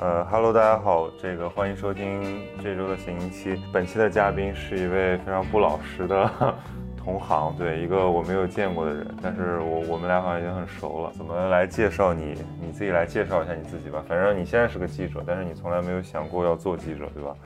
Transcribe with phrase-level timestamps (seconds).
[0.00, 3.60] 呃哈喽大家好，这个欢迎收听这周的新一期。
[3.70, 6.54] 本期的嘉宾是一位非常不老实的
[6.96, 11.12] 同行，对，一个我没有见过的人，但是我我们俩好像已经很熟了。
[11.14, 12.34] 怎么来介绍你？
[12.58, 14.02] 你自己来介绍一下你自己吧。
[14.08, 17.36] 反正你现在是个记者，但是你从来没有想过要做记者，对吧？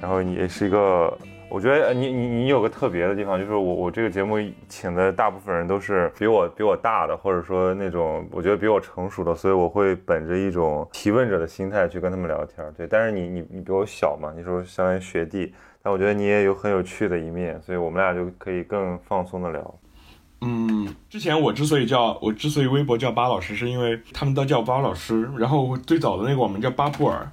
[0.00, 1.18] 然后你也是一个。
[1.50, 4.36] 我觉得你你你有个特别的地方，就是我我这个节目
[4.68, 12.64] 请的大部分人都是比我比我大的，或者说那种我觉得比我成熟的，所以我会本着一种提问者的心态去跟他们聊天。
[12.76, 19.74] 对，但是你你你比我小嘛，你说相当于学弟，但我觉得你也有很有趣的一面，所以我们俩就可以更放松的聊。
[20.42, 27.28] 嗯，之前我之所以叫我之所以微博叫巴老师，是因为他们都叫巴老师，然后最早的那个网名叫巴布尔。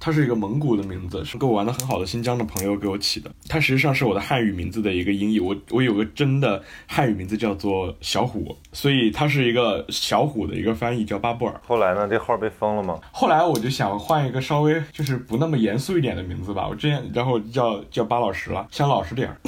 [0.00, 3.30] 它是一个蒙古的名字，是跟我玩的很好的新疆的朋友给我起的。
[3.48, 5.40] 它实际上是我的汉语名字的一个音译。
[5.40, 11.60] 我我有个真的汉语名字叫做小虎，所以它是一个小虎的一个翻译，叫巴布尔。
[11.66, 12.98] 后来呢，这号被封了吗？
[13.12, 16.66] 后来我就想换一个稍微就是不那么严肃一点的名字吧。
[16.68, 19.36] 我之前然后叫叫巴老师了，想老实点儿。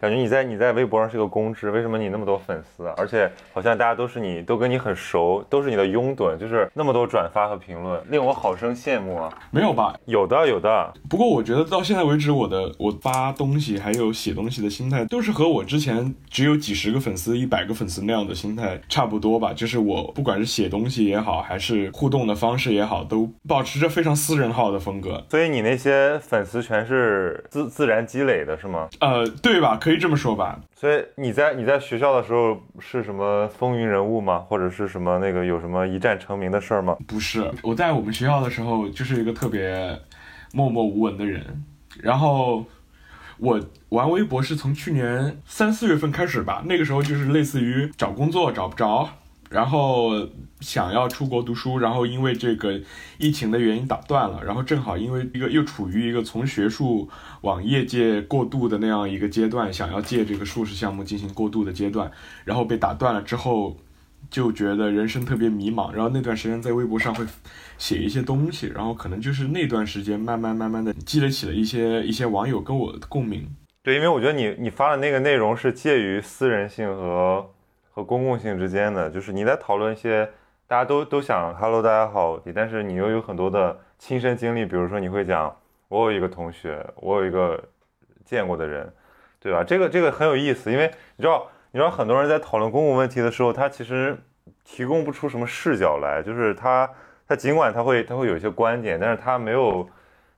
[0.00, 2.86] 感觉你在你在微博上是个公知，为什么你那么多粉丝？
[2.98, 9.32] 而且好像大家都是你都跟你很熟，都是你的拥趸，就是那么多转发和评论，令我好生羡慕啊！
[9.50, 9.98] 没有吧？
[10.04, 10.94] 有的有的。
[11.10, 19.52] 不过我觉得到现在为止，我的我发东西还有写东西的心态，都是和我之前只有几十个粉丝、一百个粉丝那样的心态差不多吧。
[19.52, 25.24] 就是我不管是写东西也好，还是互动的方式也好，都保持着非常私人号的风格。
[25.28, 28.88] 所以你那些粉丝全是自自然积累的，是吗？
[29.00, 29.76] 呃，对吧？
[29.76, 30.04] 可以。
[30.04, 34.40] 这么说吧，所以你在你在学校的时候是什么风云人物吗？
[34.40, 36.94] 或者是什么那个有什么一战成名的事儿吗？
[37.06, 39.98] 不是，我在我们学校的时候就是一个特别
[40.52, 41.64] 默默无闻的人。
[42.02, 42.66] 然后
[43.38, 49.08] 我玩微博是从去年三四月份开始吧，那个时候就是类似于找工作找不着。
[49.50, 50.10] 然后
[50.60, 52.78] 想要出国读书，然后因为这个
[53.18, 57.08] 疫情的原因打断了，然后正好因为一个又处于一个从学术
[57.44, 62.10] 往业界过渡的那样一个阶段，想要借这个硕士项目进行过渡的阶段，
[62.44, 63.76] 然后被打断了之后，
[64.30, 67.24] 就觉得人生特别迷茫，然后那段时间在微博上会
[67.78, 73.46] 写一些东西，然后可能就是那段时间慢慢慢慢的积累起了一些一些网友跟我的共鸣。
[73.82, 77.50] 对，因为我觉得你你发的那个内容是介于私人性和。
[77.96, 80.28] 和公共性之间的，就是你在讨论一些
[80.66, 85.54] 大家都都想 “hello，大家好”，但是你又有很多的亲身经历，比如说你会讲
[85.94, 87.62] 我有一个同学，我有一个
[88.24, 88.92] 见过的人，
[89.38, 89.62] 对吧？
[89.62, 94.16] 这个这个很有意思，因为你知道，你知道很多人在讨论公共问题的时候，他其实
[94.64, 96.90] 提供不出什么视角来，就是他
[97.28, 99.88] 他尽管他会他会有一些观点，但是他没有，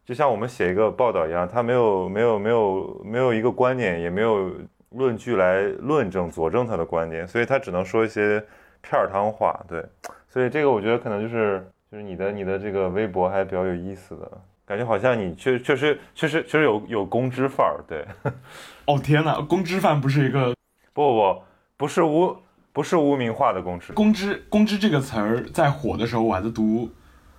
[0.05, 4.51] 就像我们写一个报道一样，他没有没有没有没有一个观点，也没有。
[4.91, 8.43] 论据来论证佐证他的观点，所以他只能说一些
[8.81, 9.61] 片儿汤话。
[9.69, 9.85] 对，
[10.29, 14.31] 所以这个我觉得可能就是就是你的你的这个微博还比较有意思的
[14.67, 17.85] 感觉，好像你确确实确实确实有有公知范儿。
[17.89, 18.05] 对，
[18.87, 20.55] 哦天哪，公知范不是一个
[20.93, 21.43] 不不不
[21.77, 22.37] 不是污
[22.73, 23.93] 不是污名化的公知。
[23.93, 26.91] 公知公知这个词儿在火的时候，我还在读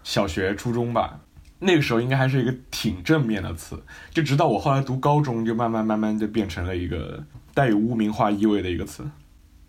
[0.03, 1.19] 小学初中吧，
[1.59, 7.23] 那个时候应该还是一个挺正面的词，就直到我后来读高中，就慢慢慢慢就变成了一个。
[7.53, 9.03] 带有污名化意味的一个词，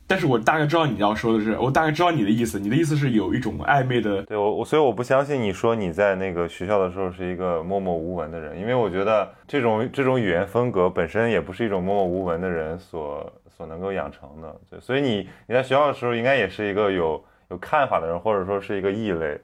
[0.08, 4.22] 但是我大概知道你要说的是，我大概知道你的意思，你的意思是有一种暧昧的。
[4.22, 14.56] 对我我所以我不相信你说你在那个学校的时候是一个默默无闻的人，因为我觉得这种这种语言风格本身也不是一种默默无闻的人所所能够养成的。
[14.70, 19.38] 对，所以你你在学校的时候应该也是一个有有看法的人，或者说是一个异类。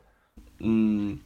[0.61, 1.19] 嗯，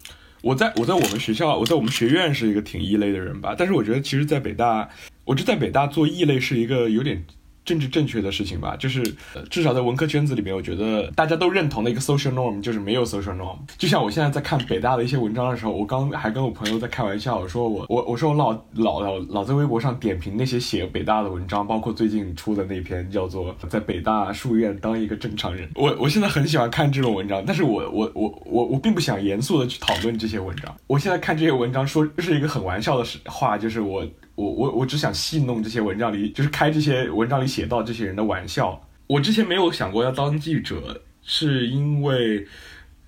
[0.42, 4.88] 我在我在我们学校，我在我们学院是一个挺异类的人吧，但是我觉得其实，在北大。
[5.24, 7.22] 我就在北大做异类是一个有点。
[7.68, 9.02] 政治正确的事情吧，就是
[9.50, 13.58] 至少在文科圈子里面，我觉得大家都认同的一个 social norm 就是没有 social norm。
[13.76, 25.68] 就像我现在在看北大的一些文章的时候，我刚还跟我朋友在开玩笑，我说我我我说我老老老老在微博上点评那些写北大的文章，包括最近出的那篇叫做在北大书院当一个正常人。
[25.74, 30.74] 我我现在很喜欢看这种文章，但是我我我我我并不想严肃的去讨论这些文章。
[30.86, 34.06] 我现在看这些文章说是一个很玩笑的话，就是我。
[34.38, 38.80] 我我我只想戏弄这些文章里，就是开这些文章里写到这些人的玩笑。
[39.08, 42.46] 我之前没有想过要当记者，是因为。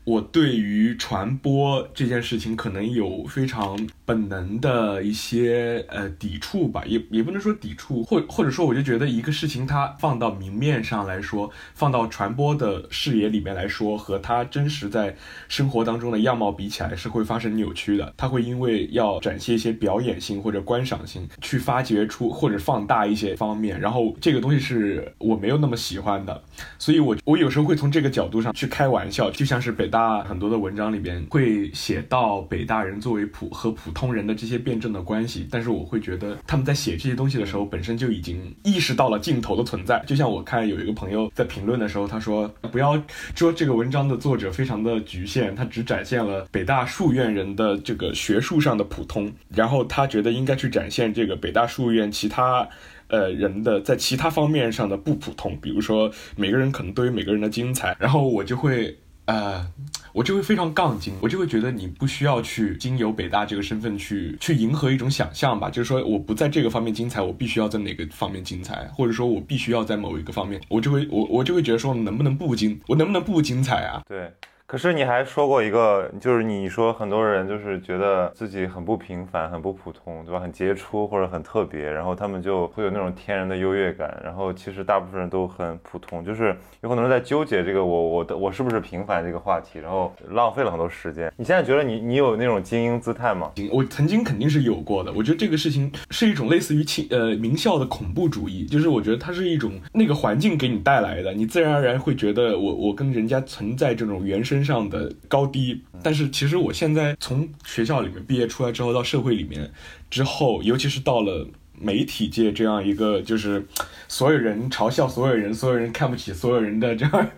[0.05, 15.15] 我对于传播这件事情可能有非常本能的一些呃抵触吧，也也不能说抵触，或或者说我就觉得一个事情它放到明面上来说，放到传播的视野里面来说，和它真实在
[15.49, 18.13] 生活当中的样貌比起来是会发生扭曲的。
[18.17, 26.43] 它会因为要展现一些表演性或者观赏性，去发掘出或者放大一些方面，然后这个东西是我没有那么喜欢的，
[26.79, 30.00] 所以我我有时候会从这个角度上去开玩笑，就像是北大。
[30.01, 40.03] 大很多的文章里边会写到北大人作为普和普通人的这些辩证的关系，但是我会觉得他们在写这些东西的时候，本身就已经意识到了镜头的存在。
[40.07, 42.99] 就像我看有一个朋友在评论的时候，他说不要
[43.35, 52.67] 说这个文章的作者非常的局限，他只展现了北大数院人的这个学术上的普通，然后他觉得应该去展现这个北大数院其他。
[53.13, 58.97] 呃，人的在其他方面上的不普通，比如说每个人可能都有每个人的精彩，然后我就会
[59.27, 59.65] 呃，
[60.13, 74.03] 我就会非常杠精，我就会觉得你不需要去经由北大这个身份去去迎合一种想象吧，就是说我不在这个方面精彩，我必须要在哪个方面精彩，或者说我必须要在某一个方面，我就会我我就会觉得说能不能不精，我能不能不精彩啊？
[74.09, 74.33] 对。
[74.71, 80.39] 可是你还说过一个，就是你说很多人就是觉得自己很不平凡、很不普通，对吧？
[80.39, 84.17] 很杰出或者很特别，然后他们就会有那种天然的优越感。
[84.23, 91.33] 然后其实大部分人都很普通，就是有很多人在纠结这个我我的我是不是平凡这个话题，然后浪费了很多时间。
[91.37, 93.51] 你现在觉得你你有那种精英姿态吗？
[93.73, 95.13] 我曾经肯定是有过的。
[95.13, 104.60] 我觉得这个事情是一种类似于清呃名校的恐怖主义，就是我觉得它是一种那个环境给你带来的，你自然而然会觉得我我跟人家存在这种原生。
[104.65, 109.71] 上的高低，但是其实我现在从学校里面毕业出来之后，到社会里面
[110.11, 111.47] 之后，尤其是到了
[111.83, 113.67] 媒体界这样一个就是
[114.07, 117.31] 所有人嘲笑所有人、所有人看不起所有人的这样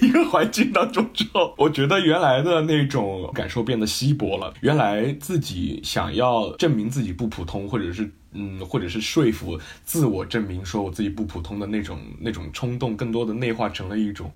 [0.00, 4.54] 一个环境当中之后，我觉得原来的那种感受变得稀薄了。
[4.62, 14.32] 原来自己想要证明自己不普通，或者是嗯，或者是说服自我证明说我自己不普通的那种那种冲动，更多的内化成了一种。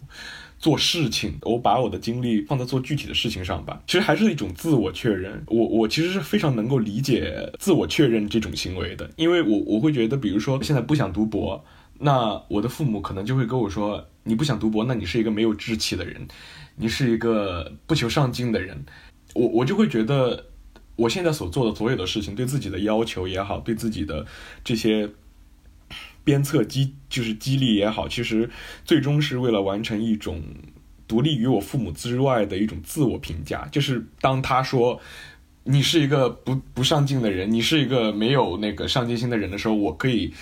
[0.65, 3.83] 做事情，我把我的精力放在做具体的事情上吧。
[3.87, 5.45] 其实还是一种自我确认。
[5.49, 11.63] 我我其实是非常能够理解自我确认这种行为的，因为我我会觉得，比如说现在不想读博，
[11.99, 16.27] 那我的父母可能就会跟我说，你不想读博，那你是一个没有志气的人，
[16.77, 18.87] 你是一个不求上进的人。
[19.35, 20.47] 我我就会觉得，
[20.97, 24.25] 我现在所做的所有的事情，对自己的要求也好，对自己的
[24.65, 25.11] 这些。
[26.25, 28.51] 鞭策激就是激励也好，其实
[28.85, 30.43] 最终是为了完成一种
[31.07, 33.69] 独立于我父母之外的一种自我评价。
[33.71, 35.01] 就是当他说
[35.65, 40.33] 你是一个不不上进的人，你是一个没有那个上进心的人的时候，我可以。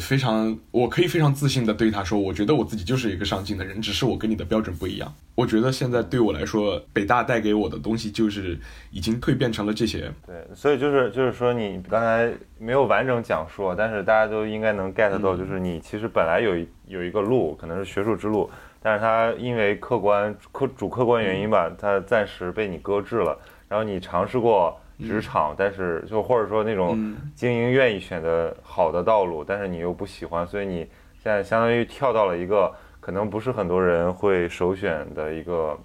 [0.00, 5.14] 非常，我可以非常自信的对他说，我觉得我自己就是一个上进的人，只是我跟你的标准不一样。
[5.34, 8.58] 我觉得现在对我来说，北大带给我的东西就是
[8.90, 10.10] 已经蜕变成了这些。
[10.26, 16.56] 对，所以就是就是说，你刚才没有完整讲述，但是大家都应该能 get 到，就是你其实本来有
[16.86, 18.48] 有一个路，可能是学术之路，
[18.80, 23.38] 但是它因为客观客主客观原因吧，它暂时被你搁置了。
[23.68, 24.78] 然后你尝试过。
[25.02, 30.78] 职场，但是就或者说那种精英愿意选择好的道路，但是你又不喜欢，所以你
[31.22, 35.78] 现在相当于跳到了一个可能不是很多人会首选的一个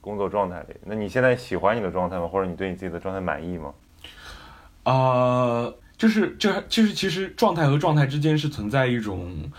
[0.00, 0.74] 工作状态里。
[0.84, 2.26] 那你现在喜欢你的状态吗？
[2.26, 3.72] 或者你对你自己的状态满意吗？
[4.82, 9.50] 啊，就是就就是其实状态和状态之间是存在一种。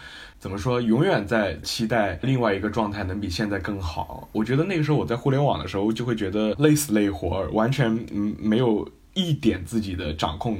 [0.45, 0.79] 怎么说？
[0.79, 4.29] 永远在期待另外一个状态能比现在更好。
[4.31, 10.55] 我觉得那个时候我在互联网的时候，就会觉得累死累活，完全嗯没有一点自己的掌控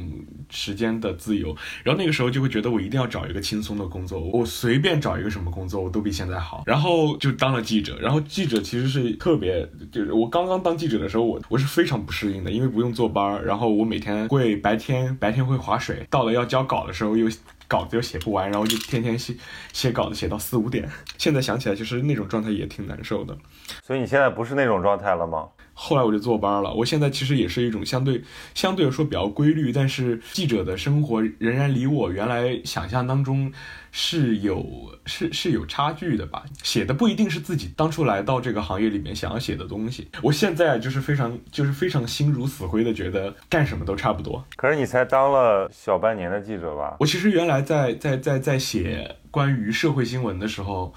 [0.50, 1.56] 时间的自由。
[1.84, 6.64] 然后那个时候就会觉得我一定要找一个轻松的工作，我随便找一个什么工作我都比现在好。
[6.66, 8.00] 然后就当了记者。
[8.02, 17.30] 然后记者其实是特别，就是我刚刚当记者的时候，我我是非常不适应的，因为不用坐班儿，然后我每天会白天白天会划水，到了要交稿的时候又。
[17.68, 19.36] 稿子又写不完，然后就天天写
[19.74, 20.90] 写稿子，写到四五点。
[21.18, 23.38] 现在想起来，其实那种状态也挺难受的。
[23.84, 25.50] 所以你现在不是那种状态了吗？
[25.78, 26.74] 后来我就坐班了。
[26.74, 33.52] 我现在其实也是一种相对相对来说比较规律，但是记者的生活仍然离我原来想象当中
[33.92, 34.66] 是有
[35.06, 36.44] 是是有差距的吧。
[36.64, 40.08] 写的不一定是自己当初来到这个行业里面想要写的东西。
[40.24, 44.44] 我现在就是非常就是非常心如死灰的觉得干什么都差不多。
[44.56, 46.96] 可是你才当了小半年的记者吧？
[47.00, 50.94] 我其实原来在在在在写关于社会新闻的时候。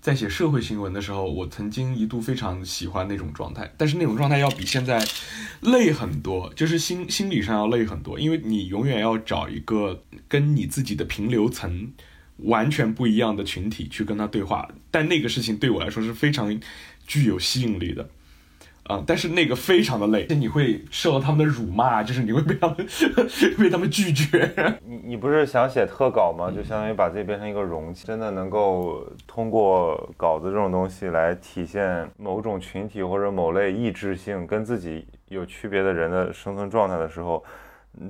[0.00, 5.06] 在写社会新闻的时候，我曾经一度非常喜欢那种状态，但是那种状态要比现在
[5.60, 11.92] 累很多，就是心心理上要累很多，因为你永远要找一个跟你自己的平流层
[12.38, 16.58] 完全不一样的群体去跟他对话，但那个事情对我来说是非常
[17.06, 18.08] 具有吸引力的。
[18.90, 19.04] 啊！
[19.06, 22.76] 但是那个非常的累，你会受到他们的辱骂，就是你会被他们
[23.58, 24.50] 被他们拒绝。
[24.84, 26.50] 你你不是想写特稿吗？
[26.50, 37.44] 就相当于把自己变成一个容器，真的能够通过稿子这种东西来体现某种群体或者某类意志性跟自己有区别的人的生存状态的时候，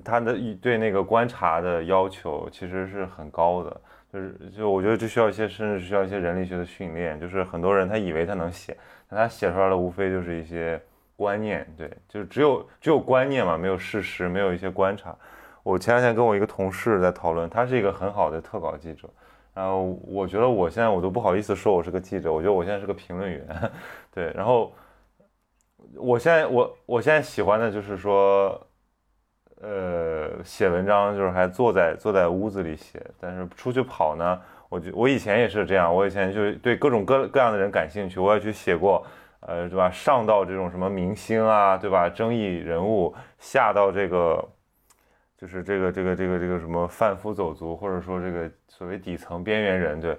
[0.03, 3.81] 他的对那个观察的要求其实是很高的。
[4.13, 7.21] 就是就我觉得这需要一些，甚至需要一些人力学的训练。
[7.21, 8.77] 就是很多人他以为他能写。
[9.11, 10.81] 他写出来的无非就是一些
[11.17, 15.14] 观念，对，就只有只有观念嘛，没有事实，没有一些观察。
[15.62, 19.09] 我前两天跟我一个同事在讨论，他是一个很好的特稿记者，
[19.55, 23.47] 然后我觉得我现在我都不好意思说我是个记者，我觉得我现在是个评论员，
[24.14, 24.73] 对，然后
[25.95, 28.61] 我现在我我现在喜欢的就是说。
[29.62, 34.40] 呃，写文章就是还坐在坐在屋子里写，但是出去跑呢，
[34.71, 39.05] 我就我以前也是这样，我以前就是对各种各各样的人感兴趣，我也去写过，
[39.41, 39.91] 呃，对吧？
[39.91, 42.09] 上到这种什么明星啊，对吧？
[42.09, 44.43] 争议人物，下到这个
[45.37, 50.17] 就是这个这个这个这个什么贩夫走卒，或者说这个所谓底层边缘人，对。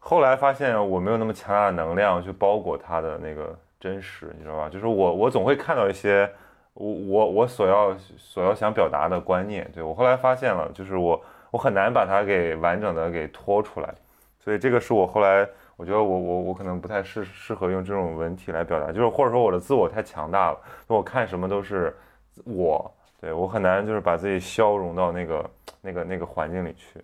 [0.00, 4.68] 后来发现我没有那么强大的能量去包裹他的那个真实，你知道吧？
[4.68, 6.28] 就是我我总会看到一些。
[6.76, 11.24] 我我我所要所要想表达的观念，对我后来发现了，就是我
[11.54, 13.94] 我很难把它给完整的给拖出来，
[14.42, 20.58] 所以这个是我后来我觉得我我我可能不太适适合用这种文体来表达，就是或者说我的自我太强大了，
[20.88, 21.96] 我看什么都是
[22.42, 27.00] 我，对我很难就是把自己消融到那个那个那个环境里去。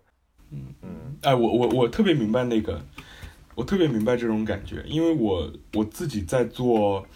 [0.50, 0.90] 嗯嗯，
[1.22, 2.80] 哎，我我我特别明白那个，
[3.54, 7.06] 我特别明白这种感觉，因为我我自己在做。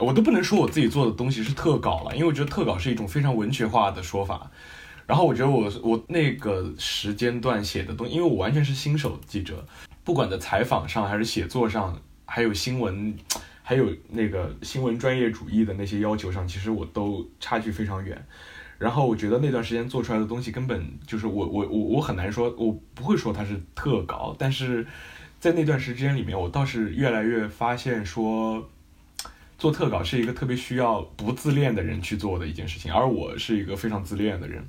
[0.00, 4.48] 我都不能说我自己做的东西是特稿了，因为我觉得特稿是一种非常文学化的说法。
[5.08, 9.66] 然后我觉得我我那个时间段写的东西，因为我完全是新手记者，
[10.04, 13.16] 不管在采访上还是写作上，还有新闻，
[13.62, 18.22] 还有那个新闻专业主义的那些要求上，其实我都差距非常远。
[18.78, 24.86] 然后我觉得那段时间做出来的东西根本就是我我我我很难说，我不会说它是特稿，但是
[25.40, 28.68] 在那段时间里面，我倒是越来越发现说。
[29.58, 34.64] 做特稿是一个特别需要不自恋的人去做的一件事情，而我是一个非常自恋的人，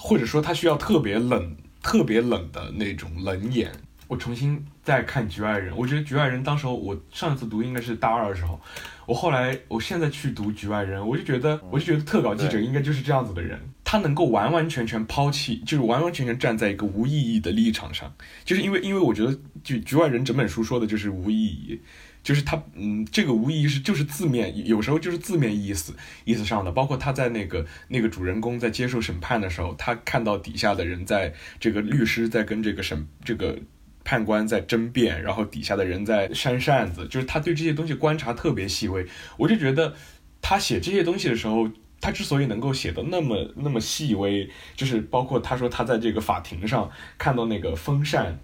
[0.00, 3.72] 或者说他需要特别冷、特别冷的那种冷眼。
[4.06, 8.58] 我重新再看《局外人》，我觉得《局外人》当时候我上一次读应该是大二的时候，
[9.06, 18.10] 我后来我现在去读《局外人》，我就觉得我就觉得特稿记者应该就是这样子的人，他能够完完全全抛弃，就是完完全全站在一个无意义的立场上，
[18.46, 21.78] 就是因为因为我觉得就《局外人》整本书说的就是无意义。
[22.22, 25.94] 就是他，嗯，这个无疑是就是字面，有时候就是字面意思
[26.24, 26.70] 意思上的。
[26.72, 33.58] 包括他在那个那个主人公在接受审判的时候，他看到底下的人在这个律师在跟这个审这个
[34.04, 39.06] 判官在争辩，然后底下的人在扇扇子，就是他对这些东西观察特别细微。
[39.38, 39.94] 我就觉得
[40.42, 41.70] 他写这些东西的时候，
[42.00, 48.38] 他之所以能够写的那么那么细微，就是包括他说他在这个法庭上看到那个风扇。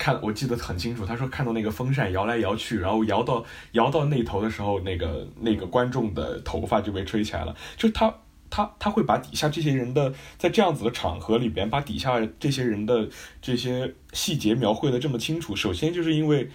[0.00, 1.04] 看，我记得很清楚。
[1.04, 7.54] 他说看到那个风扇摇来摇去，然后摇到摇到那头的时候，那个那个观众的头发就被吹起来了。
[7.76, 8.14] 就他
[8.48, 13.06] 他他会把底下这些人的在这样子的场合里边，把底下这些人的
[13.42, 15.54] 这些细节描绘的这么清楚。
[15.54, 16.48] 首先就是因为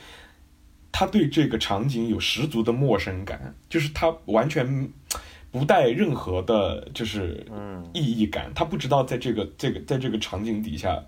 [0.91, 4.89] 他对这个场景有十足的陌生感，就是他完全
[5.51, 7.45] 不带任何的，就是
[7.93, 8.51] 意义感。
[8.55, 10.99] 他不知道在这个这个在这个场景底下。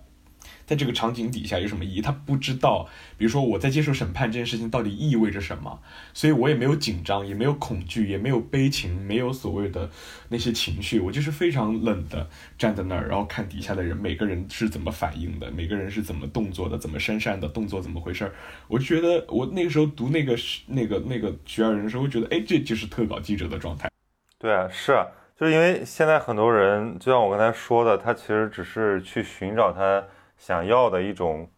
[0.68, 2.02] 在这个场景底下有什么意义？
[2.02, 5.80] 他不知道，比如说我在接受审判这件事情到底意味着什么，
[6.14, 9.90] 所以我也没有紧张，也没有恐惧，也没有悲情，没有所谓的
[10.28, 18.34] 那些情绪，我就是非常冷的站在那儿，然后看底下的人每个人是怎么反应的，每个人是怎么动作的，怎么扇扇的动作怎么回事儿。
[18.68, 23.90] 我觉得我那个时候读那个那个那个局外人的时候，我觉得哎，这就是特稿记者的状态。
[24.38, 25.08] 对啊，是啊，
[25.40, 30.04] 就是因为现在很多人，就像我刚才说的，他其实只是去寻找他。
[30.38, 31.50] 想要的一种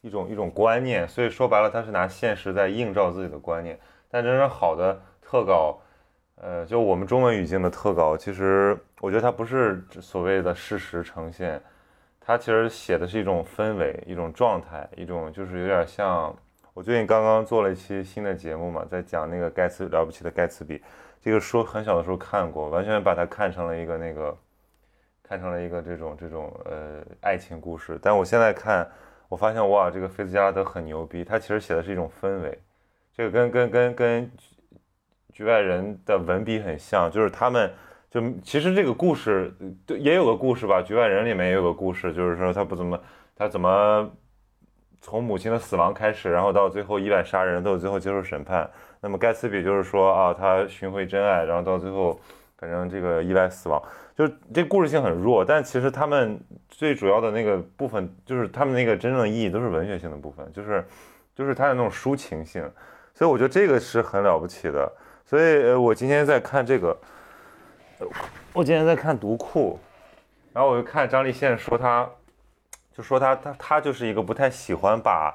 [0.00, 3.78] 一种一种观念，所以说白了，他是拿现实在映照自己的观念。
[4.10, 5.78] 但真正好的特稿，
[6.36, 11.60] 呃，就我们中文语境的特稿，其实我觉得它不是所谓的事实呈现，
[12.20, 16.34] 它其实写的是一种氛围、一种状态、一种就是有点像
[16.74, 20.82] 我最近刚刚做了一期新的节目嘛，在讲那个盖茨了不起的盖茨比，
[21.20, 24.36] 这个书很小的时候看过，完全把它看成了一个那个。
[25.28, 28.88] 看成了一个这种这种呃爱情故事，但我现在看，
[29.28, 32.58] 我发现哇，这个菲茨加拉德很牛逼，他其实写的是一种氛围，
[33.14, 34.30] 这个跟跟跟跟
[35.30, 37.70] 局外人的文笔很像，就是他们
[38.10, 39.52] 就其实这个故事
[39.86, 42.98] 也有个故事吧，局外人里面也有个故事，就是说他不怎么
[43.36, 44.10] 他怎么
[45.02, 48.68] 从母亲的死亡开始，然后到最后意外杀人，到最后接受审判，
[49.02, 52.18] 那么盖茨比就是说啊，他寻回真爱，然后到最后
[52.58, 53.82] 反正这个意外死亡。
[54.14, 56.38] 就是这故事性很弱，但其实他们
[56.68, 60.84] 最主要的那个部分，就是他们那个真正的意义都是文学性的部分，就是
[61.34, 62.68] 就是它的那种抒情性，
[63.14, 64.92] 所以我觉得这个是很了不起的。
[65.24, 66.98] 所以，我今天在看这个，
[68.54, 69.78] 我今天在看读库，
[70.54, 72.08] 然后我就看张立宪说他，
[72.96, 75.32] 就说他他他就是一个不太喜欢把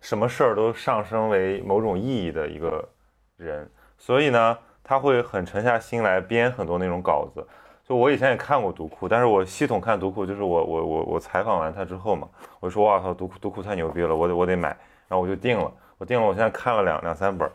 [0.00, 2.88] 什么事儿都上升为某种意义的一个
[3.36, 7.46] 人，所以呢，他会很沉下心来编很多那种稿子。
[7.84, 12.28] 就我以前也看过读库，但是我系统看读库，就是我我我我采访完他之后嘛，
[12.60, 14.68] 我说哇操，读库读库太牛逼了，我得我得买，
[15.08, 17.50] 然后我就定了，我定了，我现在看了两两三本，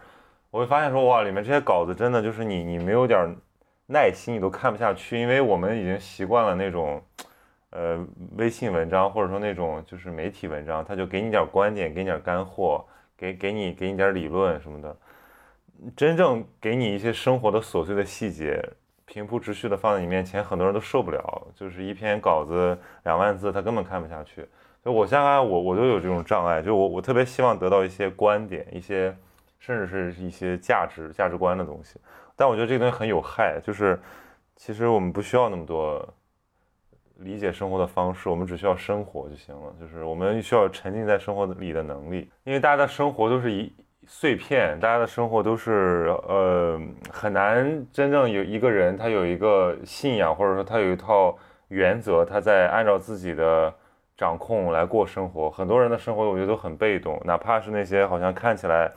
[0.52, 3.36] 我会发现说哇，里面这些稿子真的就是你你没有点
[3.88, 7.02] 耐心你都看不下去，因为我们已经习惯了那种。
[7.72, 8.00] 呃，
[8.38, 12.84] 微信文章或者说那种就是媒体文章，他就给你点观点，给你点干货，
[13.18, 14.96] 给给你给你点理论什么的。
[15.96, 18.64] 真正给你一些生活的琐碎的细节，
[19.06, 21.48] 平铺直叙的放在你面前，很多人都受不了。
[21.56, 24.48] 就是一篇稿子两万字，他根本看不下去。
[24.84, 29.16] 所以我现在我我都有这种障碍，就我我特别希望得到一些观点，一些
[29.60, 32.00] 甚至是一些价值价值观的东西。
[32.36, 34.00] 但我觉得这个东西很有害，就是
[34.56, 36.08] 其实我们不需要那么多。
[37.22, 39.74] 理解生活的方式，我们只需要生活就行了。
[39.80, 43.74] 就是我们需要沉浸在生活里的能力，因为大家的生活都是一
[44.10, 46.80] 碎片，大家的生活都是呃
[47.12, 51.38] 很难真正有一个人他有一个信仰，或者说他有一套
[51.68, 53.72] 原则，他在按照自己的
[54.16, 55.52] 掌控来过生活。
[55.52, 58.90] 很多人的生活我觉得都很被动，哪怕是那些好像看起来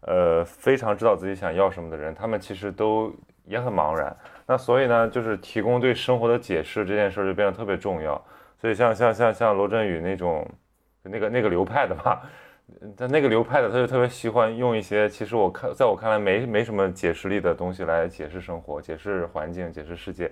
[0.00, 3.12] 呃非常知道自己想要什么的人，他们其实都
[3.44, 4.16] 也很茫然。
[4.46, 8.18] 那所以呢，就是提供对生活的解释这件事就变得特别重要。
[8.58, 10.44] 所以像像像像罗振宇那种，
[11.02, 12.22] 那个那个流派的吧，
[12.96, 20.30] 他那个流派的他就特别喜欢用一些其实我看在我看来没没什么解释力的东西来解释生活、解释环境、解释世界。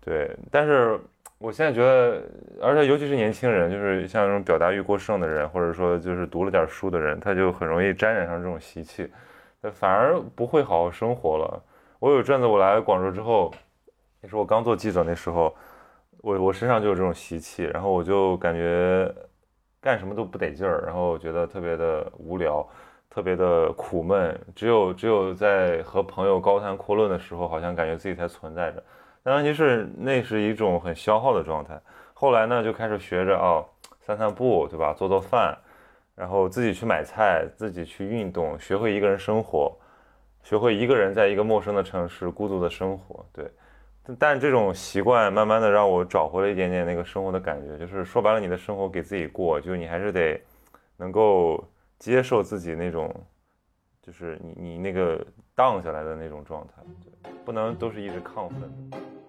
[0.00, 0.98] 对，但是
[1.38, 2.22] 我现在觉得，
[2.60, 9.10] 而且尤其是年轻人，就是像这种表达欲过剩的人，或者说就是读了点书的人，他就很容易沾染上这种习气，
[9.72, 11.62] 反而不会好好生活了。
[11.98, 13.52] 我有阵子我来广州之后，
[14.22, 15.54] 也是我刚做记者那时候，
[16.22, 19.10] 我我身上就有这种习气，然后我就感觉
[19.80, 22.66] 干什么都不得劲儿，然后觉得特别的无聊，
[23.08, 28.82] 特别的苦闷，只有只有在和朋友高谈阔论的时候，好像感觉自己才存在着。
[29.22, 31.80] 但问题是那是一种很消耗的状态。
[32.14, 33.64] 后来呢，就开始学着哦，
[34.00, 34.92] 散散步，对吧？
[34.92, 35.56] 做做饭，
[36.14, 39.74] 然后自己去买菜，自己去运动，学会一个人生活。
[40.42, 43.44] 学会一个人在一个陌生的城市孤独的生活，对，
[44.18, 47.78] 但这种习惯慢慢的让我找回了一点点那个生活的感觉。
[47.78, 50.40] 就是说白了，你的生活给自己过，就你还是得
[50.96, 51.62] 能够
[51.98, 53.14] 接受自己那种，
[54.02, 56.82] 就是你你那个荡下来的那种状态，
[57.44, 59.19] 不能都是一直亢奋。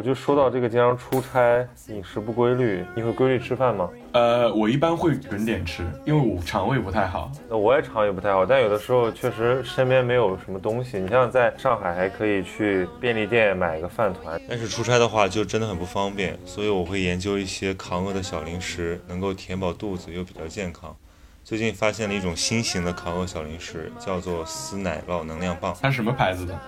[0.00, 3.86] 我就说到这个经常出差，饮食不规律，你会规律吃饭吗？
[4.12, 7.30] 呃，我一般会准点吃，因为我肠胃不太好。
[7.50, 10.98] 那我也肠胃不太好，但有的时候确实身边没有什么东西。
[10.98, 20.96] 你像在上海还可以去便利店买一个饭团，但是出差的话就真的很不方便，所以我会研究一些扛饿的小零食，能够填饱肚子又比较健康。
[21.44, 25.76] 最近发现了一种新型的扛饿小零食，叫做丝奶酪能量棒。
[25.82, 26.58] 它是什么牌子的？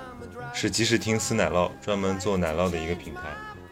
[0.54, 3.20] 是即时听丝奶酪专门做奶酪的一个品牌，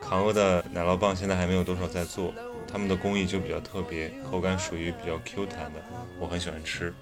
[0.01, 2.33] 扛饿的奶酪棒现在还没有多少在做，
[2.71, 5.81] 他们的工艺就比较特别，口感属于比较 Q 弹的，
[6.19, 6.93] 我很喜欢吃。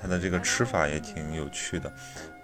[0.00, 1.92] 它的这个吃法也挺有趣的，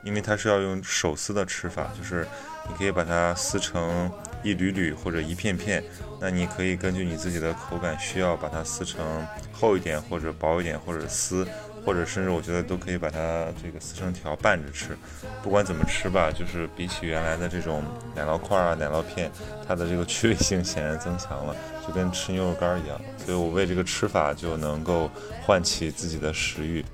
[0.03, 2.27] 因为它是要用手撕的吃法，就是
[2.69, 4.11] 你可以把它撕成
[4.43, 5.83] 一缕缕或者一片片，
[6.21, 11.47] 那你可以根据你自己的口感需要把它撕成厚一点或者薄一点或者撕。
[11.85, 14.97] 或者甚至我觉得都可以把它这个撕成条拌着吃，
[15.43, 19.31] 不管怎么吃吧，就是比起原来的这种奶酪块啊、奶酪片，
[19.69, 21.55] 它的这个趣味性显然增强了，
[21.87, 23.01] 就跟吃牛肉干一样。
[23.19, 25.11] 所以我为这个吃法就能够
[25.43, 26.85] 唤起自己的食欲。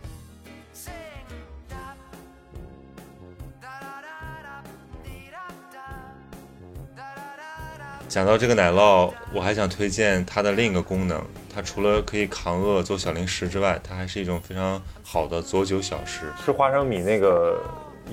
[8.09, 11.25] 讲到这个奶酪，我还想推荐它的另一个功能。
[11.53, 16.33] 它除了可以扛饿做小零食之外，它还是一种非常好的佐酒小食。
[16.45, 17.61] 吃花生米那个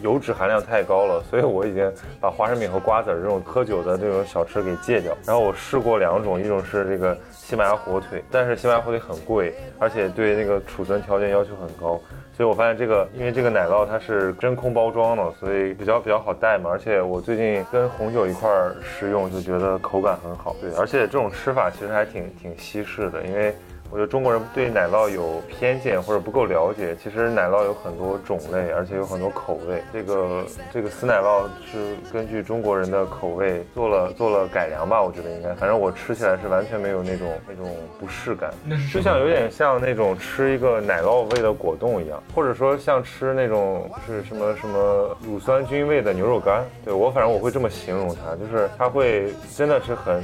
[0.02, 5.16] 油脂含量太高了，所以我已经把花生米和瓜子这种喝酒的这种小吃给戒掉。
[5.26, 12.00] 然后我试过两种，一种是这个西班牙火腿，但是西班牙火腿很贵，而且对那个储存条件要求很高。
[12.36, 16.70] 所以我发现这个，因为这个奶酪它是真空包装的，所以比较比较好带嘛。
[16.70, 20.56] 而且我最近跟红酒一块儿食用，就觉得口感很好。
[20.62, 23.56] 对，而且这种吃法其实还挺挺西式的，因为。
[23.89, 26.95] 我觉得中国人对奶酪有偏见或者不够了解。
[27.02, 29.82] 其实奶酪有很多种类，而且有很多口味。
[29.93, 35.02] 这个这个死奶酪是根据中国人的口味做了做了改良吧？
[35.02, 35.54] 我觉得应该。
[35.54, 38.52] 反正我吃起来是完全没有那种那种不适感，
[38.93, 46.63] 就像有点像那种吃一个奶酪味的果冻一样，或者说像吃那种是什么什么乳酸菌味的牛肉干。
[46.84, 50.21] 对我反正我会这么形容它，就是它会真的是很。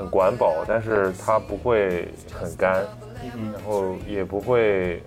[0.00, 2.86] 很管饱，但是它不会很干，
[3.52, 5.02] 然后也不会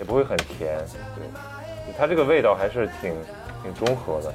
[0.00, 3.14] 也不会很甜，对，它这个味道还是挺
[3.62, 4.34] 挺中和的。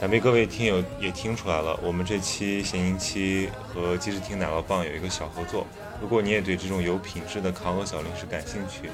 [0.00, 5.66] 想必各位听友也听出来了，我们这期咸宁七和即时听奶酪棒有一个小合作。
[6.00, 8.88] 如果你也对这种有品质的扛饿小零食感兴趣，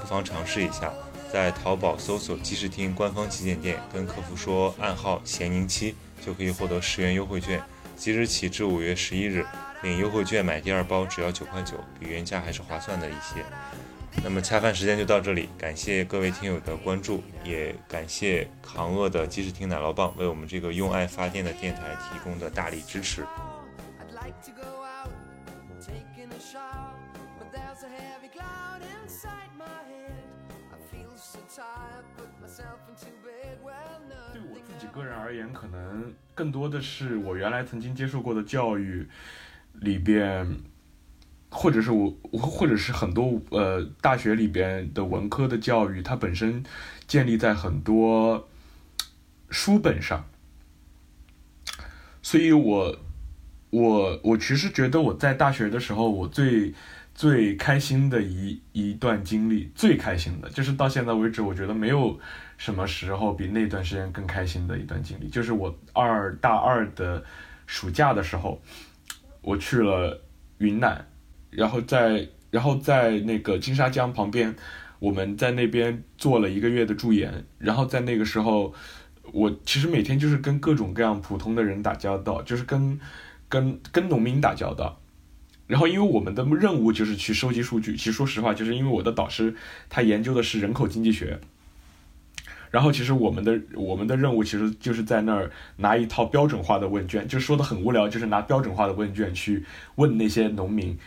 [0.00, 0.92] 不妨尝试一下，
[1.36, 5.94] 在淘宝搜索即时听官方旗舰店，跟客服说暗号咸宁七，
[6.24, 7.62] 就可以获得十元优惠券。
[7.94, 9.44] 即日起至五月十一日，
[9.82, 13.44] 领优惠券买第二包只要九块九，比原价还是划算的一些。
[14.24, 23.20] 那么恰饭时间就到这里，感谢各位听友的关注，也感谢扛饿的即时听奶酪棒为我们这个用爱发电的电台提供的大力支持。
[24.00, 24.75] I'd like to go
[34.32, 39.08] 对我自己个人而言，可能更多的是我原来曾经接受过的教育
[39.74, 40.58] 里边。
[41.48, 46.62] 或者是我，或者是很多呃大学里边的文科的教育，它本身
[47.06, 48.46] 建立在很多
[49.48, 50.28] 书本上，
[52.20, 52.98] 所以我
[53.70, 56.74] 我我其实觉得我在大学的时候，我最
[57.16, 62.16] 最开心的一一段经历，最开心的就是到现在为止，我觉得没有
[62.58, 67.24] 什么时候比那段时间更开心的一段经历，就是我二大二的
[67.66, 68.60] 暑假的时候，
[69.40, 70.20] 我去了
[70.58, 71.04] 云南。
[71.48, 74.54] 然后在，然后在那个金沙江旁边，
[74.98, 77.46] 我们在那边做了一个月的驻演。
[77.56, 78.74] 然后在那个时候，
[79.32, 83.00] 我其实每天就是跟各种各样普通的人打交道，就是跟，
[83.48, 85.00] 跟跟农民打交道。
[85.66, 87.96] 然后因为我们的任务就是去收集数据。
[87.96, 89.54] 其实说实话，就是因为我的导师
[89.88, 91.40] 他研究的是人口经济学。
[92.70, 100.98] 然后其实我们的我们的任务其实就是在那儿拿一套标准化的问卷，就说的很无聊，就是拿标准化的问卷去问那些农民。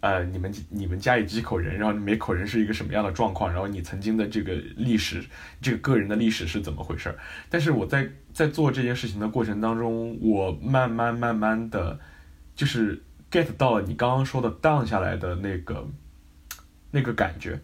[0.00, 1.76] 呃，你们你们家有几口人？
[1.76, 3.50] 然后每口人是一个什么样的状况？
[3.50, 5.24] 然后你曾经的这个历史，
[5.60, 7.12] 这个个人的历史是怎么回事？
[7.48, 11.98] 但是我在在做这件事情的过程当中，我慢慢慢慢的，
[12.54, 13.02] 就是
[13.36, 15.86] get 到了你刚刚说的 down 下来的那个
[16.90, 17.60] 那个感觉。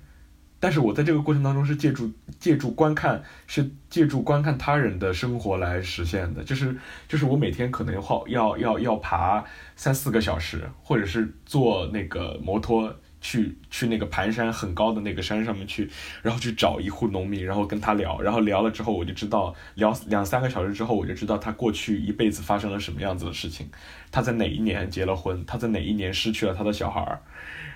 [0.61, 2.09] 但是我在这个过程当中是借助
[2.39, 6.77] 借助观看，是借助观看他人的生活来实现的，就是
[7.09, 15.89] 就是我每天可能要要要要爬三四个小时，或者是坐那个摩托去去那个盘山很高的那个山上面去，
[16.21, 23.67] 然后去找一户农民，然后跟他聊，然后聊了之后我就知道聊两三个小时之后我就知道他过去一辈子发生了什么样子的事情，
[24.11, 27.23] 他在哪一年结了婚，他在哪一年失去了他的小孩儿，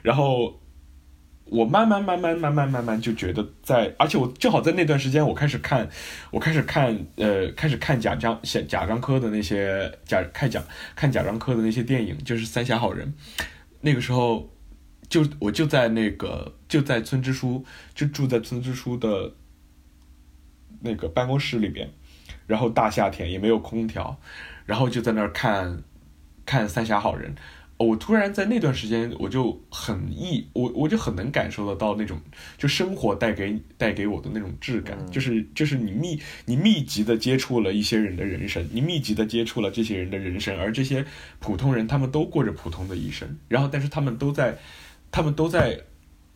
[0.02, 0.60] 然后。
[1.48, 5.88] 我慢慢慢慢慢慢慢慢就觉得在，而且我正好在那段时间，我开始看，
[6.32, 10.60] 我开始看，呃，开始看贾樟贾贾樟柯的那些贾看贾
[10.96, 13.14] 看贾樟柯的那些电影，就是《三峡好人》。
[13.80, 14.50] 那个时候，
[15.08, 17.64] 就我就在那个就在村支书，
[17.94, 19.32] 就住在村支书的
[20.80, 21.90] 那个办公室里边，
[22.46, 24.18] 然后大夏天也没有空调，
[24.64, 25.82] 然后就在那儿看
[26.44, 27.34] 看《三峡好人》。
[27.78, 32.18] 我突然在那段时间，我就很易，我我就很能感受得到那种，
[32.56, 41.04] 就生活带给带给我的那种质感，就是就是你密你密集的接触了一些人的人生，你密集的接触了这些人的人生，而这些
[41.38, 44.56] 普通人他们都过着普通的一生，然后但是他们都在，
[45.10, 45.80] 他们都在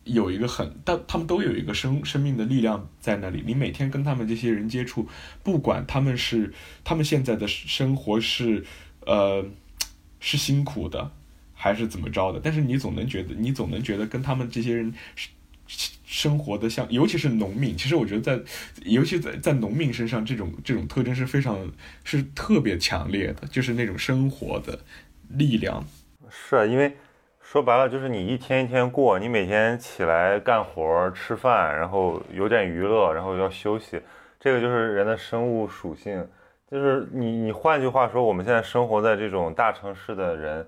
[0.03, 5.07] 有一个很，但他们都有一个生生命的力量在那里，你每天跟他们这些人接触，
[5.43, 6.53] 不管他们是
[6.83, 8.65] 他们现在的生活是
[9.05, 9.45] 呃
[10.19, 11.11] 是辛苦的。
[11.53, 12.39] 还是怎么着的？
[12.43, 14.91] 但是你总能觉得，你总能觉得跟他们这些人
[16.03, 17.77] 生活的像，尤其是农民。
[17.77, 18.43] 其实我觉得在，
[18.83, 21.71] 尤其在在农民身上，这种这种特征是非常
[22.03, 24.79] 是特别强烈的，就是那种生活的
[25.29, 25.85] 力量。
[26.31, 26.97] 是因为
[27.51, 34.01] 说白了，就是你一天一天过，你每天起来干活、吃饭，然后有点娱乐，然后要休息，
[34.39, 36.25] 这个就是人的生物属性。
[36.69, 40.65] 就是你你换句话说，我们现在生活在这种大城市的人。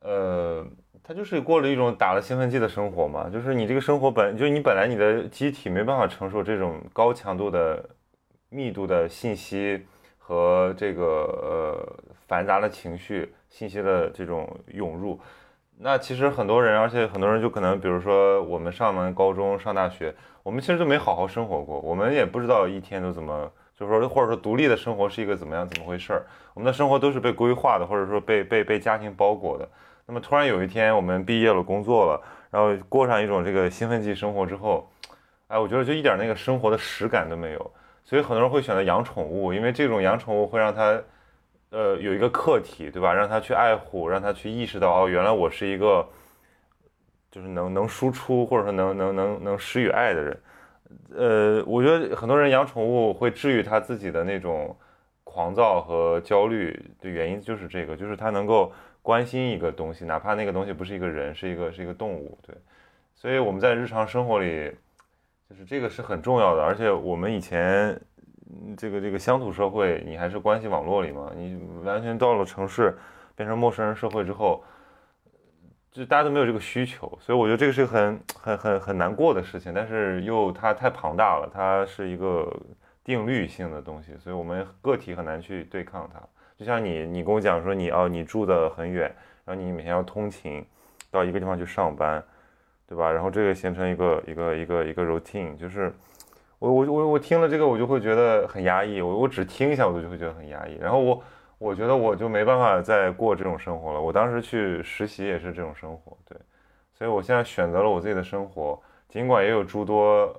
[0.00, 0.66] 呃，
[1.04, 7.86] 他就是过了一种打了兴奋剂的生活嘛，就是你这个生活本就是你本来你的机体没办法承受这种高强度的
[8.48, 15.20] 密度的信息和这个呃繁杂的情绪信息的这种涌入，
[15.80, 20.12] 那其实很多人，而且很多人就可能，比如说我们上完高中上大学，
[20.42, 29.68] 我们其实都没好好生活过，我们也不知道一天都怎么，就是说或者说独立的生活是一个怎么样怎么回事儿，我们的生活都是被规划的，或者说被被被家庭包裹的。
[30.06, 34.90] 那么突然有一天我们毕业了工作了，然后过上一种这个兴奋剂生活之后，
[35.46, 37.70] 哎，我觉得就一点那个生活的实感都没有。
[38.04, 40.98] 所以很多人会选择养宠物，因为这种养宠物会让他，
[41.70, 43.12] 呃，有一个客体，对吧？
[43.12, 46.06] 让他去爱护，让他去意识到，哦，原来我是一个，
[47.30, 50.40] 就是能能输出或者说能能能能施予爱的人。
[51.14, 54.74] 呃，我觉得很多人养宠物会治愈他自己的那种
[55.24, 62.54] 狂躁和焦虑的原因就是这个，就是他能够关心一个东西，哪怕那个东西不是一个人，是一个是一个动物，对。
[63.14, 64.72] 所以我们在日常生活里。
[65.50, 67.98] 就是这个是很重要的，而且我们以前
[68.76, 72.96] 这个这个乡土社会，你还是关系网络里嘛，你完全到了城市，
[73.36, 74.64] 变成陌生人社会之后，
[75.90, 82.50] 就大家都没有这个需求，所以我觉得这个是很很很很难过的事情，但是又它太庞大了，它是一个
[83.04, 86.20] 定律性的东西，所以我们个体很难去对抗它。
[86.56, 90.64] 就像你，你跟我讲说你哦，你住的很远，然后你每天要通勤
[91.10, 92.22] 到一个地方去上班。
[92.88, 93.12] 对吧？
[93.12, 95.92] 然后这个形成一个一个一个一个 routine，就是
[96.58, 99.00] 我我我我听了这个，我就会觉得很压抑。
[99.00, 100.76] 我我只听一下，我都就会觉得很压抑。
[100.80, 101.22] 然后我
[101.58, 104.00] 我觉得我就没办法再过这种生活了。
[104.00, 106.36] 我当时去实习也是这种生活，对。
[106.92, 110.34] 所以我现在选择了我自己的生活，尽管也有诸多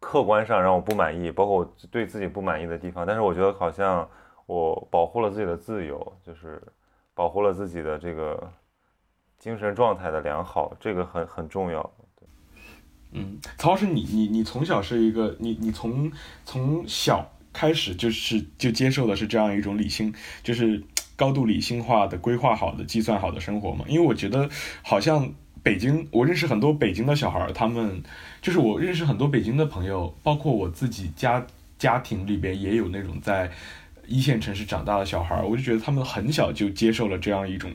[0.00, 4.08] 客观上让我不满意，包括我对自己不满意的地方，但是我觉得好像
[4.46, 6.62] 我保护了自己的自由，就是
[7.12, 8.50] 保护了自己的这个。
[9.36, 11.82] 精神状态的良好，这个很很重要。
[13.14, 16.10] 对，嗯，曹老师，你你你从小是一个，你你从
[16.44, 20.82] 从小开始就是就接受的是这样一种理性，就是
[21.16, 23.84] 高度理性化的规划好的计算好的生活嘛？
[23.88, 24.48] 因为我觉得
[24.82, 28.02] 好像北京，我认识很多北京的小孩，他们
[28.42, 31.46] 就是我认识很多北京的朋友，包括我自己家
[31.78, 33.50] 家庭里边也有那种在
[34.06, 37.72] 一线城市长大的小孩，我就觉得他们很小就接受了这样一种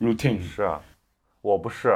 [0.00, 0.42] routine。
[0.42, 0.80] 是啊。
[1.42, 1.92] 我不是，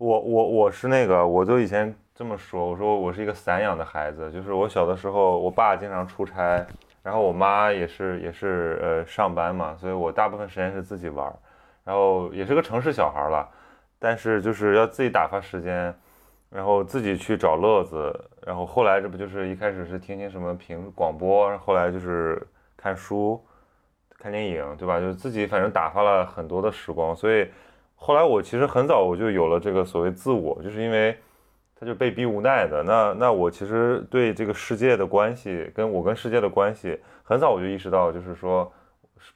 [0.00, 6.66] 我我我是那个，我就以前这么说，我说我是一个散养的孩子，就是我小的时候，我爸经常出差，
[7.02, 11.30] 然后我妈也是也是呃上班嘛，所以我大部分时间是自己玩，
[11.84, 13.46] 然后也是个城市小孩了，
[13.98, 15.94] 但是就是要自己打发时间，
[16.48, 18.10] 然后自己去找乐子，
[18.46, 22.40] 然后后来这不就是一开始是听听什么评广播，后来就是
[22.74, 23.38] 看书、
[24.18, 24.98] 看电影，对吧？
[24.98, 27.46] 就是自己反正打发了很多的时光，所以。
[28.02, 31.14] 后来我其实很早我就有了这个所谓自我，就是因为
[31.78, 32.82] 他就被逼无奈的。
[32.82, 38.72] 那那我其实对这个世界的关系，跟我跟世界的关系，很早我就意识到，就是说，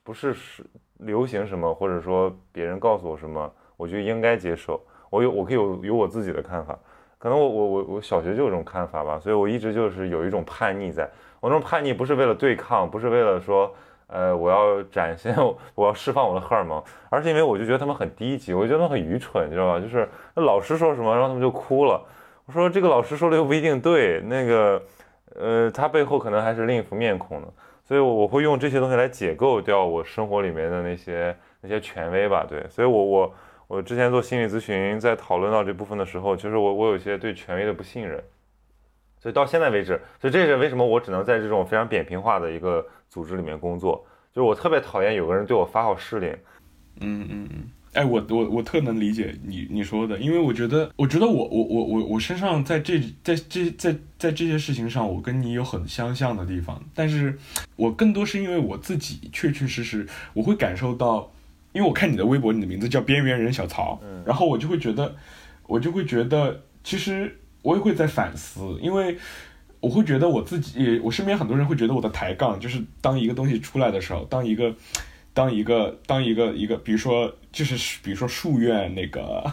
[0.02, 0.64] 不是是
[0.96, 4.82] 流行什么，或者说别人告诉我什么，我就应该接受。
[5.10, 6.76] 我有我可以有有我自己的看法。
[7.18, 13.70] 可能我我我我小学就有这种看法吧，所以我一直就是有一种叛逆，在我那种叛逆不是为了对抗，不是为了说。
[14.14, 15.34] 呃，我要展现，
[15.74, 19.80] 我要释放我的荷尔蒙，而是因为我就觉得他们很低级，我觉得他们很愚蠢，你知道吧？
[19.80, 22.00] 就是那老师说什么，然后他们就哭了。
[22.46, 24.80] 我说这个老师说的又不一定对，那个，
[25.34, 27.48] 呃，他背后可能还是另一副面孔呢。
[27.82, 32.46] 所以，我我会用这些东西来解构掉我生活里面的那些那些权威吧。
[32.48, 33.34] 对，所以我我
[33.66, 38.22] 我之前做心理咨询，在讨论到这部分的时候，其实我我有些对权威的不信任。
[39.24, 44.04] 所以到现在为止，所以这是为什么我只能在这种非常扁平化的一个组织里面工作。
[44.34, 46.30] 就是我特别讨厌有个人对我发号施令。
[47.00, 56.78] 嗯嗯嗯，哎，我我我特能理解你你说的，因为我觉得，我觉得我我我我我身上在这在这在在这些事情上，我跟你有很相像的地方。
[56.94, 57.38] 但是
[57.76, 61.32] 我更多是因为我自己确确实实，我会感受到，
[61.72, 65.16] 因为我看你的微博，你的名字叫边缘人小曹，然后我就会觉得，
[65.66, 67.38] 我就会觉得，其实。
[67.64, 69.16] 我也会在反思，因为
[69.80, 74.74] 我会觉得我自己，我身边很多人会觉得我的抬杠，就是当一个东西出来的时候，当一个，
[75.32, 79.50] 当一个，当一个一个，比如说，就是比如说树院那个，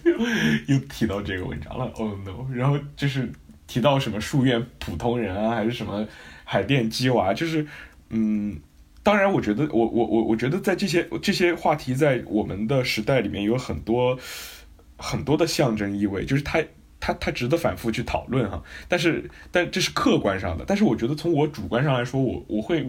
[0.66, 2.50] 又提到这个文章了，Oh no！
[2.54, 3.30] 然后就是
[3.66, 6.06] 提到什么树院普通人啊，还是什么
[6.44, 7.66] 海淀鸡娃，就是，
[8.08, 8.58] 嗯，
[9.02, 14.18] 当然，我觉得我我我我觉得在这些这些话题在我们的时代里面有很多
[14.96, 16.62] 很多的象征意味，就是它。
[17.04, 22.86] 它它值得反复去讨论哈，但是但这是客观上的，但是我觉得从我主观上来说，我我会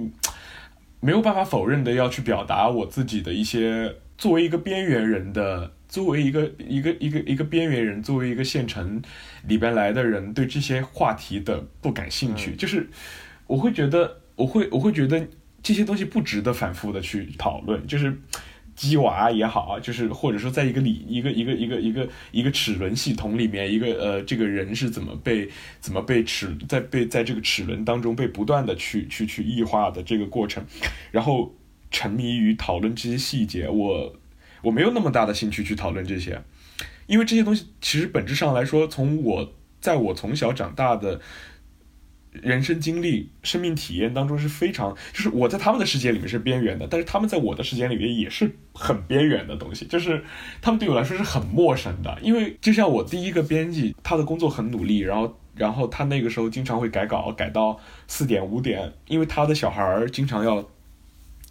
[0.99, 9.02] 没有办法否认的要去表达我自己的一些作为一个边缘人的，作为一个一个一个一个边缘人，作为一个县城
[9.47, 12.88] 里边来的人对这些话题的不感兴趣，就是
[13.47, 15.28] 我会觉得我会我会觉得
[15.63, 18.15] 这些东西不值得反复的去讨论，就是。
[18.76, 25.48] 鸡娃也好，就是或者说在一个里一个一个一个一个一个齿轮系统里面，一个呃这个人是怎么被
[25.80, 30.66] 怎么被齿在被在这个齿轮当中被不断的去去去异化的这个过程，
[31.12, 31.56] 然后
[31.92, 34.16] 沉迷于讨论这些细节，我
[34.62, 36.42] 我没有那么大的兴趣去讨论这些，
[37.06, 41.22] 因为这些东西其实本质上来说，从我在我从小长大的。
[42.41, 50.24] 人生经历、生命体验当中是非常，就是我在他们的世界里面是边缘的，但是他们在我的世界里面也是很边缘的东西，就是
[50.62, 52.17] 他们对我来说是很陌生的。
[52.22, 60.67] 因为就像我第一个编辑，他的工作很努力，然后然后他那个时候经常会改稿，改到四点五点，因为他的小孩儿经常要，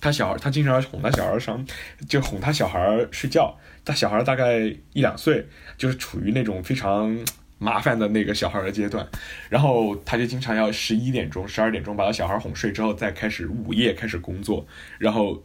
[0.00, 1.64] 他小孩他经常要哄他小孩上，
[2.08, 4.58] 就哄他小孩睡觉，他小孩大概
[4.92, 5.46] 一两岁，
[5.78, 7.16] 就是处于那种非常。
[7.62, 9.08] 麻烦的那个小孩的阶段，
[9.48, 14.66] 然后他就经常要十一点钟、十二点钟把他小孩哄睡之后，再开始午夜开始工作，
[14.98, 15.40] 然后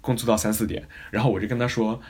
[0.00, 2.00] 工作到三四点，然后我就跟他说：“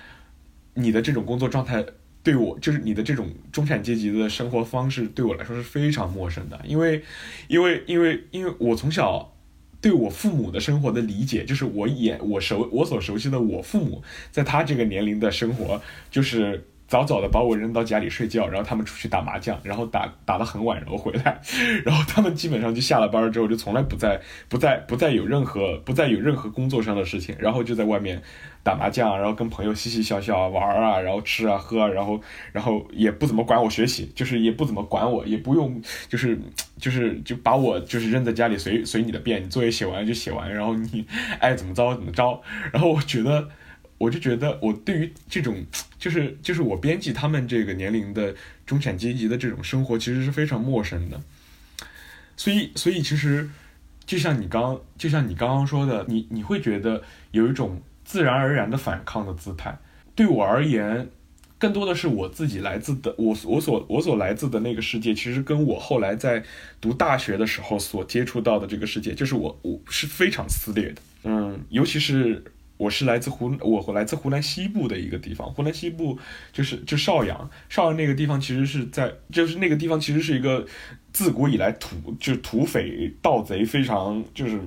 [0.75, 1.85] 你的这种工作状态
[2.23, 7.03] 对我，就是你的这种中产阶级的生活方式对我来说是非常陌生的，因为，
[7.49, 9.35] 因为，因为，因为我从小
[9.81, 21.41] 对我父母的生活的理解，就是我眼我熟我所熟悉的我父母在他这个年龄的生活就是。”早早的把我扔到家里睡觉，然后他们出去打麻将，然后打打得很晚，然后回来，
[21.87, 28.21] 然后他们基本上就下了班之后就从来不在不在不再有任何不再有任何工作上的事情，然后就在外面
[28.65, 36.37] 打麻将，然后跟朋友嘻嘻笑笑啊玩啊，然后吃啊喝啊，然后然后也不怎么管我学习，就是也不怎么管我，也不用就是
[36.77, 41.07] 就是就把我就是扔在家里随随你的便，你作业写完就写完，然后你
[41.39, 43.49] 爱怎么着怎么着，然后我觉得。
[44.01, 45.63] 我就觉得，我对于这种，
[45.99, 48.35] 就是就是我编辑他们这个年龄的
[48.65, 51.21] 中产阶级的这种生活，其实是非常陌生的。
[52.35, 53.51] 所以，所以其实，
[54.07, 59.79] 就像你刚，就像你刚刚说的，你你会觉得有一种自然而然的反抗的姿态。
[60.15, 61.11] 对我而言，
[61.59, 66.43] 更多的是我自己来自的，我我所我所来自的那个世界，其实跟我后来在
[66.81, 71.03] 读大学的时候所接触到的这个世界，就是我我是非常撕裂的。
[71.25, 72.43] 嗯，尤其是。
[72.81, 75.53] 我是来自湖，我来自湖南西部的一个地方。
[75.53, 76.19] 湖南西部
[76.51, 80.67] 就是就邵阳，邵阳那个地方其实是在，就是那个地方其实是一个
[81.13, 84.59] 自古以来土就是土匪盗贼非常就是。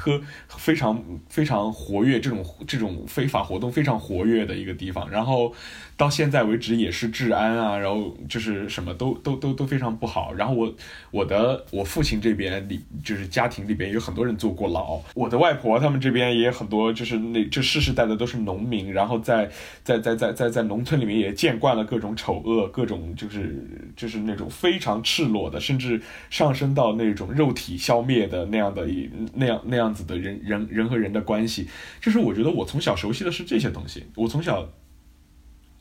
[0.00, 5.52] 特非常非常活跃，这种这种非法活动非常活跃的一个地方，然后
[5.98, 10.32] 到现在为止也是治安啊，然后就是什么都都都都非常不好。
[10.32, 10.72] 然后我
[11.10, 19.50] 我的我父亲这边里就是家庭里边有很多人坐过牢，我的外婆他们这边也很多，就是那这世世代代都是农民，然后在
[19.82, 29.78] 在在在在在农村里面也见惯了各种丑恶，各种就是就是那种非常赤裸的，甚至上升到那种肉体消灭的那样的一那样那。
[29.78, 31.68] 样子的人人人和人的关系，
[32.00, 34.68] 就是我觉得我从小熟悉的是这些东西，我从小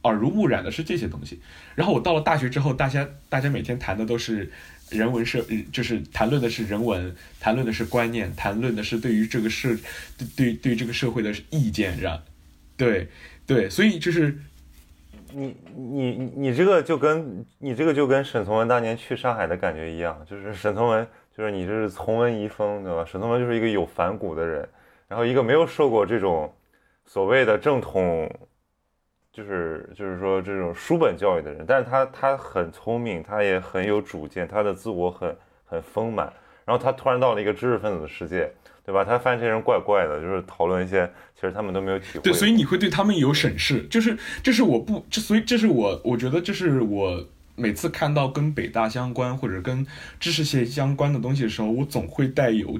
[0.07, 1.39] 耳濡目染的是这些东西。
[1.75, 4.51] 然后我到了大学之后，大家大家每天谈的都是
[4.89, 9.69] 人文社，就是谈论的是人文，谈论的是观念，谈论的是对于这个社
[10.17, 12.19] 对对对这个社会的意见，让
[12.75, 13.07] 对
[13.45, 14.37] 对，所以就是
[15.33, 21.07] 你你你这个就跟你这个就跟沈从文当年去上海的感觉一样，就是沈从文。
[21.37, 23.05] 就是你这是从文遗风，对吧？
[23.05, 24.67] 沈从文就是一个有反骨的人，
[25.07, 26.51] 然后一个没有受过这种
[27.05, 28.27] 所谓的正统，
[29.37, 36.33] 就是就是说这种书本教育的人，但是他他很聪明，他也很有主见，他的自我很很丰满，
[36.65, 38.51] 然后他突然到了一个知识分子的世界，
[38.83, 39.05] 对吧？
[39.05, 42.21] 他发现这些人怪怪的，就是讨论一些其实他们都没有体会。
[42.21, 47.23] 对，所以你会对他们有审视，就是这是我不，这所以这是我我觉得这是我。
[47.59, 49.83] 每次看到跟北大相关或者跟
[50.19, 52.79] 知识线相关的东西的时候，我总会带有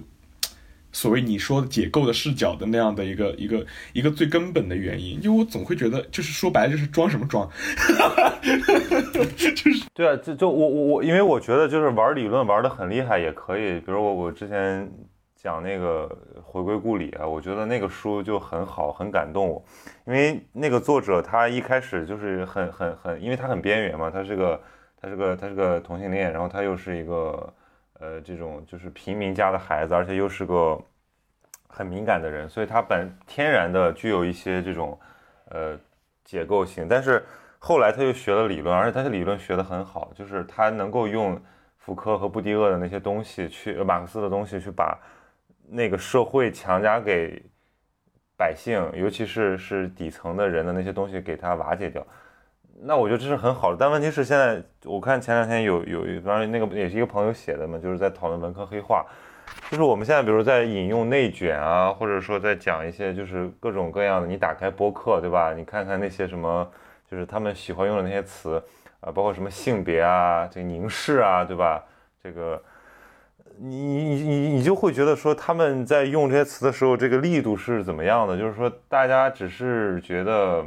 [0.91, 7.49] 所谓你说的解构的视角的那样的一个一个一个最根本的原因，因为我总会觉得，就是说白了就是装什么装，
[9.37, 9.85] 就是。
[9.93, 14.89] 对啊，就就我我我，因为我觉得就是玩理论玩的很厉害也可以，比如我我之前
[15.35, 16.07] 讲那个
[16.43, 19.63] 回归故里啊，我觉得那个书就很好，很感动我。
[20.05, 24.61] 因为那个作者他一开始就是很很很，因为他很边缘嘛，他是个
[25.01, 27.51] 他是个他是个同性恋，然后他又是一个
[27.99, 30.79] 呃这种就是平民家的孩子，而且又是个
[31.67, 34.99] 很敏感的人，所以他本天然的具有一些这种
[35.49, 35.77] 呃
[36.23, 36.87] 结构性。
[36.89, 37.25] 但是
[37.59, 41.41] 后来他又学了理论，而且他的理论学得很好，就是他能够用
[41.77, 44.97] 福柯和布迪厄的那些东西去马克思的东西去把
[45.67, 47.41] 那个社会强加给。
[48.39, 52.05] 百姓，尤其是是底层的人的那些东西，给他瓦解掉，
[52.81, 53.77] 那我觉得这是很好的。
[53.79, 59.05] 但问题是，现在我看前两天有有一，当然那个也是一个朋友写的嘛，就是在讨论文科黑化，
[59.69, 65.53] 就是我们现在比如在引用内卷啊，或者说在讲一些就是各种各样的，你打开播客，对吧？
[65.53, 66.69] 你看看那些什么，
[67.09, 68.61] 就是他们喜欢用的那些词
[68.99, 71.83] 啊，包括什么性别啊，这个凝视啊，对吧？
[72.23, 72.61] 这个。
[73.59, 78.37] 你你你你就会觉得说他们在用这些词的时候，这个力度是怎么样的？
[78.37, 80.63] 就是说大家只是觉得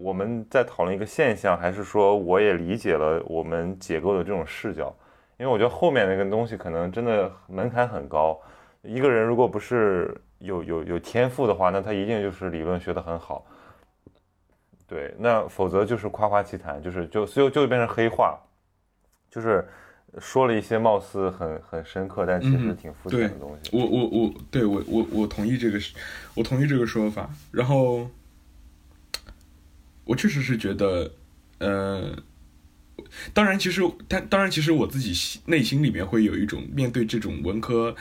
[0.00, 4.94] 我们在讨论一个现象，还是说我也理解了我们解构的这种视角？
[5.38, 8.40] 因为我觉得后面那个东西可能真的门槛很高。
[8.82, 13.44] 一个人如果不是有有有天赋的话，那他一定就是理论学得很好。
[14.86, 18.38] 对，那否则就是夸夸其谈，就是就就就变成黑话，
[19.30, 19.68] 就是
[20.18, 23.76] 说了一些貌似很很深刻，但其实挺肤浅的东西。
[23.76, 25.78] 我我我，对我我我同意这个，
[26.34, 27.28] 我同意这个说法。
[27.52, 28.08] 然后，
[30.08, 31.10] 我确实是觉得，
[31.58, 32.16] 呃，
[33.34, 37.94] 当然，其实，但当然，其实我自己内心里面会有一种面对这种文科。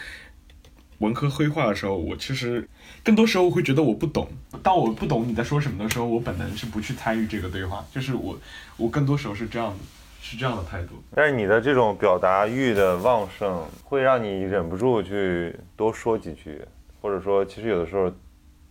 [0.99, 2.65] 文科黑化的时候，我其实
[3.03, 4.29] 更多时候会觉得我不懂。
[4.63, 7.85] 当我不懂你在说什么的时候，我本能是不去参与这个对话。
[7.91, 8.39] 就是我，
[8.77, 9.77] 我更多时候是这样，
[10.21, 10.95] 是这样的态度。
[11.13, 16.61] 但是你的这种表达欲的旺盛，会让你忍不住去多说几句，
[17.01, 18.09] 或者说，其实有的时候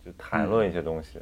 [0.03, 1.19] 就谈论一些东西。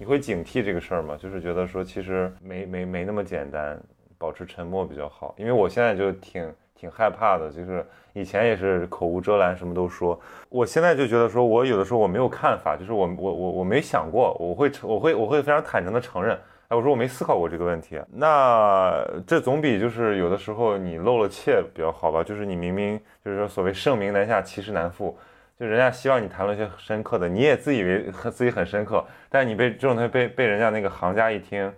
[0.00, 1.16] 你会警惕这个事儿吗？
[1.16, 3.78] 就是觉得说，其实没没没那么简单，
[4.16, 5.34] 保持沉默比较好。
[5.36, 6.52] 因为我现在就挺。
[6.80, 7.84] 挺害怕的，就是
[8.14, 10.18] 以前也是口无遮拦，什么都说。
[10.48, 16.34] 我现在就觉得说，我有的时候我没有看法，就是我我我我没想过，我会我会我会非常坦诚的承认，
[16.68, 18.00] 哎，我说我没思考过这个问题。
[18.10, 22.24] 那这总比就是有的时候你露了怯比较好吧？
[22.24, 25.14] 就是你明明就是说所谓盛名难下，其实难副，
[25.60, 31.72] 就人家希望你谈论一些深刻的，你也自以为自己很深刻，但你被这种东西被被人家那个行家一听，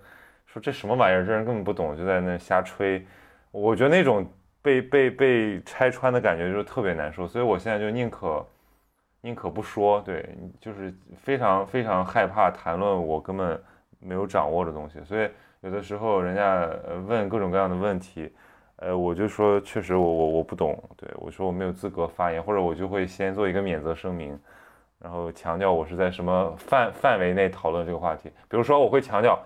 [0.46, 3.04] 说这什么玩意儿，这人根本不懂，就在那瞎吹。
[3.50, 4.26] 我觉得那种。
[4.64, 8.46] 被被被拆穿的感觉就是特别难受，所以我现在就宁可
[9.22, 10.24] 宁可不说，对，
[10.60, 13.60] 就是非常非常害怕谈论我根本
[13.98, 15.28] 没有掌握的东西，所以
[15.62, 16.70] 有的时候人家
[17.08, 18.32] 问各种各样的问题，
[18.84, 24.38] 呃，我就说确实我我我不懂，对我说我没有资格发言，或者我就会先做一个免责声明，
[24.98, 29.38] 然后强调我是在什么范范围内讨论这个话题，比如说我会强调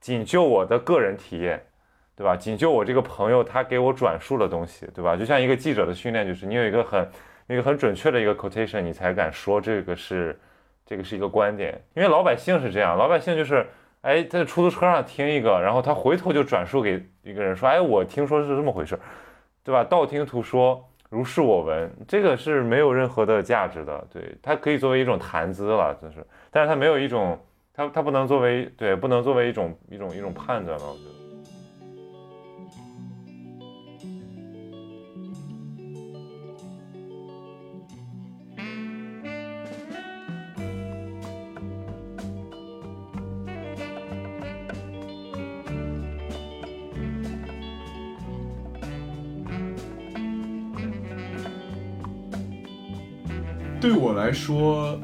[0.00, 1.62] 仅就我的个人体验。
[2.18, 2.34] 对吧？
[2.34, 5.16] 仅就我这个朋友他给我转述的东西，对吧？
[5.16, 7.08] 就像一个记者的训练，就是你有一个很、
[7.46, 10.36] 一个很准确的一个 quotation，你才敢说这个是，
[10.84, 11.80] 这个是一个观点。
[11.94, 13.64] 因为老百姓是这样，老百姓就是，
[14.02, 18.98] 哎，在出租车上听一个，然后他回头就转述给一个人说，哎，我听说是这么回事，
[19.64, 19.82] 对吧？
[19.84, 24.06] 道听途说，如是我闻，这个是没有任何的价值的。
[24.12, 27.38] 对，它可以作为一种谈资了，就是，但是它没有一种，
[27.74, 31.27] 它它不能作为，对，不能作为一种一种一种判断了，我觉得。
[53.80, 54.98] 对我来说，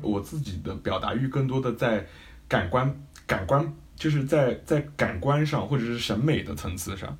[0.00, 2.06] 我自己的表达欲更多的在
[2.46, 2.94] 感官、
[3.26, 7.18] 感官，就是在在感官上或者是审美的层次上，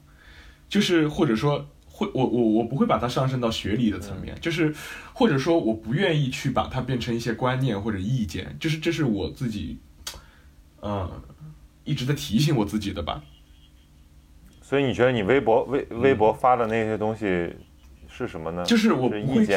[0.68, 4.72] 就是或者说会我我我不会把它上升到学理的层面，就是
[5.12, 9.76] 或者说我不愿意去把它变成一些观念或者意见，就是这是我自己，
[10.82, 11.10] 嗯，
[11.82, 13.24] 一直在提醒我自己的吧。
[14.62, 17.56] 所以你觉得你微博微微博发的那些东西？
[18.12, 18.64] 是什么呢？
[18.64, 19.54] 就是我不会去，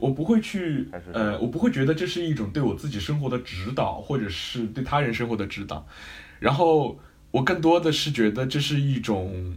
[0.00, 5.86] 我不会去，呃，我不会觉得这是一种对我自己生活的指导，或者是对他人生活的指导。
[6.40, 6.98] 然后
[7.30, 9.56] 我更多的是觉得这是一种，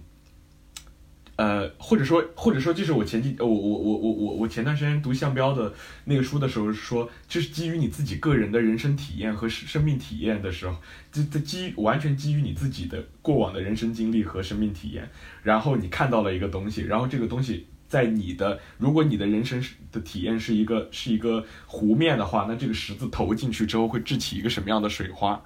[1.38, 5.74] 呃，或者说，或者说，就是我前几，我我我我我我前段时间读向标的
[6.04, 10.76] 那个书的时候说，就是基于你自己个人的人生体验和生命体验的时候，
[11.12, 15.10] 这这基完全基于你自己的过往的人生经历和生命体验，
[15.42, 17.66] 然后你看到了一个东西，然后这个东西。
[17.88, 25.40] 在你的，如果你的人生的体验是一个是一个湖面的话，那这个石子投进去之后会掷起一个什么样的水花？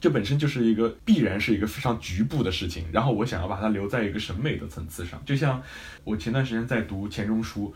[0.00, 2.84] 这本身就是一个必然是一个非常局部的事情。
[2.92, 5.62] 然后我想要把它留在一个审美的层次上，就像
[6.04, 7.74] 我前段时间在读钱钟书，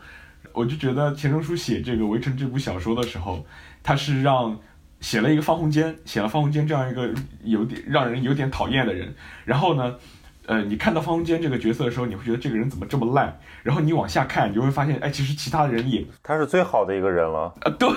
[0.53, 3.45] 我就觉得钱钟书写这个《围城》这部小说的时候，
[3.81, 4.59] 他是让
[4.99, 9.95] 写了一个方鸿渐，写了方鸿渐这样一个有点让人有点讨厌的人，然后呢？
[10.47, 13.37] 呃，你看到方鸿渐这个角色的时候，你会觉得这个人怎么这么烂？
[13.63, 17.69] 然后你往下看，你就会发现，哎，其实其他人也他是最好的一个人了啊。
[17.77, 17.91] 对，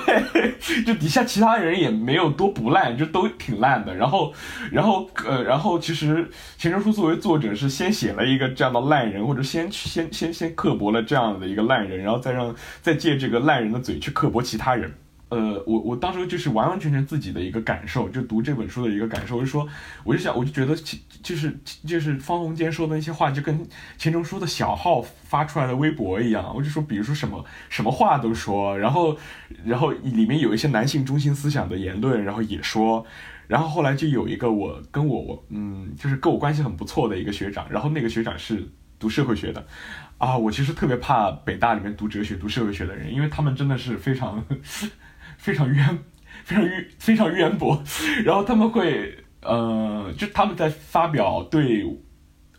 [0.84, 3.94] 就底下其他人也没有多不烂，就都挺烂的。
[3.94, 4.34] 然后，
[4.72, 6.28] 然后，呃，然后其实
[6.58, 14.92] 钱钟书作为作者是先写了一个这样的烂人，或者先先先先刻薄了这样的一个烂人，然后再让再借这个烂人的嘴去刻薄其他人。
[15.30, 19.66] 呃，我我当时就是完完全全自己的一个感受，就读这本书的一个感受，我就说，
[20.04, 20.74] 我就想，我就觉得，
[21.22, 21.56] 就是
[21.86, 23.66] 就是方鸿渐说的那些话，就跟
[23.96, 29.16] 钱钟书的小号发出来的微博一样，我就说，比如说什么什么话都说，然后
[29.64, 33.06] 然后里面有一些男性中心思想的言论，然后也说，
[33.46, 38.68] 然后后来就有一个我跟我我嗯，就是跟我关系很不错的一个学长，然后那个学长是
[38.98, 39.64] 读社会学的，
[40.18, 44.44] 啊，我其实特别怕北大里面读哲学、读社会学的人，因为他们真的是非常
[45.40, 45.98] 非常渊、
[46.44, 47.82] 非常渊、非常渊博，
[48.24, 51.84] 然后他们会，呃，就他们在发表对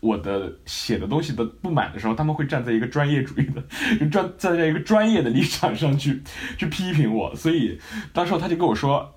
[0.00, 3.62] 我的写的东西的不满的时候，他们会站在一个专业主义的，
[3.98, 6.20] 就专站在一个专业的立场上去
[6.58, 7.78] 去批评我，所以
[8.12, 9.14] 当时他就跟我说。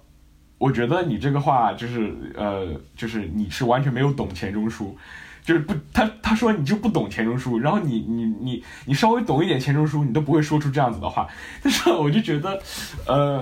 [0.58, 4.98] 我觉得你这个话就是呃，就是你是完全没有懂钱钟书，
[5.46, 11.28] 就是不，他他说你就不懂钱钟书，然后你你你你稍微懂一点钱钟书，你都不会说出这样子的话。
[11.62, 12.60] 但是我就觉得，
[13.06, 13.40] 呃，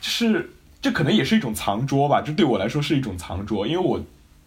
[0.00, 0.50] 是
[0.82, 4.00] 这可能也是一种藏拙吧，这对我来说是一种藏拙，因为我。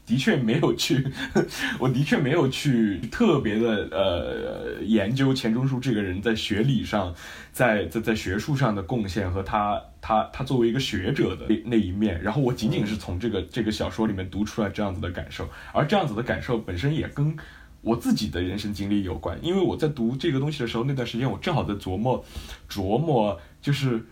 [0.06, 1.06] 的确没有去，
[1.78, 7.14] 我的确没有去特别的呃研究钱钟书这个人在学理上，
[7.54, 17.36] 在在在学术上的贡献和他他他作为一个学者的那那一面，然后我仅仅是从这个这个小说里面读出来这样子的感受，而这样子的感受本身也跟
[17.82, 22.24] 我自己的人生经历有关，因为我在读这个东西的时候，那段时间我正好在琢磨
[22.70, 24.06] 琢磨，就是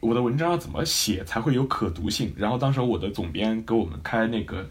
[0.00, 4.68] 我的文章要怎么写才会有可读性，然后当时我的总编给我们开那个。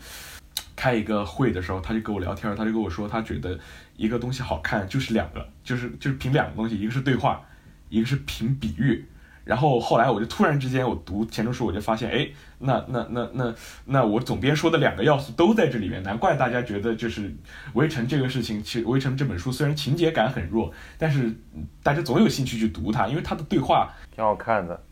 [0.76, 3.60] 开一个会的时候，他就跟我聊天，他就跟我说，他觉得
[3.96, 7.44] 一个东西好看就是两个，就是就是凭两个东西，一个是对话，
[7.90, 9.04] 一个是凭比喻。
[9.48, 12.28] 然后后来我就突然之间，我读钱钟书，我就发现，哎，
[12.60, 17.30] 那那那那那我总编说的两个要素都在这里面，难怪大家觉得就是
[17.74, 21.34] 《围城》这个事情，其实《围城》这本书虽然情节感很弱，但是
[21.82, 24.84] 大家总有兴趣去读它，因为它的对话挺好看的。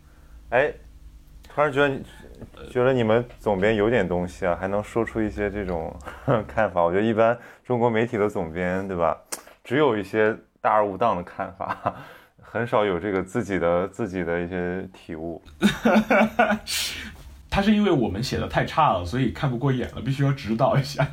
[0.49, 0.73] 哎，
[1.53, 1.99] 突然觉得。
[2.69, 5.95] 觉得你们总编有点东西啊，还能说出一些这种
[6.45, 6.83] 看法。
[6.83, 9.17] 我觉得一般中国媒体的总编，对吧？
[9.63, 11.95] 只有一些大而无当的看法，
[12.55, 15.41] 很少有这个自己的自己的一些体悟。
[17.51, 21.05] 他是因为我们写的太差了，所以看不过眼了，必须要指导一下。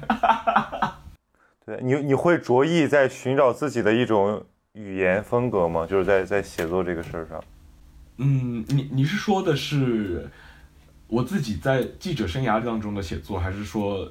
[1.67, 5.85] 对你，你会着意在寻找自己的一种语言风格吗？
[5.85, 7.43] 就是在在写作这个事儿上。
[8.19, 10.31] 嗯，你你是说的是？
[11.09, 14.11] 我自己在记者生涯当中的写作，还是说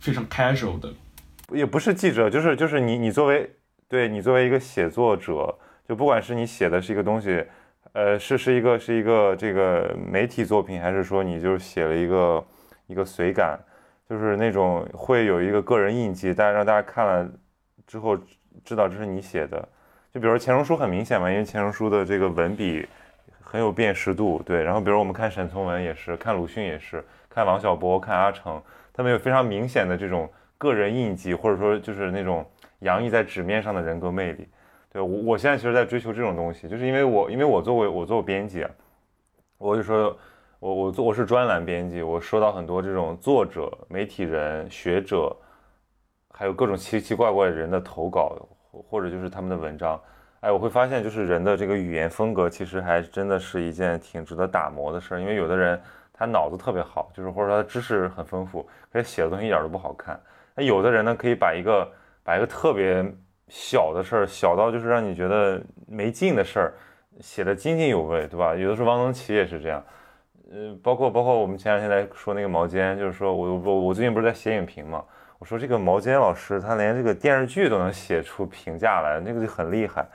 [0.00, 0.92] 非常 casual 的，
[1.52, 3.48] 也不是记者，就是就是你你作为
[3.88, 5.56] 对你作为一个写作者，
[5.92, 7.44] 就不管是你写的是一个东西，
[7.92, 12.44] 呃，是是一个是一个这个媒体作品，还是说你就是写了一个
[12.86, 13.60] 一个随感，
[14.08, 17.30] 就是那种会有一个个人印记，大家让大家看了
[17.86, 18.16] 之后
[18.64, 19.68] 知道这是你写的。
[20.14, 22.88] 就比如钱钟书很明显嘛，因为钱钟书的这个文笔。
[23.44, 24.62] 很有辨识度，对。
[24.62, 28.58] 然后，比如我们看沈从文也是，看鲁迅也是，看王小波、看阿城，
[28.94, 30.26] 他们有非常明显的这种
[30.56, 32.42] 个人印记，或者说就是那种
[32.78, 34.48] 洋溢在纸面上的人格魅力。
[34.92, 38.66] 对我，我现在其实在追求这种东西，就是因为我，因为我作为我做编辑，
[39.56, 40.14] 我就说，
[40.58, 45.34] 我我做我是专栏编辑，我收到很多这种作者、媒体人、学者，
[46.30, 48.36] 还有各种奇奇怪怪的人的投稿，
[48.70, 49.98] 或者就是他们的文章。
[50.40, 55.20] 哎，我会发现，就是人的这个语言风格，其实还真的是一件挺值得打磨的事儿。
[55.20, 55.80] 因为有的人
[56.12, 60.20] 他脑子特别好，就是或者说他知识很丰富，可是写的东西一点都不好看。
[60.54, 61.90] 那有的人呢，可以把一个
[62.22, 63.02] 把一个特别
[63.54, 66.72] 小的事儿，小到就是让你觉得没劲的事儿，
[67.20, 68.56] 写的津津有味，对吧？
[68.56, 69.84] 有的时候汪曾祺也是这样。
[70.50, 75.04] 呃，包括包括我们前两天在说那个毛尖，就是说我我我最近不是在写影评嘛，
[75.38, 80.06] 我说这个毛尖老师他连这个电视剧都能写出评价来，那个就很厉害。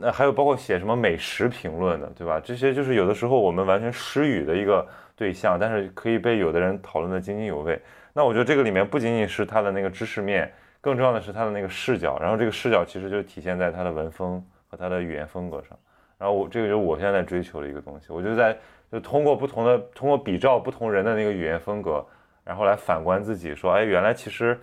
[0.00, 2.40] 那还有包括写什么美食评论的，对吧？
[2.42, 7.78] 这些就是有的时候我们完全失语的一个对象，但是可以被有的人讨论的津津有味。
[8.14, 10.50] 那我觉得这个里面不仅仅是他的那个知识面，
[10.86, 12.16] 更重要的是他的那个视角。
[12.20, 15.76] 然后这个视角其实就体现在他的文风和他的语言风格上。
[16.16, 18.12] 然后我这个就是我现在在追求的一个东西。
[18.12, 18.56] 我就在
[18.92, 22.06] 就通过不同的通过比照不同人的那个语言风格，
[22.44, 24.58] 然后来反观自己，说，哎，原来其实，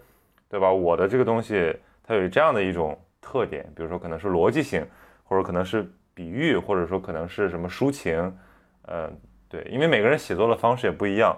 [0.47, 0.71] 对吧？
[0.71, 4.85] 我的这个东西它有这样的一种特点，比如说可能是逻辑性。
[5.25, 8.37] 或者可能是比喻，或者说可能是什么抒情，
[8.83, 9.09] 呃，
[9.49, 11.35] 对，因为每个人写作的方式也不一样，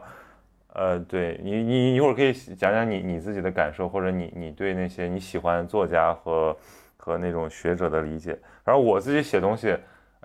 [0.76, 6.55] 呃，对你，你一会儿可以讲讲你你自己的感受，或者你你对那些你喜欢作家和
[6.97, 8.38] 和那种学者的理解。
[8.63, 9.76] 反正我自己写东西，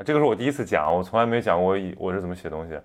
[0.05, 2.79] 这个是我第一次讲，我从来没讲过我是怎么写东西，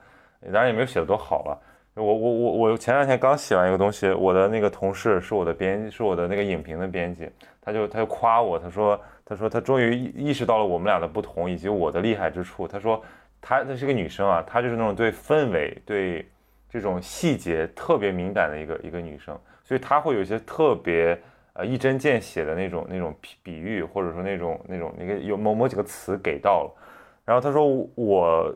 [0.53, 1.61] 当然也没有写的多好了。
[1.95, 7.29] 我我我我前两天刚写完一个东西，我的那个同事是我的编，是我的那个影评的编辑，
[7.61, 8.99] 他就他就夸我，他说。
[9.27, 12.67] 他说他终于意识到了我们俩的不同以及我的厉害之处。
[12.67, 13.03] 他说
[13.41, 16.23] 他她是个女生啊，她就是那种对氛围、对
[16.69, 21.19] 这种细节特别敏感的一个一个女生，所以她会有一些特别
[21.53, 26.75] 呃一针见血的那种那种比比喻，或者说那种那种那个有某某几个词给到了。
[27.23, 28.55] 然后他说我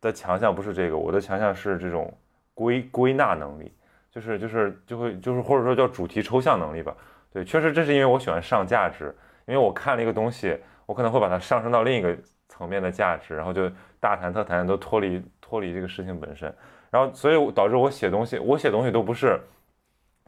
[0.00, 2.12] 的强项不是这个，我的强项是这种
[2.52, 3.72] 归归纳能力，
[4.10, 6.96] 就是就是就会就是或者说叫主题抽象能力吧。
[7.32, 9.14] 对，确实这是因为我喜欢上价值。
[9.46, 12.16] 因为我看了一个东西，我可能会把它上升到另一个
[12.48, 13.70] 层面的价值，然后就
[14.00, 16.50] 大谈特谈，都脱离脱离这个事情本身。
[16.94, 19.40] 然后，所以导致我写东西，我写东西都不是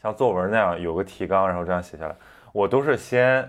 [0.03, 2.17] 像作文那样有个提纲，然后这样写下来，
[2.53, 3.49] 我都是先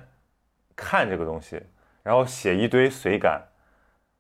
[0.76, 1.60] 看这个东西，
[2.04, 3.42] 然后写一堆随感，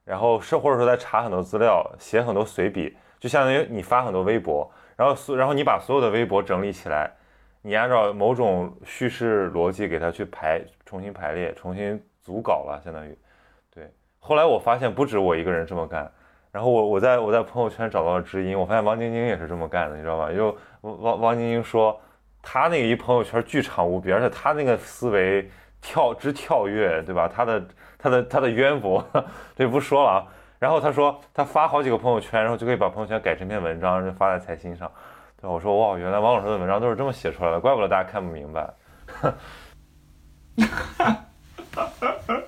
[0.04, 7.12] 然后是或者说再查很多资料，写很多随笔，就相当于你发很多微博，然后所然后你把所有的微博整理起来。
[7.62, 13.16] 你按照某种叙事逻辑给它去排，重新排列，重新组稿了，相当于，
[13.70, 13.92] 对。
[14.18, 16.12] 后来我发现不止我一个人这么干，
[16.58, 20.34] 然后我我在我在朋友圈找到了知音，我发现王晶晶也是这么干的，你知道吧？
[20.34, 21.96] 就王王晶晶说，
[22.42, 25.48] 他那个一朋友圈巨长无比，而且他那个思维
[25.80, 27.28] 跳之跳跃，对吧？
[27.28, 27.64] 他的
[28.00, 29.06] 他的他的渊博，
[29.56, 30.26] 这不说了啊。
[30.58, 34.92] 然后他说他发好几个朋友圈，然后就可以把朋友圈改成一篇文章，就发在财新上。
[35.40, 38.68] 对，我说哇，原来王老师的文章都是这么写出来的，怪不得大家看不明白。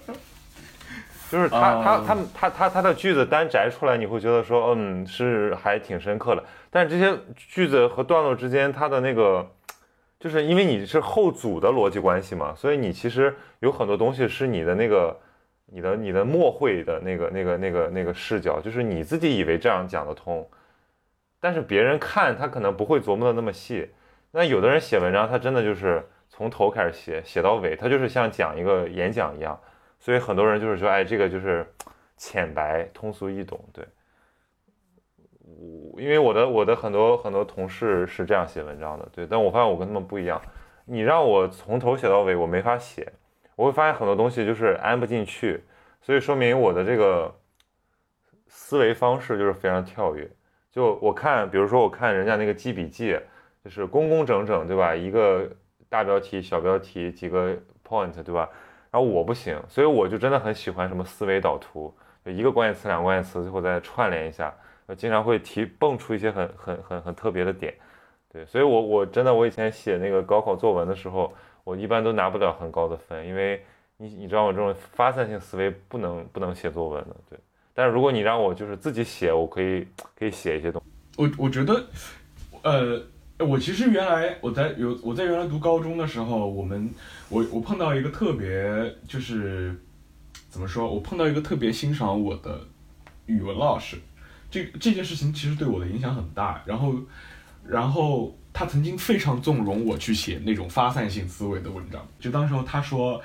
[1.29, 6.43] 就是他他他他他他的句子单摘出来，你会觉得说，嗯，是还挺深刻的。
[6.71, 9.47] 但是这些句子和段落之间，它的那个，
[10.19, 15.15] 就是因为你是后组的逻辑关系嘛，所以你其实有很多东西是你的那个，
[15.67, 20.47] 你的你的默会的那个那个那个那个视角，就是你自己以为这样讲得通。
[21.39, 23.89] 但是别人看他可能不会琢磨的那么细，
[24.31, 29.57] 那有的人写文章，他真的就是从头开始写，写到尾，他就是像讲一个演讲一样，
[29.99, 31.65] 所以很多人就是说，哎，这个就是
[32.17, 33.59] 浅白、通俗易懂。
[33.73, 33.85] 对，
[35.41, 40.41] 我因为我的我的很多很多同事是这样写文章的，对，但我发现我跟他们不一样，
[40.85, 43.11] 你让我从头写到尾，我没法写，
[43.55, 45.61] 我会发现很多东西就是安不进去，
[46.01, 47.35] 所以说明我的这个
[48.47, 50.29] 思维方式就是非常跳跃。
[50.71, 53.19] 就我看，比如说我看人家那个记笔记，
[53.63, 54.95] 就是工工整整，对吧？
[54.95, 55.49] 一个
[55.89, 58.47] 大标题、小标题，几个 point，对吧？
[58.91, 61.93] 然后我不行，所以我就真的很喜欢什么思维导图，
[62.25, 64.53] 就一个关键词、两个关键词，最后再串联一下，
[64.97, 67.73] 经常会提蹦出一些很很很很特别的点。
[68.31, 71.33] 对，所以我我真的我以前写那个高考作文的时候，
[71.63, 73.63] 我一般都拿不了很高的分，因为
[73.97, 77.39] 你你知道我这种发散性思维不能不能写作文的，对。
[77.73, 79.87] 但是如果你让我就是自己写，我可以
[80.17, 80.81] 可以写一些东。
[81.17, 81.85] 我我觉得，
[82.63, 83.01] 呃，
[83.39, 86.93] 我其实原来我在有我在原来读高中的时候，我们
[87.29, 89.73] 我我碰到一个特别就是
[90.49, 92.59] 怎么说，我碰到一个特别欣赏我的
[93.27, 93.97] 语文老师，
[94.51, 96.61] 这这件事情其实对我的影响很大。
[96.65, 96.95] 然后
[97.65, 102.05] 然后他曾经非常纵容我去写那种发散性思维的文章。
[102.19, 103.21] 就当时候他说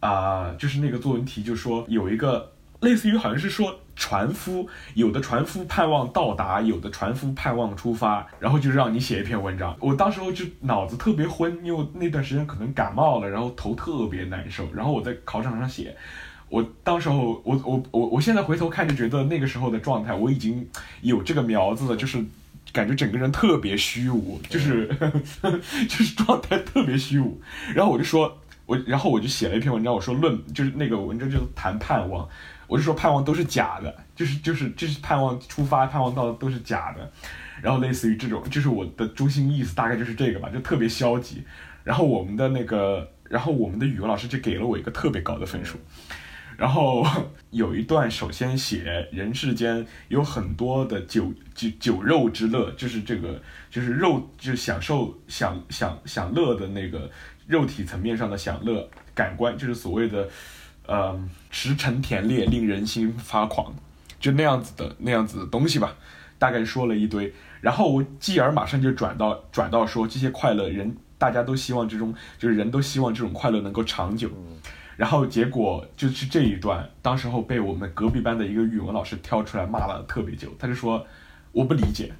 [0.00, 2.52] 啊，就是那个作文题就说有一个
[2.84, 3.80] 类似于好像是说。
[3.96, 9.72] 船夫有的船夫盼望到达，有的船夫盼望出发，然后就让你写一篇文章。
[9.78, 14.68] 我当时候就脑子特别昏，因为那段时间可能感冒了，然后头特别难受。
[14.74, 15.96] 然后我在考场上写，
[16.48, 20.68] 我当时候我我我我现在回头看就觉得那个时候的状态我已经
[21.02, 22.18] 有这个苗子了，就是
[22.72, 24.88] 感觉整个人特别虚无，就是
[25.88, 27.40] 就是状态特别虚无。
[27.72, 32.28] 然后我就说，我然后我就写了一篇文章，我说论就是那个文章就谈盼望。
[32.66, 37.12] 我就说盼望都是假的，就是就是就是盼望出发，盼望到都是假的，
[37.62, 41.42] 然后类似于这种，就是我的中心意思大概就是这个吧，就特别消极。
[41.82, 45.78] 然后我们的那个，然后我们的语文老师就给了我一个特别高的分数。
[46.56, 47.06] 然后
[47.50, 57.10] 有一段，首先写人世间有很多的酒酒酒肉之乐，就是这个就是肉就享受享享享乐的那个
[57.46, 60.28] 肉体层面上的享乐感官，就是所谓的。
[60.86, 61.18] 呃，
[61.50, 63.74] 驰骋甜猎，令人心发狂，
[64.20, 65.94] 就那样子的那样子的东西吧，
[66.38, 74.30] 大概说了一堆，然后我继而马上就转到转到说这些快乐人，大家都希望这种就是人都希望这种快乐能够长久，
[74.96, 81.06] 然后结果就是这一段，当时候被我们隔壁班的一个语文老师挑出来骂了特别久，他就说
[81.52, 82.12] 我不理解。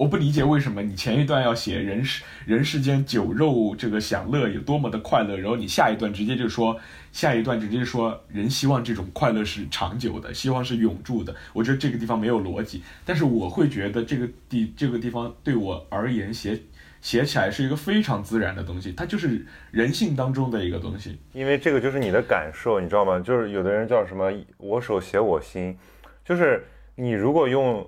[0.00, 6.74] 我不理解为什么你前一段要写人世人世间酒肉这个享乐有多么的快乐，然后你下一段直接就说
[7.12, 11.36] 下一段直接说人希望这种快乐是长久的，希望是永驻的。
[11.52, 16.58] 我觉得这个地方没有逻辑，但是我会觉得这个地这个地方对我而言写
[17.02, 21.18] 写起来是一个非常自然的东西，它就是人性当中的一个东西。
[21.34, 23.20] 因为这个就是你的感受，你知道吗？
[23.20, 25.76] 就是有的人叫什么我手写我心，
[26.24, 27.86] 就是你如果用。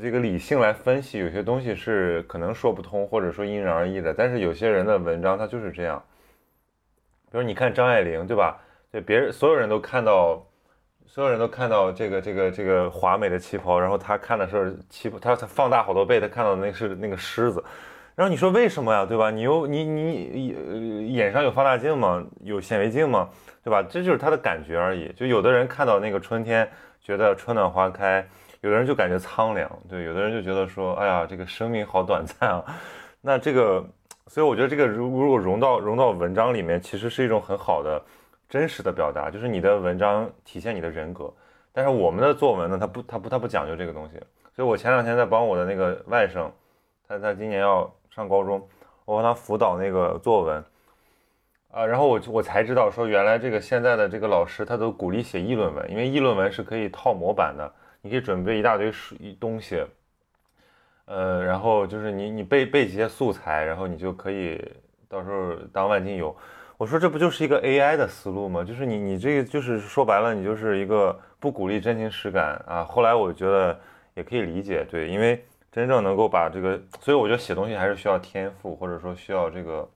[0.00, 4.12] 这个理性来分析，有些东西是可能说不通，或者说因人而异的。
[4.12, 6.02] 但是有些人的文章他就是这样，
[7.30, 8.58] 比如你看张爱玲，对吧？
[8.90, 10.44] 对，别人所有人都看到，
[11.06, 17.62] 所有人都看到这个这个这个华美的旗袍，然后他看的是旗袍，他他放大好多倍，他看到的那是那个狮子，
[18.14, 19.30] 然后你说为什么呀，对吧？
[19.30, 22.24] 你又你你眼上有放大镜吗？
[22.42, 23.28] 有显微镜吗？
[23.62, 23.82] 对吧？
[23.82, 25.12] 这就是他的感觉而已。
[25.12, 26.68] 就有的人看到那个春天，
[27.02, 28.22] 觉得春暖花开；
[28.60, 32.64] 有的人就感觉苍凉，对；有的人就觉得说，哎呀，这个生命好短暂啊。
[33.20, 33.84] 那这个，
[34.28, 38.02] 所以我觉得这个如如果融到融到文章里面，其实是一种很好的
[38.48, 41.32] 真实的表达，就是你的文章体现你的人格。
[41.72, 44.18] 但是我们的作文呢，它不，它不，它不讲究这个东西。
[44.54, 46.48] 所以我前两天在帮我的那个外甥，
[47.06, 48.66] 他他今年要上高中，
[49.04, 50.64] 我帮他辅导那个作文，
[51.70, 57.70] 啊，然后我我才知道说，原来这个现在的这个老师他都鼓励写议论文，因为议论文是可以套模板的，
[58.06, 59.84] 你可以准备一大堆书东西，
[61.06, 64.64] 呃，然后就是你你背背几些素材，然后你就可以
[65.08, 66.34] 到时候当万金油。
[66.76, 68.62] 我说这不就是一个 AI 的思路吗？
[68.62, 72.84] 就是你你这个就是说白了，你就是一个不鼓励真情实感啊。
[72.84, 73.76] 后来我觉得
[74.14, 79.90] 也可以理解，对，因为真正能够把这个，所以我觉得写东西还是需要天赋，或者说需要这个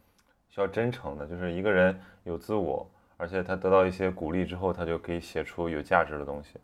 [0.48, 1.24] 需要真诚的。
[1.28, 6.58] 就是一个人有自我，而且他得到一些鼓励之后，他就可以写出有价值的东西。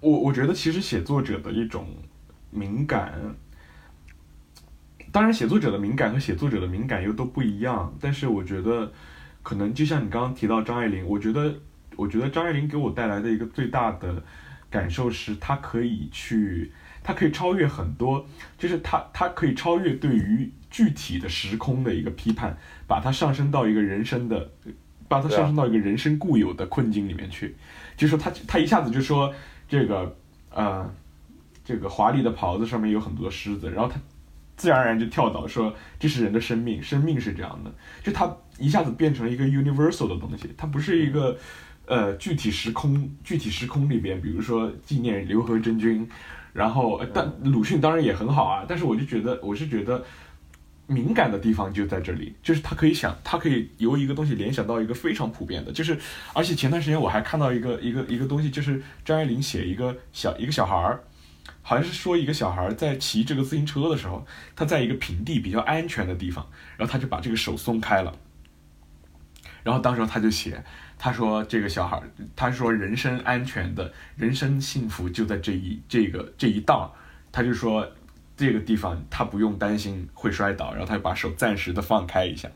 [0.00, 1.86] 我我觉得其实写作者的一种
[2.50, 3.14] 敏感，
[5.12, 8.92] 当然写作者的敏感和写作者的敏感又都不一样，但是我觉得。
[9.42, 11.54] 可能就像你刚刚提到张爱玲，我觉得，
[11.96, 14.22] 我觉得张爱玲给我带来的一个最大的
[14.68, 16.70] 感受是，她可以去，
[17.02, 18.26] 她可以超越很多，
[18.58, 22.54] 就是她，她可以超越对于具体的时空的一个批判，
[22.86, 24.50] 把它上升到一个人生的，
[25.08, 27.56] 把它上升到一个人生固有的困境里面去，
[27.96, 29.34] 就说她，她一下子就说
[29.70, 30.14] 这个，
[30.50, 30.94] 呃，
[31.64, 33.98] 这个华丽的袍子上面有很多狮子，然后他
[34.58, 38.30] 自然而然就跳到说这是人的生命，生命是这样的，就他。
[38.58, 41.34] 一下子变成了一个 universal 的东西，它不是一个，
[41.86, 46.06] 呃，具体时空，具体时空里边，比如说纪念刘和真君，
[46.52, 50.04] 然后，但鲁迅当然也很好啊，但是我就觉得，我是觉得
[50.90, 55.96] 敏感的地方就在这里，就是他可以想，他可以由一个东西联想到一个非常普遍的，就是，
[56.34, 61.04] 而且前段时间我还看到一个一个一个东西，就是张爱玲写一个小一个小孩儿，
[61.62, 64.26] 好像是说一个小孩在骑这个自行车的时候，
[64.56, 66.44] 他在一个平地比较安全的地方，
[66.76, 68.12] 然后他就把这个手松开了。
[69.62, 70.60] 然后当时他就写，
[70.98, 72.02] 他说这个小孩，
[72.34, 76.92] 他说人生安全的人生幸福就在这一这个这一道，
[77.30, 77.88] 他就说。
[78.40, 82.48] 这个地方他不用担心会摔倒，然后他就把手暂时的放开一下，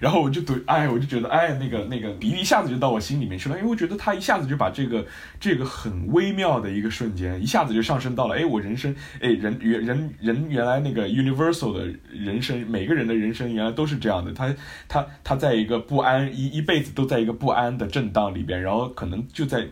[0.00, 5.06] 然后我就读，哎，我就觉得，哎，那个那个，鼻一下子就到我心里面去了，因为我觉得他一下子就把这个
[5.38, 14.52] 这个很微妙的一个瞬间，一下子就上升到了，哎，我人生，哎，人原人人原来那个 universal 的人生，每个人的人生原来都是这样的，他
[14.88, 19.68] 他他在一个不安一一辈子都在一个不安的震荡里边，然后可能就在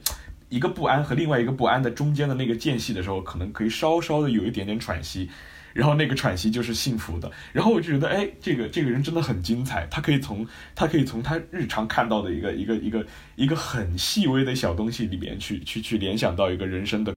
[0.48, 5.28] 一个不安和另外一个不安的中间的那个间隙的时候，可能可以稍稍的有一点点喘息。
[5.76, 13.06] 然后那个喘息就是幸福的，然后我就觉得，哎，这个这个人真的很精彩，他可以从他可以从他日常看到的一个一个一个
[13.36, 17.12] 一个很细微的小东西里面去去去联想到一个人生的。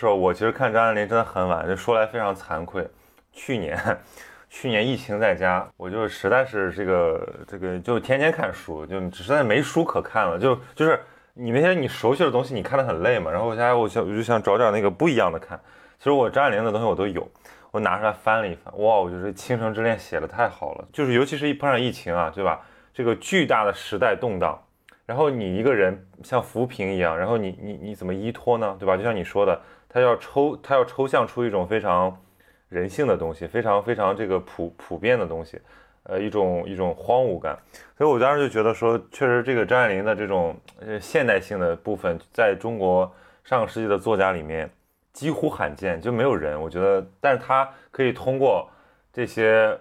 [0.00, 0.06] 是？
[0.06, 2.86] 我其实看张爱玲真的很晚，就说来非常惭愧，
[3.32, 3.78] 去年
[4.50, 10.98] 去年疫情在家，我就实在是这个这个就天天看书，就实在没书可看了，就就是
[11.34, 15.60] 你那些你熟悉的东西你看得很累嘛，然后我现在我想我就想找点那个不一样的看，
[15.98, 17.30] 其实我张爱玲的东西我都有。
[17.72, 18.96] 我拿出来翻了一翻，哇！
[18.96, 22.60] 我觉得《倾城之恋》写的太好了，就是尤其是一碰上疫情啊，对吧？
[22.92, 24.60] 这个巨大的时代动荡，
[25.06, 28.76] 然后你一个人像浮萍一样，然后你你你怎么依托呢？
[28.78, 28.96] 对吧？
[28.96, 32.20] 就像你说的，他要抽，他要抽象出一种非常
[32.68, 35.60] 人性的东西，非常非常这个普普遍的东西，
[36.02, 37.56] 呃，一种一种荒芜感。
[37.96, 40.56] 所以我当时就觉得说，确实这个张爱玲的这种
[41.00, 43.14] 现代性的部分，在中国
[43.44, 44.68] 上个世纪的作家里面。
[45.12, 46.60] 几乎罕见，就没有人。
[46.60, 48.68] 我觉得，但是他可以通过
[49.12, 49.78] 这些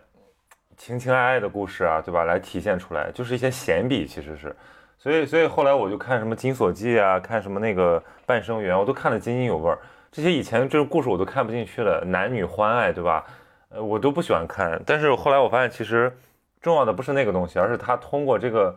[0.78, 4.56] 情情爱爱的故事啊，对吧，来体现出来，就是一些闲笔，其实是。
[4.98, 9.80] 所以，所以后来我就看什么《金锁记》啊，看什么那个《半生缘》，我都看得津津有味儿。
[10.12, 13.26] 这些以前这个故事我都看不进去了，男女欢爱，对吧？
[13.70, 14.82] 呃，我都不喜欢看。
[14.86, 16.12] 但是后来我发现，其实
[16.60, 18.76] 重要的不是那个东西，而是他通过这个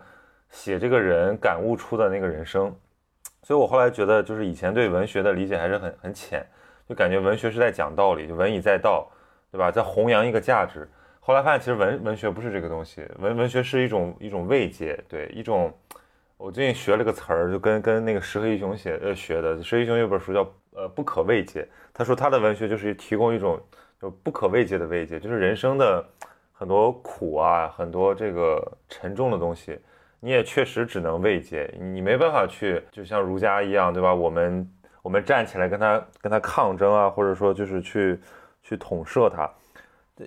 [0.50, 2.72] 写这个人感悟出的那个人生。
[3.52, 6.42] 所以，我后来觉得，就是以前对文学的理解还是很很浅，
[6.88, 9.06] 就感觉文学是在讲道理，就文以载道，
[9.50, 9.70] 对吧？
[9.70, 10.88] 在弘扬一个价值。
[11.20, 15.70] 后来发现，其实文文学不是这个东西，文文学是一种一种慰藉，对，一种。
[16.38, 23.60] 我最近学了个词儿，就跟跟那个石黑一雄写呃学的，石黑一雄有本书叫呃不可慰藉，他说他的文学就是提供一种
[24.00, 26.02] 就不可慰藉的慰藉，就是人生的
[26.52, 29.78] 很多苦啊，很多这个沉重的东西。
[30.24, 34.14] 你也确实只能慰藉，你没办法去，就像儒家一样，对吧？
[34.14, 38.20] 我们我们站起来跟他跟他抗争啊，或者说就是去
[38.62, 39.50] 去统摄他。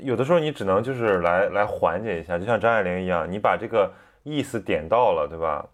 [0.02, 3.90] 有的时候你只能就是来来缓解一下，就像张爱玲一样，你把这个
[4.24, 5.66] 意思点到了，对吧？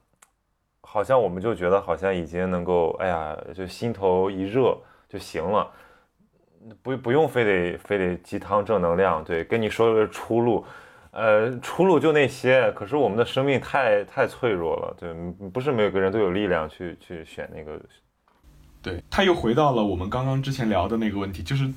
[0.82, 4.78] 好像我们就觉得好像已经能够，哎呀，就心头一热
[5.09, 5.67] 就行了，
[6.84, 10.63] 不不用非得非得鸡汤正能量，对，跟你说的是出路，
[11.12, 12.72] 呃，出路就那些。
[12.72, 15.14] 可是我们的生命太太脆弱了，对，
[15.49, 17.80] 不是每个人都有力量去去选那个。
[18.84, 21.72] 对，他又回到了我们刚刚之前聊的那个问题，就是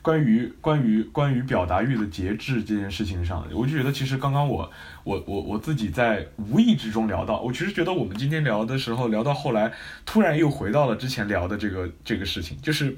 [0.00, 4.70] 关于关于关于表达欲的节制这件事情上，我就觉得其实刚刚我
[5.02, 9.72] 我我我自己在无意之中聊到，我其实觉得我们今天聊的时候聊到后来，
[10.06, 12.96] 突然又回到了之前聊的这个这个事情，就是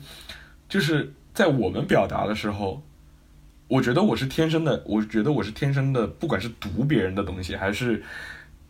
[0.69, 2.83] 就是在我们表达的时候，
[3.69, 8.03] 我觉得我是天生的，我觉得我是天生的，不管是读别人的东西，还是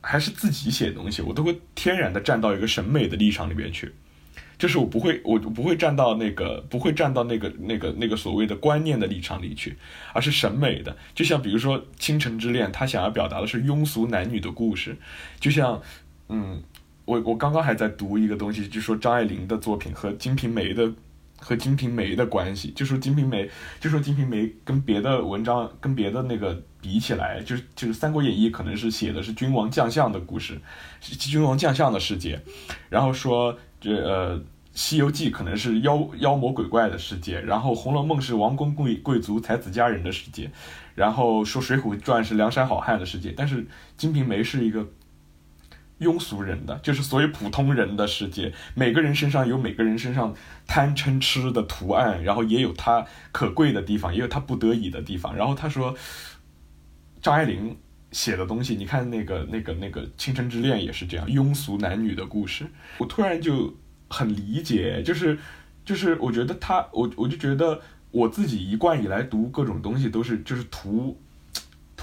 [0.01, 3.93] 还是自己写东西，我都会天然的站到一个审美的立场里边去。
[4.59, 9.77] 就是我不会，我不会站到那个，不会站到那个那个那个所谓的观念的立场里去，
[10.15, 10.97] 而是审美的。
[11.15, 14.97] 就像比如说《倾城之恋》，他想要表达的是庸俗男女的故事。
[15.39, 15.79] 就像，
[16.31, 16.63] 嗯，
[17.05, 20.91] 我我刚刚还在读一个东西，就说张爱玲的作品和《金瓶梅》的
[21.39, 23.45] 和《金瓶梅》的关系，就说《金瓶梅》，
[23.81, 30.61] 就说《金瓶梅》跟别的文章跟别的那个比起来，就是就是《三国演义》可能是写的是君王将相的故事，
[31.01, 32.41] 君王将相的世界，
[32.89, 33.57] 然后说。
[33.79, 34.39] 这呃，
[34.73, 40.51] 《西游记》可能是妖妖魔鬼怪的世界，然后《红楼梦》是王公贵贵族才子佳人的世界，
[40.95, 43.63] 然后说《水浒传》是梁山好汉的世界，但是
[43.99, 44.85] 《金瓶梅》是一个
[46.01, 48.53] 庸俗人的，就是所有普通人的世界。
[48.75, 50.35] 每个人身上有每个人身上
[50.67, 55.35] 贪嗔痴的图案，然后也有他可贵的地方，也有他不得已的地方。
[55.37, 55.95] 然后他说，
[57.21, 57.77] 张爱玲。
[58.13, 62.65] 写的东西，你看那个、那个、那个《倾城之恋》也是这样，庸俗男女的故事。
[62.99, 63.77] 我突然就
[64.09, 65.37] 很理解，就是，
[65.85, 67.83] 就是我觉得他，我我就觉得
[68.13, 71.21] 我自己一贯以来读各种东西都是就是图，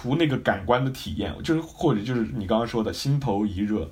[0.03, 3.89] 图那个感官的体验，就是或者就是你刚刚说的心头一热，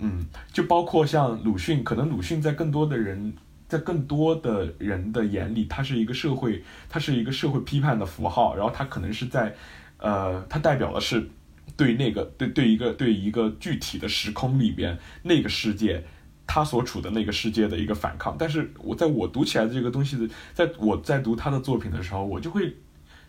[0.00, 3.32] 嗯，就包括像鲁迅，可能鲁迅在更多的人，
[3.68, 9.54] 在更多的人的眼里，他是一个社会，他是一个社会批判的符号，然后他可能是在，
[9.98, 11.30] 呃，他代表的是。
[11.76, 16.02] 对那个对对一个对一个具体的时空里边那个世界，
[16.46, 22.74] 他所处的那个世界的一个反抗，但是我在我读起来的这个东西的，在我在读他的作品的时候，我就会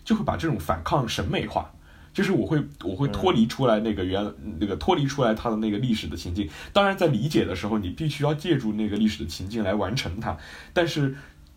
[0.05, 1.74] 就会把这种反抗审美化，
[2.18, 4.26] 就是我会我会脱离出来那个原
[4.59, 6.49] 那个脱离出来他的那个历史的情境。
[6.74, 10.36] 当然，在理解的时候，你必须要借助那个历史的情境来完成它。
[10.74, 11.15] 但是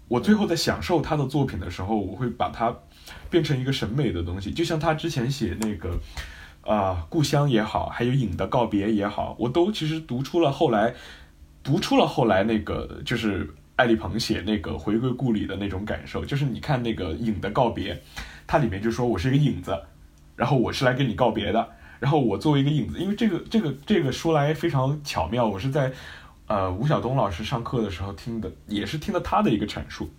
[0.09, 2.77] 我最后在享受他的作品的时候，我会把它
[3.31, 5.99] 变成一个审美的东西，就像他之前写那个。
[6.63, 10.95] 啊，故乡也好，还有影的告别也好，我都其实读出了后来，
[11.63, 16.23] 读出了后来那个就是艾丽鹏写那个回归故里的那种感受。
[16.23, 17.99] 就是你看那个影的告别，
[18.47, 19.75] 它里面就说我是一个影子，
[20.41, 21.69] 然后我是来跟你告别的，
[21.99, 25.93] 然后我作为一个影子，因为这个这个这个说来非常巧妙，我是在
[26.47, 30.11] 呃吴晓东老师上课的时候听的，也是听了他的一个阐述，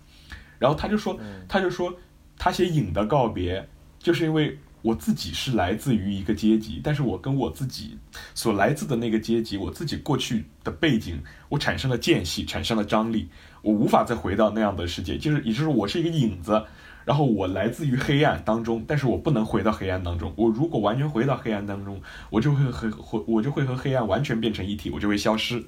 [0.60, 1.18] 然后他就说
[1.48, 1.92] 他就说
[2.38, 3.68] 他写影的告别，
[3.98, 4.56] 就是因为。
[4.84, 7.96] 我自己是来自于一个阶级，但是我跟我自己
[8.34, 13.28] 所来自的那个阶级，我自己过去的背景，我产生了间隙，产生了张力，
[13.62, 16.60] 我无法再回到那样的世界，就是也就是我是一个影子。
[17.04, 20.32] 然后我来自于黑暗当中，但是我不能回到黑暗当中。
[20.36, 22.00] 我如果完全回到黑暗当中，
[22.30, 25.64] 我就会和和我就会和黑暗完全变成一体，我就会消失。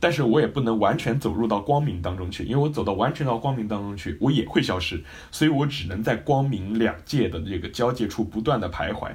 [0.00, 5.02] 但是我也不能完全走入到光明当中去，因为我走到完全到光明当中去，我也会消失。
[5.30, 9.10] 所以我只能在光明两界的这个交界处不断的徘徊。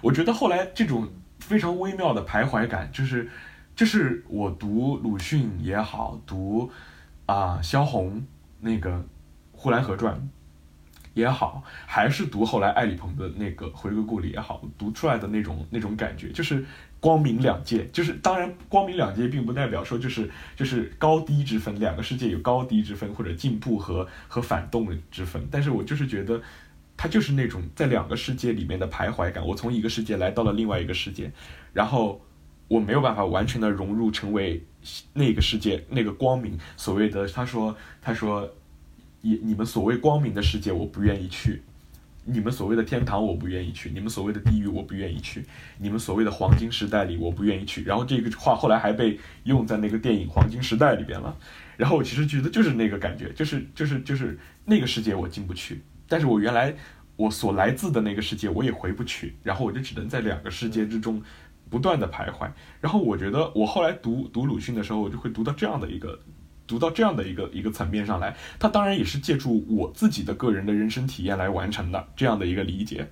[0.00, 1.08] 我觉得后来这种
[1.38, 3.28] 非常微妙的徘徊感，就是
[3.76, 6.70] 就是我读鲁迅也好，读
[7.26, 8.24] 啊萧红
[8.60, 8.90] 那个
[9.52, 10.14] 《呼兰河传》。
[11.18, 16.64] 也好，还是读后来艾里鹏的那个《回归故里》也好，读出来的那种那种感觉，就是
[17.00, 17.88] 光明两界。
[17.92, 25.46] 就是当然，光明两界并不代表说就是就是高低之分，两个世界有高低之分，或者进步和和反动之分。
[25.50, 26.40] 但是我就是觉得，
[26.96, 29.44] 它就是那种在两个世界里面的徘徊感。
[29.44, 31.32] 我从一个世界来到了另外一个世界，
[31.72, 32.24] 然后
[32.68, 34.64] 我没有办法完全的融入成为
[35.14, 36.58] 那个世界那个光明。
[36.76, 38.48] 所谓的他说他说。
[39.20, 41.60] 你你们所谓光明的世界，我不愿意去；
[42.24, 45.40] 你们所谓的天堂，我不愿意去；你们所谓的地狱，我不愿意去；
[45.78, 47.82] 你们所谓的黄金时代里，我不愿意去。
[47.82, 51.36] 然后这个话后来还被用在那个电影《黄金时代》里边了。
[51.76, 56.74] 然后我其实觉得就是那个感觉，就是就是就是那个世界我进不去，但是我原来
[57.16, 61.20] 我所来自的那个世界我也回不去，然后我就只能在两个世界之中
[61.68, 62.48] 不断的徘徊。
[62.80, 66.20] 然后我觉得我后来读读鲁迅的时候，我就会读到这样的一个。
[66.68, 73.08] 读到这样的一个一个层面上来，他当然也是借助我自己的个人的人生体验来完成的这样的一个理解。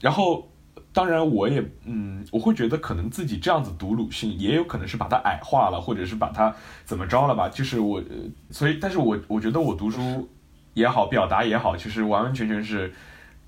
[0.00, 0.50] 然后，
[0.92, 6.54] 当然我也嗯，我会觉得可能自己这样子读鲁迅，也有可能是把它矮化了，或者是把它
[6.84, 7.48] 怎么着了吧。
[7.48, 8.02] 就是我，
[8.50, 10.28] 所以，但是我我觉得我读书
[10.74, 12.92] 也好，表达也好，其实完完全全是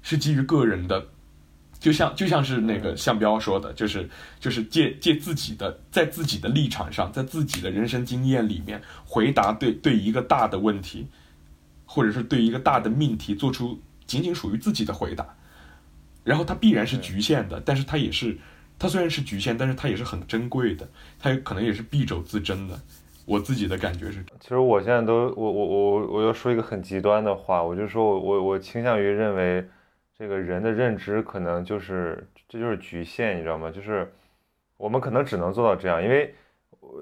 [0.02, 1.08] 是基于个人的。
[1.80, 4.08] 就像就像是那个向彪说的，就是
[4.40, 11.06] 就是借借自己的在自己的立场上，在自己的人生经验里面回答对对一个大的问题，
[11.86, 15.24] 或者是对一个大的命题做出仅仅属于自己的回答，
[16.24, 18.36] 然后它必然是局限的，但是它也是
[18.76, 20.88] 它虽然是局限，但是它也是很珍贵的，
[21.20, 22.76] 它可能也是敝帚自珍的。
[23.24, 29.64] 我自己的感觉是，其实我现在都我我我我要说一个很极端的话，我就说我我我倾向于认为。
[30.18, 33.70] 这个人的认知可能就是，这就是局限，你知道吗？
[33.70, 34.10] 就是
[34.76, 36.34] 我们可能只能做到这样，因为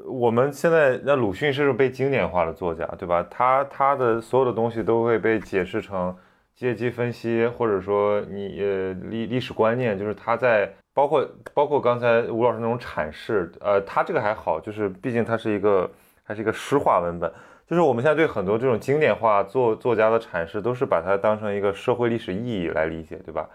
[0.04, 3.26] 我们现在那鲁迅是被经典化的作家，对吧？
[3.30, 6.14] 他他的所有的东西都会被解释成
[6.54, 15.90] 阶级分析，或者说你呃历历史观念，就是他在包括包括刚才吴老师那种阐释，呃，他这个还好，就是毕竟他是一个
[16.22, 17.32] 还是一个诗化文本。
[17.68, 23.48] 就是我们现在对很多这种经典化作作家的阐释，都是把它当成一个社会历史意义来理解，对吧？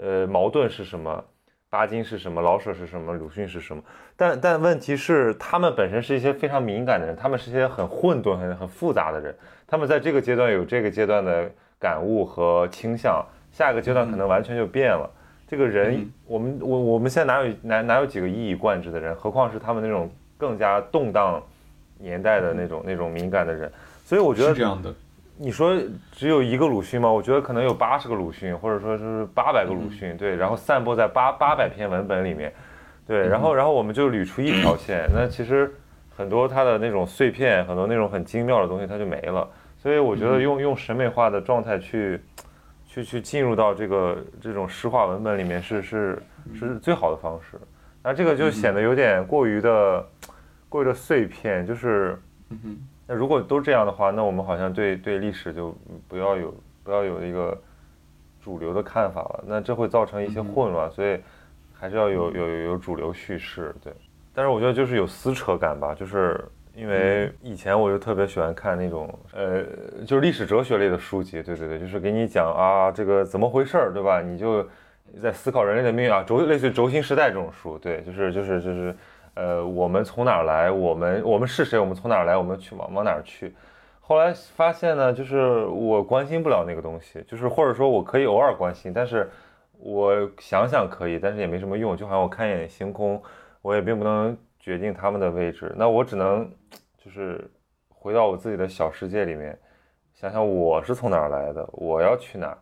[0.00, 1.24] 呃，矛盾是什么？
[1.68, 2.40] 巴金是什么？
[2.40, 3.12] 老舍是什么？
[3.14, 3.82] 鲁迅是什么？
[4.16, 9.34] 但但问题是，他们本身是一些非常敏感的人，他们是一些很混沌、很很复杂的人，
[9.66, 11.50] 他们在这个阶段有这个阶段的
[11.80, 15.10] 感悟和倾向，下一个阶段可能完全就变了。
[15.48, 19.12] 这个人，我们我我们现在哪有哪哪有几个一以贯之的人？
[19.16, 20.08] 何况是他们那种
[20.38, 21.42] 更加动荡。
[21.98, 23.70] 年代的那种那种敏感的人，
[24.04, 24.94] 所以我觉得是这样的。
[25.38, 25.78] 你说
[26.12, 27.12] 只有一个鲁迅吗？
[27.12, 32.50] 我觉得可能有八十个鲁迅，或者说是八百个鲁迅，对，然后散播在八八百篇文本里面，
[33.06, 35.74] 对，然后然后我们就捋出一条线，那其实
[36.16, 39.46] 很多他的那种碎片，很多那种很精妙的东西，它就没了。
[39.76, 42.18] 所以我觉得用用审美化的状态去
[42.88, 46.22] 去去进入到这个这种诗化文本里面，是是
[46.54, 47.58] 是最好的方式。
[48.02, 50.02] 那这个就显得有点过于的。
[50.76, 52.18] 过于的碎片，就是，
[53.06, 55.74] 那如果都这样的话，那我们好像对对历史就
[56.06, 56.54] 不要有
[56.84, 57.58] 不要有一个
[58.44, 61.18] 主流的看法了，那这会造成一些混乱，所以
[61.72, 63.90] 还是要有有有主流叙事，对。
[64.34, 69.62] 但是我觉得就是有撕扯感吧，就是因为以前我就特别喜欢看那种呃，
[70.06, 74.20] 就是历史哲学类的书籍，对对对，就是给你讲啊这个怎么回事儿，对吧？
[74.20, 74.68] 你就
[75.22, 78.94] 在思考人类的命运啊，轴类似于轴心时代这种书，对，就是就是就是。
[79.36, 80.70] 呃，我们从哪儿来？
[80.70, 81.78] 我们我们是谁？
[81.78, 82.36] 我们从哪儿来？
[82.36, 83.54] 我们去往往哪儿去？
[84.00, 89.28] 后来发现呢，就是我关心不了那个东西，就是或者说我可以偶尔关心，但是
[89.78, 91.94] 我想想可以，但是也没什么用。
[91.94, 93.22] 就好像我看一眼星空，
[93.60, 96.50] 我也并不能决定他们的位置，那我只能
[96.96, 97.50] 就是
[97.90, 99.58] 回到我自己的小世界里面，
[100.14, 102.56] 想想我是从哪儿来的，我要去哪儿，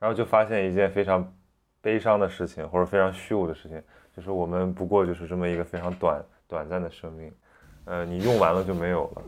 [0.00, 1.32] 然后就发现一件非常
[1.80, 3.80] 悲伤的事情，或者非常虚无的事情。
[4.16, 7.30] 就是我们不过就是这么一个非常短短暂的生命，
[7.84, 9.22] 呃，你用完了就没有了。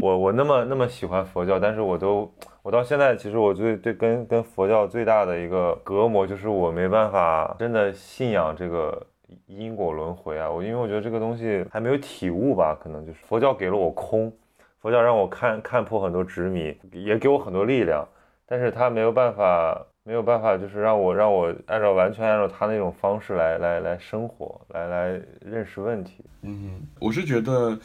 [0.00, 2.28] 我我那么那么喜欢佛教，但是我都
[2.60, 9.06] 我到现在其实我最对跟跟佛教最大的一个隔膜就是我没办法真的信仰这个
[9.46, 10.50] 因果轮回啊。
[10.50, 14.32] 我因为我觉得这个东西还没有体悟吧，可能就是佛教给了我空，
[14.80, 18.04] 佛教让我看看破很多执迷，也给我很多力量，
[18.46, 19.80] 但是它没有办法。
[20.06, 26.22] 没有办法，就是让我让我按照完全按照他那种方式来来来生活，来来认识问题。
[26.42, 27.78] 嗯，我是觉得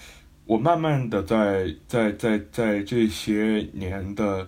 [0.43, 4.45] 我慢慢的在在在在这些年的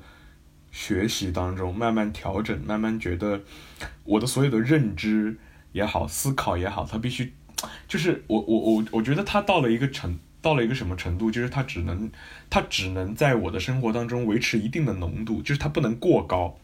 [0.70, 3.40] 学习当中，慢慢调整，慢慢觉得
[4.04, 5.38] 我的所有的认知
[5.72, 7.32] 也好，思考也好，它必须
[7.88, 12.12] 就是我我我我觉得它到了一个程到了一个什么程度，就是它只能
[12.50, 16.58] 它只能在我的生活当中维持一定的浓度，就是它不能过高。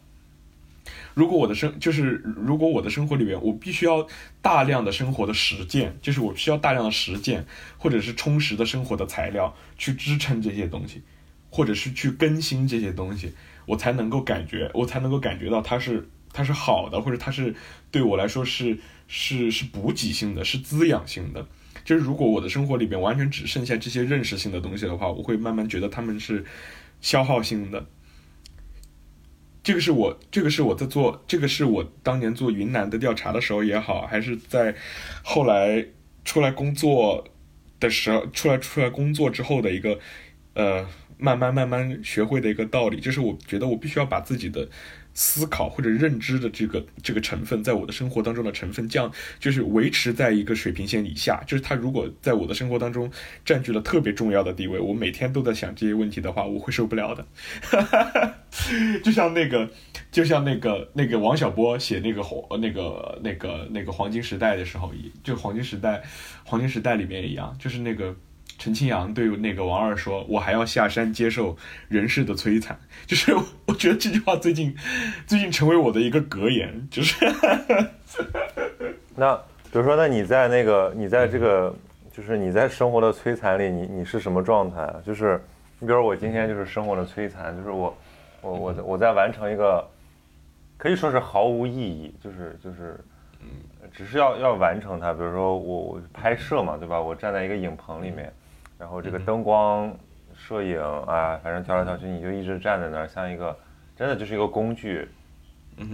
[1.14, 4.06] 如果我的生就是，如果我的生活里面我必须要
[4.40, 7.44] 大量的生活的实践，就是我需要大量的实践，
[7.76, 11.02] 或者是充实的生活的材料去支撑这些东西，
[11.50, 13.32] 或者是去更新这些东西，
[13.66, 17.54] 我才能够感觉，我才能够感觉到它是它是好的，或者它是
[17.90, 18.78] 对我来说是
[19.08, 21.46] 是是补给性的，是滋养性的。
[21.84, 26.44] 就是如果我的生活里面完全只剩下这些认识性的东西的话，我会慢慢觉得他们是
[27.00, 27.86] 消耗性的。
[29.68, 34.74] 这个是我，这个是我在做，这个是我当年做云南的调查的时候也好，还是在
[35.22, 35.84] 后来
[36.24, 37.22] 出来工作
[37.78, 39.98] 的时候，出来出来工作之后的一个，
[40.54, 40.88] 呃，
[41.18, 44.66] 慢慢慢慢学会的一个道理，就是我觉得我必须要把自己的。
[45.20, 49.10] 思考或者认知的这个这个成分，在我的生活当中的成分降，
[49.40, 51.42] 就是维持在一个水平线以下。
[51.44, 53.10] 就是它如果在我的生活当中
[53.44, 57.26] 占据了特别重要的地位，我每天都在想这些问题的话，我会受不了的。
[59.02, 59.68] 就像那个，
[60.12, 64.92] 就像那个那个王小波写那个黄那个那个那个黄金时代的时候，
[65.24, 66.00] 就黄金时代
[66.44, 68.14] 黄金时代里面一样，就是那个。
[68.58, 71.56] 陈清扬对那个王二说：“我还要下山接受
[71.88, 72.78] 人世的摧残。
[73.06, 73.32] ”就是
[73.66, 74.76] 我觉得这句话最近，
[75.26, 76.86] 最近成为我的一个格言。
[76.90, 77.24] 就是，
[79.14, 79.34] 那
[79.70, 81.74] 比如说，那你在那个，你在这个，
[82.12, 84.92] 就是你在生活的摧残里，你你是什么状态？
[85.06, 85.40] 就是
[85.78, 87.96] 你比如我今天就是生活的摧残，就是我，
[88.42, 89.86] 我我我在完成一个，
[90.76, 92.98] 可以说是毫无意义，就是就是。
[93.94, 97.00] 只是要要完成它，比如说我我拍摄嘛，对吧？
[97.00, 98.30] 我站在一个影棚里面，
[98.78, 99.92] 然后这个灯光、
[100.34, 103.56] 摄影啊，反正调来调去，你就一直站在那儿，像一个
[103.96, 105.08] 真的就是一个工具。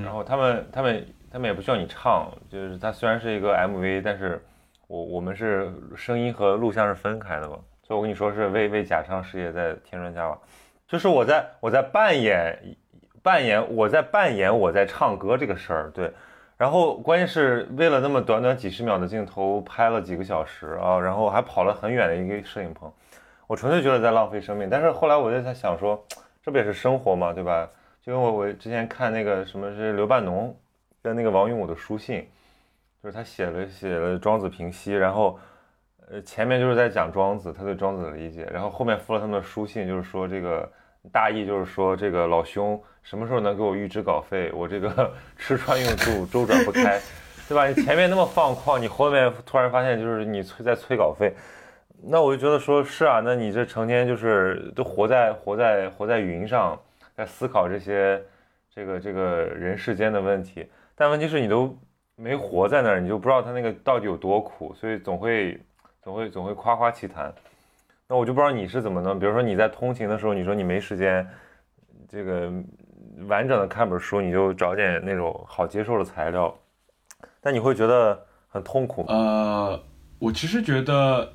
[0.03, 4.43] 然后他们他们他们也不需要你唱，就是它虽然是一个 MV，但是
[4.87, 10.39] 我我们是声音和录像是分开的嘛，所以我跟你说是为为假唱事业在添砖加瓦，
[10.87, 12.77] 就是我在我在扮演
[13.23, 16.13] 扮演我在扮演我在唱歌这个事儿，对。
[16.65, 22.91] 然后关键是为了那么短短几十秒的镜头拍了几个小时啊，然后还跑了很远的一个摄影棚，
[23.47, 24.67] 我纯粹觉得在浪费生命。
[24.71, 26.03] 但是后来我就在想说，
[26.43, 27.69] 这不也是生活嘛，对吧？
[28.01, 30.57] 就因为我之前看那个什么是刘半农
[31.03, 32.27] 跟那个王永武的书信，
[33.03, 35.39] 就是他写了写了《庄子平析》，然后
[36.09, 40.67] 呃前面就是在讲庄子他对庄子的理解，然后后面附了他们的书信，就是说这个
[41.13, 42.83] 大意就是说这个老兄。
[43.03, 44.51] 什么时候能给我预支稿费？
[44.55, 46.99] 我这个 吃穿用度周转不开，
[47.47, 47.69] 对吧？
[47.69, 51.35] 你前面那么放旷，你后面突然发现就是你催在催稿费，
[52.03, 56.81] 那我就觉得说是啊，那你这成天就是都活在活在活在云上，
[57.15, 58.23] 在思考这些
[58.75, 61.77] 这个这个人世间的问题，但问题是你都
[62.17, 65.61] 没活在那儿，你就不知道他那个到底有多苦，所以总会
[66.03, 67.31] 总会总会夸夸其谈。
[68.09, 71.27] 那我就不知道你是怎么弄，比如说你在通勤的时候，你说你没时间，
[72.09, 72.53] 这个。
[73.29, 76.53] 完整的看本书，你就找点那种好接受的材料，
[77.41, 79.05] 但你会觉得很痛苦。
[79.07, 79.81] 呃，
[80.19, 81.33] 我其实觉得，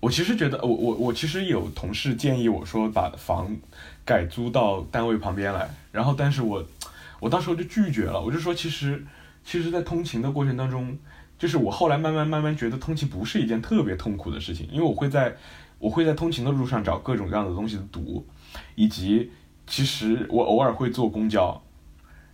[0.00, 3.56] 我其实觉得，我我我其实有同事建议我说把房
[4.04, 6.64] 改租到单位旁边来，然后但是我
[7.20, 9.06] 我当时候就拒绝了，我就说其实
[9.44, 10.98] 其实，在通勤的过程当中，
[11.38, 15.36] 就是我后来慢慢慢慢觉得通勤不是一件特别痛苦的事情，因为我会在
[15.80, 18.24] 我会在通勤的路上找各种各样的东西的读，
[18.76, 19.32] 以及。
[19.66, 21.62] 其实我偶尔会坐公交，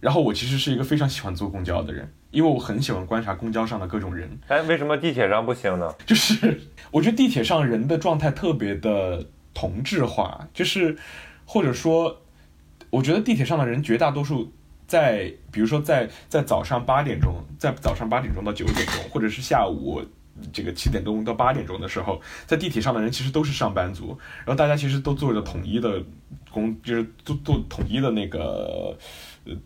[0.00, 4.38] 然后我其实是一个非常喜欢坐公交的人，因为我很喜欢观察公交上的各种人。
[4.48, 5.94] 哎，为什么地铁上不行呢？
[6.06, 6.58] 就是
[6.90, 10.96] 我觉得地铁上人的状态特别的同质化，就是
[11.44, 12.22] 或者说，
[12.88, 14.50] 我觉得地铁上的人绝大多数
[14.86, 20.00] 在，比如说在在早上八点钟，在早上八点钟到九点钟，或者是下午。
[20.52, 26.02] 这个七点钟到八点钟的时候，在地铁上的人其实都是上班族，然后大家其实都做着统一的
[26.50, 28.96] 工，就是做做统一的那个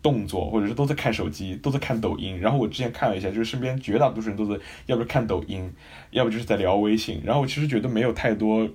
[0.01, 2.39] 动作，或者是都在看手机，都在看抖音。
[2.39, 5.71] 然后我之前看了一下，就是身边绝大多数人都是要不看抖音，
[6.11, 7.21] 要不就是在聊微信。
[7.23, 8.69] 然后我其实觉得没有太多，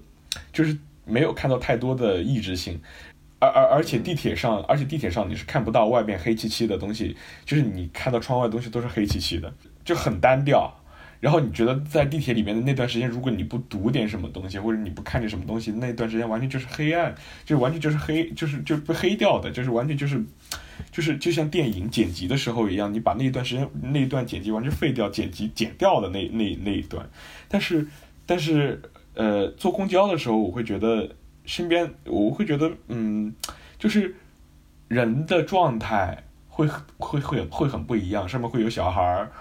[0.52, 2.80] 就是没有看到太多的意志性，
[3.38, 9.54] 而而而且地铁上，而且地铁上你是看不到外面黑漆漆的东西，就是你看到窗外的东西都是黑漆漆的，
[9.84, 10.72] 就很单调。
[11.26, 17.12] 然后你觉得在地铁里面的那段时间，如果你不读点什么东西，或者你不看点什么东西，那段时间完全就是黑暗，
[17.44, 20.24] 就完全就是黑，就是就被黑掉的，就是完全就是，
[20.92, 27.04] 就是就像电影剪辑的时候一样，你把那一段时间那一段剪辑完全废掉，剪辑剪掉的那那那一段。
[27.48, 27.84] 但是
[28.24, 28.80] 但是
[29.14, 31.10] 呃，坐公交的时候，我会觉得
[31.44, 33.34] 身边我会觉得嗯，
[33.80, 34.14] 就是
[34.86, 39.32] 人的状态会会会会很不一样，上面会有小孩儿，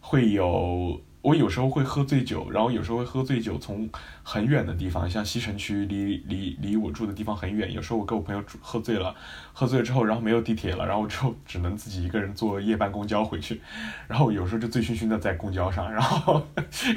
[0.00, 1.00] 会有。
[1.22, 3.88] 我有时候会喝醉酒，然后有时候会喝醉酒，从
[4.24, 7.72] 很远的地方，像西城区，离离离我住的地方很远。
[7.72, 9.14] 有时候我跟我朋友喝醉了，
[9.52, 13.60] 喝醉了之后，然后没有地铁了，然后之后只能自己一个人坐夜班公交回去。
[14.08, 16.44] 然后有时候就醉醺醺的在公交上，然后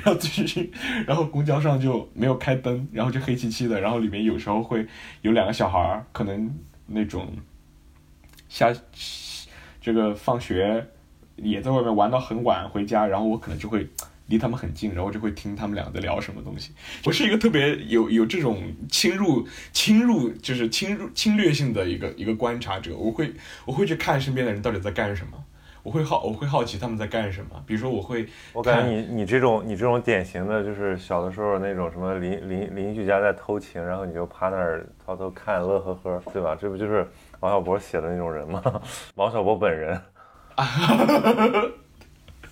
[0.03, 0.69] 然后醉醺醺，
[1.05, 4.87] 然后公交上就没有开灯，然后就黑漆漆的，然后里面有时候会
[5.21, 6.51] 有两个小孩，可能
[6.87, 7.31] 那种
[8.49, 8.73] 下
[9.79, 10.87] 这个放学
[11.35, 13.87] 也在外面玩到很晚回家，然后我可能就会。
[14.27, 16.71] 离他们很近，然后就会听他们俩在聊什么东西。
[17.05, 23.33] 我是一个特别有有这种侵入侵入就是侵入侵略性的一个一个观察者，我会
[23.65, 25.43] 我会去看身边的人到底在干什么。
[25.83, 27.63] 我会好我会好奇他们在干什么。
[27.67, 36.57] 比如说我会，我感觉你你这种你这种典型的就是小的时候那种什么邻邻邻居家在偷情，然后你就趴那儿偷偷看乐呵呵，对吧？
[36.59, 37.07] 这不就是
[37.39, 38.63] 王小波写的那种人吗？
[39.13, 40.01] 王小波本人。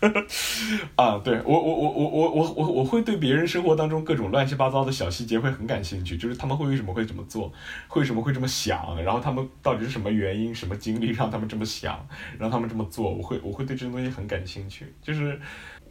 [0.95, 7.51] 啊，对我我我我我我我我会对别人生活当中各种乱七八糟的小细节会很感兴趣，就是他们会为什么会这么做，
[7.95, 12.05] 为什么会这么想，然后他们到底是什么原因、什么经历让他们这么想，
[12.37, 14.93] 让他们这么做，我会我会对这种东西很感兴趣。
[15.01, 15.39] 就是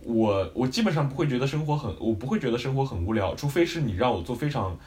[0.04, 4.78] 我我基本上不会觉得生活很，我不会觉得生活很无聊，除非是你让我做非常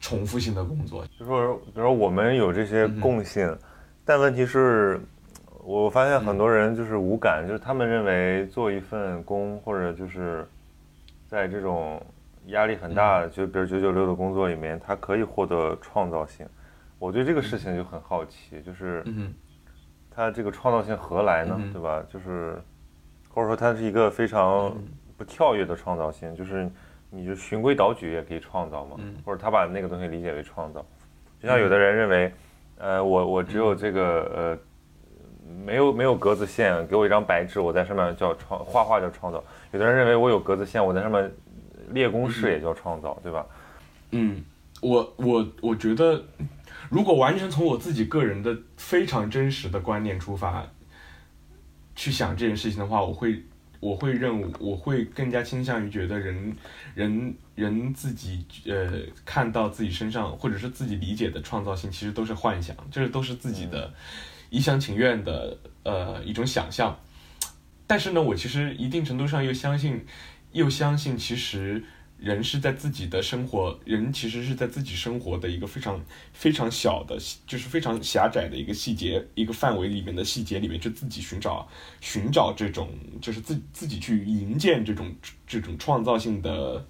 [0.00, 1.06] 重复性的工作。
[1.18, 3.56] 就说比如说我们有这些共性，
[4.04, 5.00] 但问题是。
[5.68, 10.48] 我发现很多人就是无感，就是他们认为做一份工或者就是
[11.26, 12.00] 在这种
[12.46, 16.46] 压力很大，就比如九九六的工作里面，他可以获得创造性。
[16.98, 19.04] 我对这个事情就很好奇，就是
[20.10, 21.60] 他这个创造性何来呢？
[21.70, 22.02] 对吧？
[22.08, 22.58] 就是
[23.28, 24.74] 或者说他是一个非常
[25.18, 26.66] 不跳跃的创造性，就是
[27.10, 30.82] 你就循规蹈矩也可以创造嘛，或者他把那个东西理解为创造。
[31.38, 32.32] 就像有的人认为，
[32.78, 34.58] 呃，我我只有这个呃。
[35.64, 39.42] 没有没有格子线，给我一张白纸，我在上面叫创画画叫创造。
[39.72, 41.30] 有的人认为我有格子线，我在上面
[41.90, 43.46] 列公式也叫创造，对吧？
[44.10, 44.42] 嗯，
[44.80, 46.22] 我我我觉得，
[46.90, 50.66] 如果完全从我自己个人的非常真实的观念出发
[51.94, 53.42] 去想这件事情的话，我会
[53.80, 56.56] 我会认我会更加倾向于觉得人
[56.94, 58.90] 人人自己呃
[59.24, 63.92] 看到自己身上或者是自己理解的创造性，其实都是幻想，就是都是自己的。
[64.50, 66.98] 一厢情愿的呃一种想象，
[67.86, 70.04] 但是呢，我其实一定程度上又相信，
[70.52, 71.84] 又相信其实
[72.18, 76.00] 人是在自己的生活，人其实是在自己生活的一个非常
[76.32, 77.16] 非常小的，
[77.46, 81.68] 就是非常狭窄的一个细节一个范围里面的细节里面，就自己寻找
[82.00, 82.88] 寻找这种，
[83.20, 85.14] 就是自自己去营建这种
[85.46, 86.84] 这种创造性的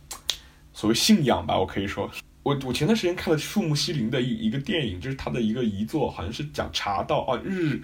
[0.73, 2.11] 所谓信仰吧，我可以说。
[2.49, 7.79] 我我前段时间看了树木希林的一一个电影，就是他的一个遗作，好像是讲茶道啊，日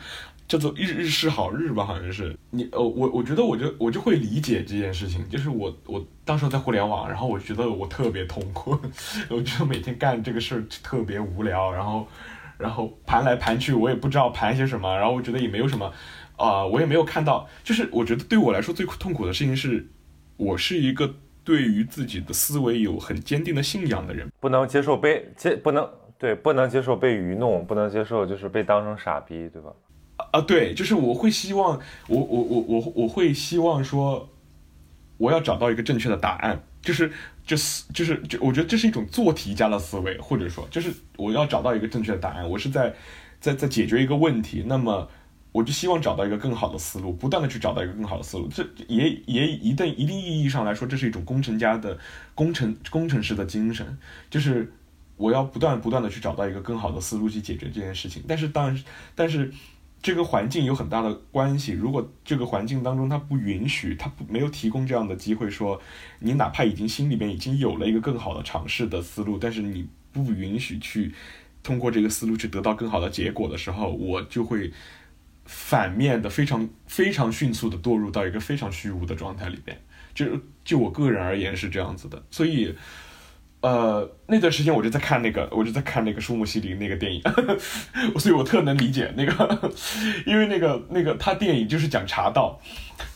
[0.48, 8.70] 叫做日日是好日吧，好像是你呃我我觉得我就我就会理解这件事情，就是我我当时在互联网，然后我觉得我特别痛苦，
[9.28, 12.08] 我觉得每天干这个事儿特别无聊，然后
[12.56, 15.92] 然后盘来盘去，我也不知道盘些什么，然后我觉得也没有什么
[16.36, 19.86] 啊，我也没有看到，就是我觉得对我来说最痛苦的事情是，
[20.38, 21.16] 我是一个。
[21.44, 25.88] 对于自己的思维有很坚定的信仰的人，不能接受被接不能
[26.18, 29.70] 对不能接受被愚弄，不能接受就是被当成傻逼，对吧？
[30.32, 34.28] 啊，对，就是我会希望我我我我我会希望说，
[35.18, 37.12] 我要找到一个正确的答案，就是
[37.44, 42.94] 就是就是就我觉得这是一种做题家的思维，或者说就是我要找到一个正确的答案，我是在
[43.38, 45.08] 在在解决一个问题，那么。
[45.54, 48.48] 我就希望找到一个更好的思路，不断的去找到一个更好的思路。
[48.48, 51.96] 这也也一定一定意义上来说，这是一种工程家的
[52.34, 53.96] 工程工程师的精神，
[54.28, 54.72] 就是
[55.16, 58.20] 我要不断不断的去找到一个更好的思路去解决这件事情。
[58.26, 59.48] 但是当然，但是
[60.02, 61.70] 这个环境有很大的关系。
[61.70, 65.80] 如果这个环境当中它不允许，它不没有提供这样的机会，说
[66.18, 71.14] 你哪怕已经心里边已经有了一个更好的尝试的思路，但是你不允许去
[71.62, 74.72] 通过这个思路去得到更好的结果的时候，我就会。
[75.44, 79.78] 反面的非常非常迅速的堕入到一个非常虚无的状态里边，
[80.14, 80.26] 就
[80.64, 82.74] 就我个人而言是这样子的，所以，
[83.64, 87.22] 呃，那段时间我就在看那个，我就在看那个树木希林那个电影，
[88.20, 89.72] 所以我特能理解那个，
[90.26, 92.60] 因为那个那个他电影就是讲茶道。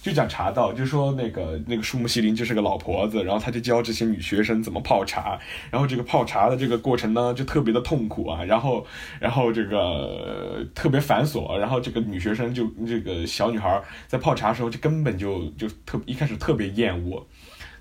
[0.03, 5.39] 就讲茶道，就说那个那个树木希林就是个老婆子，然后他就教这些女学生怎么泡茶，
[5.71, 8.85] 然后这个泡茶的这个过程呢，就特别的痛苦啊，然后
[9.21, 17.25] 然后这个特别繁琐，然后这个女学生就这个小女孩在泡茶的时候就根本就就特一开始特别厌恶，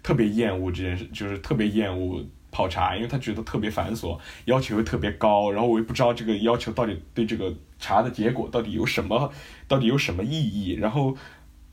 [0.03, 9.31] 特别厌恶这件事，就是特别厌恶泡茶，因为他觉得特别繁琐，要求又特别高，然后我也不知道这个要求到底对这个茶的结果到底有什么，
[9.67, 11.17] 到底有什么意义，然后。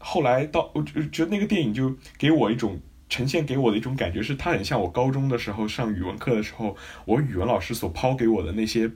[0.07, 2.79] 后来到，我觉得那个电影就给我一种
[3.09, 6.77] 呈现给我的一种感觉，是它很像我高中的时候上语文课的时候，
[7.07, 8.91] 我语文老师所抛给我的那些，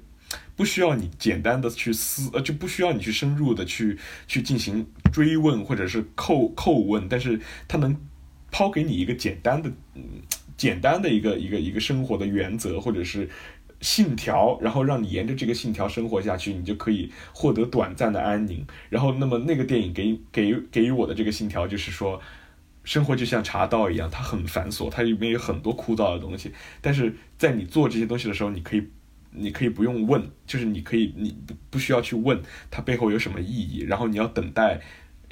[0.55, 3.97] 不需要你简单的去思，呃，就不需要你去深入的去
[4.27, 7.99] 去进行追问或者是叩叩问，但是他能
[8.51, 10.03] 抛给你一个简单的，嗯，
[10.59, 13.31] 简单的一个一个一个生活的原则或者是。
[13.81, 18.67] 信条，然后让你沿着这个信条生活下去，你就可以获得短暂的安宁。
[18.89, 22.21] 然后，那么那个电影给给给予我的这个信条就是说，
[22.83, 26.51] 生活就像茶道一样，它很繁琐，它里面有很多枯燥的东西。
[26.81, 28.83] 但是在你做这些东西的时候，你可以，
[29.31, 33.85] 你可以不用问，就是你可以，你不不需要去问它背后有什么意义。
[33.85, 34.81] 然后你要等待，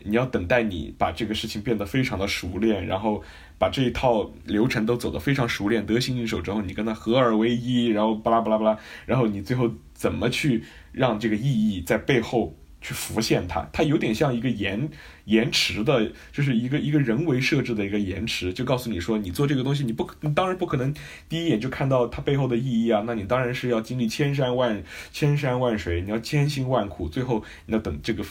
[0.04, 3.24] 你要等待你把这个事情变得非常的熟练，然后
[3.58, 12.56] 把这一套流程都走得非常熟练、得心应手之后，你跟他合二为一，然后巴拉巴拉巴拉，然后你最后怎么去让这个意义在背后？
[12.78, 14.88] 去浮现它，它有点像一个延
[15.24, 20.94] 延迟的，就是一个一个人为设置的一个延迟，就告诉你说，你做这个东西，你不，你当然不可能
[21.28, 28.22] 第一眼就看到它背后的意义啊，那你当然是要经历千山万千山万水，你要千辛万苦，最后你要等这个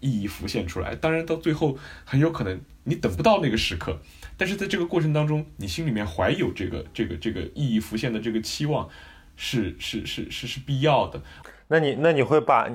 [0.00, 0.96] 意义浮现出来。
[0.96, 4.00] 当然到最后很有可能你等不到那个时刻，
[4.40, 8.88] 但是在这个过程当中，你心里面怀有这个这个这个意义浮现的这个期望，
[9.36, 11.20] 是是是是是必要的。
[11.68, 12.66] 那你那你会把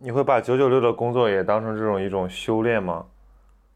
[0.00, 3.06] 你会把九九六的工作也当成这种一种修炼吗？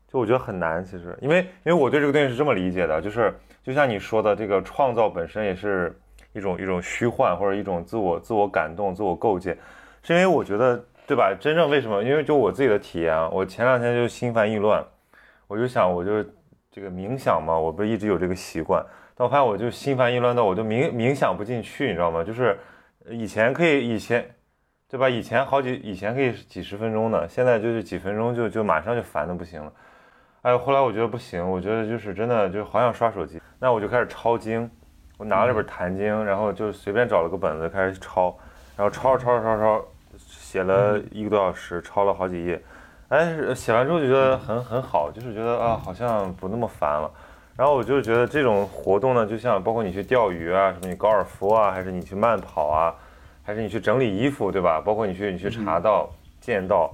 [0.09, 3.33] 就我觉得很难，其实，因为因为我对这个东西是这么理解的，就是
[3.63, 5.97] 就像你说的，这个创造本身也是
[6.33, 9.57] 一种一种虚幻或者一种自我自我感动、自我构建，
[10.03, 11.33] 是因为我觉得对吧？
[11.41, 12.03] 真正为什么？
[12.03, 14.85] 因为就我自己的体验啊，我前两天就心烦意乱，
[15.47, 16.25] 我就想我就
[16.77, 18.85] 这个冥想嘛，我不是一直有这个习惯，
[19.15, 22.23] 但我发现我就心烦意乱到我就冥冥想不进去，你知道吗？
[22.23, 22.59] 就是
[23.09, 24.31] 以前可以以前。
[24.89, 25.09] 对吧？
[25.09, 29.73] 以前好几以前可以几十分钟的，现在就是几分钟就就马上就烦的不行了。
[30.43, 33.43] 哎，后来我觉得不行，我觉得就是真的就好想刷手机。
[33.59, 34.71] 那我就开始抄经，
[35.19, 38.39] 我拿了本《坛经》，然后就随便找了个本子开始抄，
[38.77, 39.85] 然后抄抄抄抄抄，
[40.17, 42.63] 写了一个多小时，抄了好几页。
[43.09, 47.11] 哎，写完之后就觉得很很好，就是觉得啊，好像不那么烦了。
[47.57, 52.95] 然后我就觉得这种活动呢，就像包括你去钓鱼啊，什么你高尔夫啊，还是你去慢跑啊。
[53.49, 54.83] 还是你去整理衣服，对吧？
[54.85, 56.93] 包括你去你去茶道、剑道，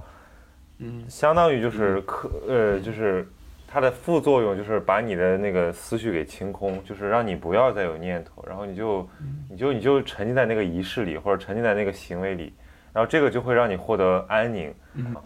[0.77, 3.27] 嗯，相当于就是可呃，就是
[3.67, 9.09] 它的副作用就是把你的那个思绪给清空，就是让你不要再有念头，然后你就
[9.49, 12.53] 你就你就沉浸在那个仪式里，或者沉浸在那个行为里，
[12.93, 14.69] 然后这个就会让你获得安宁。
[14.69, 15.17] 啊，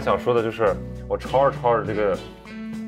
[0.00, 0.74] 想说的就是，
[1.06, 2.18] 我抄着抄着这个，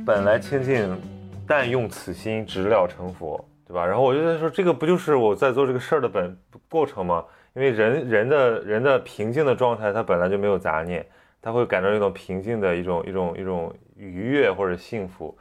[0.04, 0.98] 本来清净，
[1.46, 3.84] 但用此心，直了成佛，对吧？
[3.84, 6.36] 然后我就在说，这个不就是我在做这个事儿的本
[6.70, 7.24] 过程吗？
[7.54, 11.06] 因为人人的人的平静的状态，他本来就没有杂念，
[11.42, 15.36] 他会感到一种平静的一种一种一种愉悦或者幸福。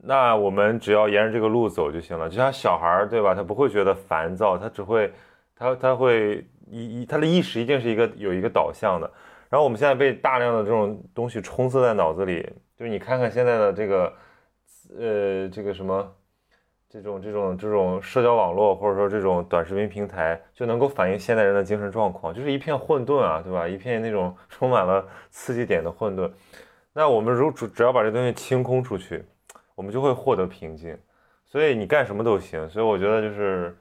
[0.00, 2.30] 那我们只要沿着这个路走就行了。
[2.30, 3.34] 就像小孩儿，对吧？
[3.34, 5.12] 他不会觉得烦躁，他只会，
[5.54, 9.10] 他他会一一他的意识一定是一个有一个导向的。
[9.48, 12.42] 然后我们现在被大量的这种东西充塞在脑子里，
[12.76, 14.12] 就是你看看现在的这个，
[14.98, 16.14] 呃，这个什么，
[16.88, 23.66] 这种这种这种社交网络或者说这种短视频平台，就能够反映现代人的精神状况，就是一片混沌啊，对吧？
[23.66, 26.30] 一片那种 充满了刺激点的混沌。
[26.92, 29.24] 那我们如只只要把这东西清空出去，
[29.74, 30.98] 我们就会获得平静。
[31.46, 32.68] 所以你干什么都行。
[32.68, 33.74] 所以我觉得就是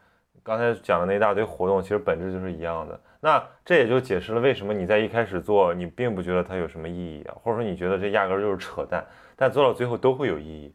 [0.43, 2.99] 刚才讲的那一大堆活动，其实本质就是一样的。
[3.27, 9.05] 那这也就解释了为什么你在一开始做，你并不觉得它有什么意义啊，或者说你觉得这压根就是扯淡，
[9.35, 10.73] 但做到最后都会有意义。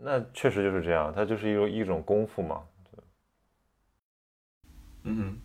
[0.00, 2.62] 那确实就是这样，它就是一种一种功夫嘛。
[5.04, 5.36] 嗯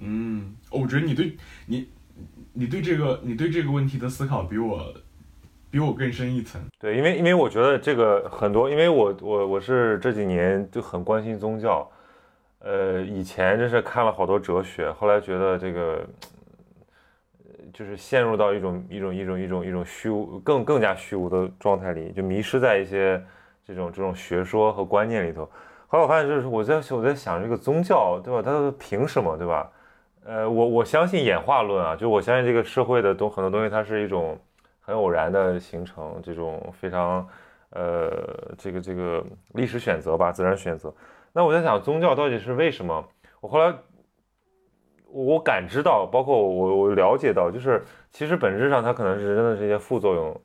[0.00, 1.88] 嗯，我觉得你对你
[2.52, 4.92] 你对这个你对这个问题的思考比我
[5.70, 6.60] 比我更深一层。
[6.80, 11.88] 对，因为因为我觉得这个很多，因为我我我是这几年就很关心宗教。
[12.68, 16.06] 呃，以前真是看了好多哲学，后来觉得这个，
[17.72, 23.24] 就是陷入到一种一种一种一种一种虚无，更更加虚无的状态里，就迷失在一些
[23.64, 25.48] 这种这种学说和观念里头。
[25.86, 28.42] 后来我发现，就是我在我在想这个宗教，对吧？
[28.44, 29.72] 它凭什么，对吧？
[30.26, 34.38] 呃，我我相信演化论啊，就我相信这个社会的东很多东西，它是一种
[34.82, 37.26] 很偶然的形成，这种非常
[37.70, 38.12] 呃
[38.58, 39.24] 这个这个
[39.54, 40.92] 历史选择吧，自然选择。
[41.38, 43.08] 那我在想，宗教到底是为什么？
[43.40, 43.72] 我后来，
[45.06, 50.40] 我感知到，包括我我了解到，就是其实本质上它可能是真的是一些副作用，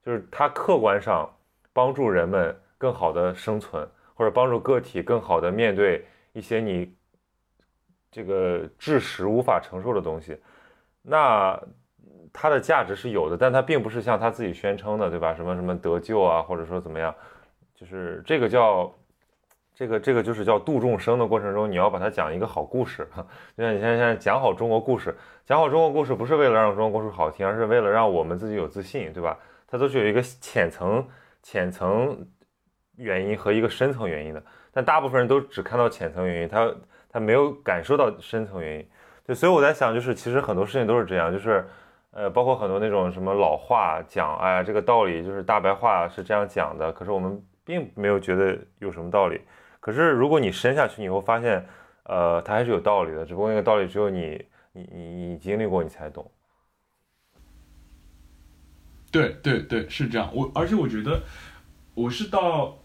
[0.00, 1.28] 就是它客观上
[1.72, 3.84] 帮助人们更好的生存，
[4.14, 6.94] 或者帮助个体更好的面对一些你
[8.08, 10.40] 这个知识无法承受的东西，
[11.02, 11.60] 那
[12.32, 15.34] 它的价值是有的，但它并不是像他自己宣称的，对吧？
[15.34, 17.12] 什么什么得救啊，或者说怎么样，
[17.74, 18.88] 就是这个叫。
[19.78, 23.08] 这个这个就是叫度众生的过程中，你要把它讲一个好故事，
[23.56, 29.38] 就像你现在现在讲好中国故事，讲好中国故事不是为了让中国故事好听，而是为了让我们自己有自信，对吧？
[29.68, 31.06] 它都是有一个浅层
[31.44, 32.26] 浅层
[32.96, 34.42] 原因和一个深层原因的，
[34.72, 36.74] 但大部分人都只看到浅层原因，他
[37.08, 38.88] 他没有感受到深层原因。
[39.24, 41.64] 对，所以我在想，就是其实很多事情都是这样，就是
[42.10, 49.40] 呃，包括很多那种什么老话讲，哎，这个道理就是大白话是这样讲的，可是我们并没有觉得有什么道理。
[49.80, 51.64] 可是，如果你深下去，你会发现，
[52.02, 53.24] 呃，它还是有道理的。
[53.24, 56.30] 只不过那个道理只有你、你、你、你经历过，你才懂。
[59.10, 60.30] 对对对，是这样。
[60.34, 61.22] 我而且我觉得，
[61.94, 62.76] 我是到，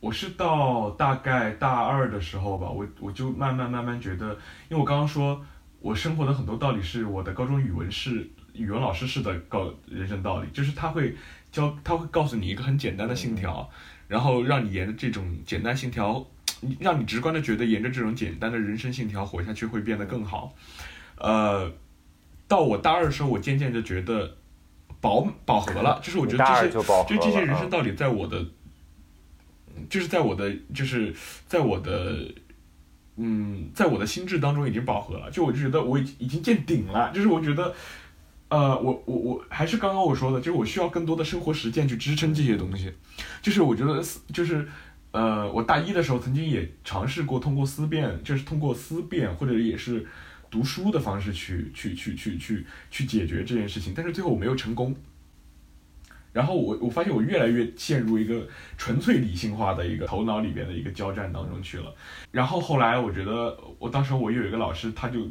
[0.00, 4.32] 我是到大概大二的时候吧，我我就慢慢慢慢觉得，
[4.68, 5.44] 因为我刚刚说，
[5.80, 11.14] 我生活的很多道理是我的高中语文是语文老师式的告人生道理，就是他会
[11.50, 13.68] 教，他会告诉你一个很简单的信条。
[14.08, 16.26] 然后让你沿着这种简单信条，
[16.80, 20.54] 让你直观的觉得沿着这种简单的人生信条活下去会变得更好。
[21.18, 21.72] 呃，
[22.46, 24.36] 到我大二的时候，我渐渐的觉得
[25.00, 28.44] 饱饱和了，就是我觉得这些就这些人生道理在我的，
[29.88, 31.14] 就是在我的就是
[31.46, 32.32] 在我的，
[33.16, 35.30] 嗯，在我的心智当中已经饱和了。
[35.30, 37.74] 就我就觉得我已已经见顶了，就是我觉得。
[38.48, 42.92] 呃，我我我还是刚刚我说的，就是我需要更多的生活实践去支撑这些东西。
[43.42, 44.00] 就是我觉得，
[44.32, 44.68] 就是
[45.10, 50.06] 呃，我大一的时候曾经也尝试过通过思辨，就是通过思辨或者也是
[50.48, 54.94] 读书的方式去去去去去去解决这件事情，但是最后我没有成功。
[56.32, 58.46] 然后我我发现我越来越陷入一个
[58.78, 61.92] 纯粹理性化的一个头脑里边的一个交战当中去了。
[62.30, 65.26] 然后后来我觉得，我当时我有一个老师，他就。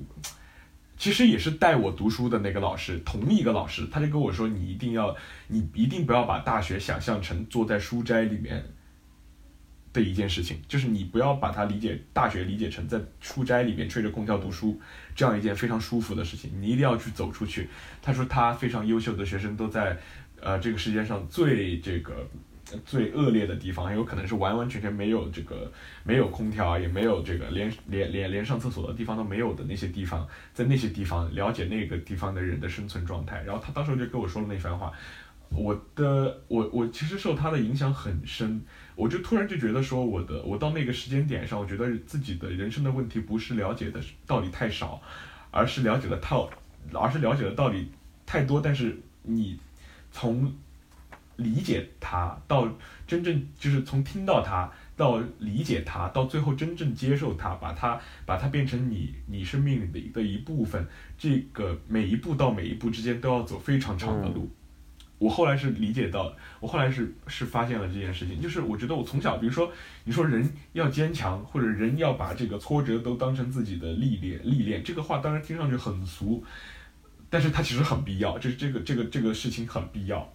[0.98, 5.16] 其实也是带我读书的那个老师，同一个老师，他就跟我说：“你一定要，
[5.48, 8.64] 你一定不要把大学想象成坐在书斋里面
[9.92, 14.80] 的一件事情，就是你不要把它理解大学理解成在书斋里面吹着空调读书
[15.14, 17.70] 这样一件非常舒服的事情，你一定要去走出去。”
[18.02, 19.98] 他说他非常优秀的学生都在，
[20.40, 22.28] 呃，这个世界上最这个。
[22.84, 25.72] 最恶劣的地方，有可能是完完全全没有这个
[26.04, 33.44] 没有空调，也没有这个连连连连上厕所的地方都没有的那些地方，在那些地方了解那个地方的人的生存状态。
[33.46, 34.92] 然后他当时就跟我说了那番话，
[35.50, 38.60] 我的我我其实受他的影响很深，
[38.96, 45.00] 我就突然就觉得说我的我到那个时间点上，我觉得自己的人生的问题不是了解的道理太少，
[45.52, 46.50] 而是了解的套，
[46.94, 47.92] 而是了解的道理
[48.26, 49.60] 太多，但是你
[50.12, 50.52] 从。
[51.38, 52.68] 理解它，到
[53.08, 60.88] 真正就是从听到它到理解它，到最后真正接受它，把它把它变成你你生命里的的一部分。
[61.18, 64.50] 这个每一步到每一步之间都要走非常长的路。
[65.18, 69.72] 我后来是理解到，我后来是是发现了这件事情，就是我觉得我从小，比如说
[70.04, 76.44] 你说人要坚强，或者人要把这个挫折都当成自己的历练历练，这个话当然听上去很俗，
[77.30, 80.30] 但是它其实很必要，就是这个这个这个事情很必要。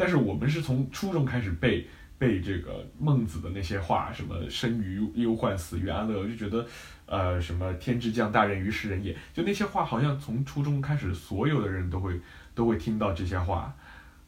[0.00, 1.86] 但是我们是从初中开始背
[2.16, 6.66] 背这个孟子的那些话，什么生于忧患，死于安乐，我就觉得，
[7.04, 12.18] 呃，什么天之将大任于斯人也，就那些话好像从初中开始，所有的人都会
[12.54, 13.76] 都会听到这些话，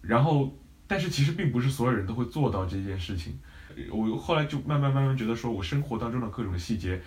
[0.02, 0.54] 然后，
[0.86, 3.38] 但是其实并不是所有人都会做到这件事情。
[3.90, 7.00] 我后来就慢慢慢慢觉得，说我生活当中的各种细节，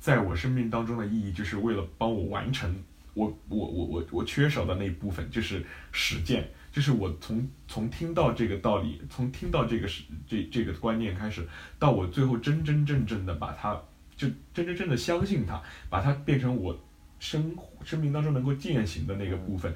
[0.00, 2.74] 在我生命当中的意义，就是为了帮我完成
[3.14, 6.48] 我我我我我缺少的那一部分，就是实践。
[6.72, 11.44] 就是我从从听到这个道理，从听到这个是这这个观念开始，
[11.80, 13.74] 到我最后真真正正的把它
[14.16, 16.78] 就真真正的相信它，把它变成我
[17.18, 19.74] 生生命当中能够践行的那个部分，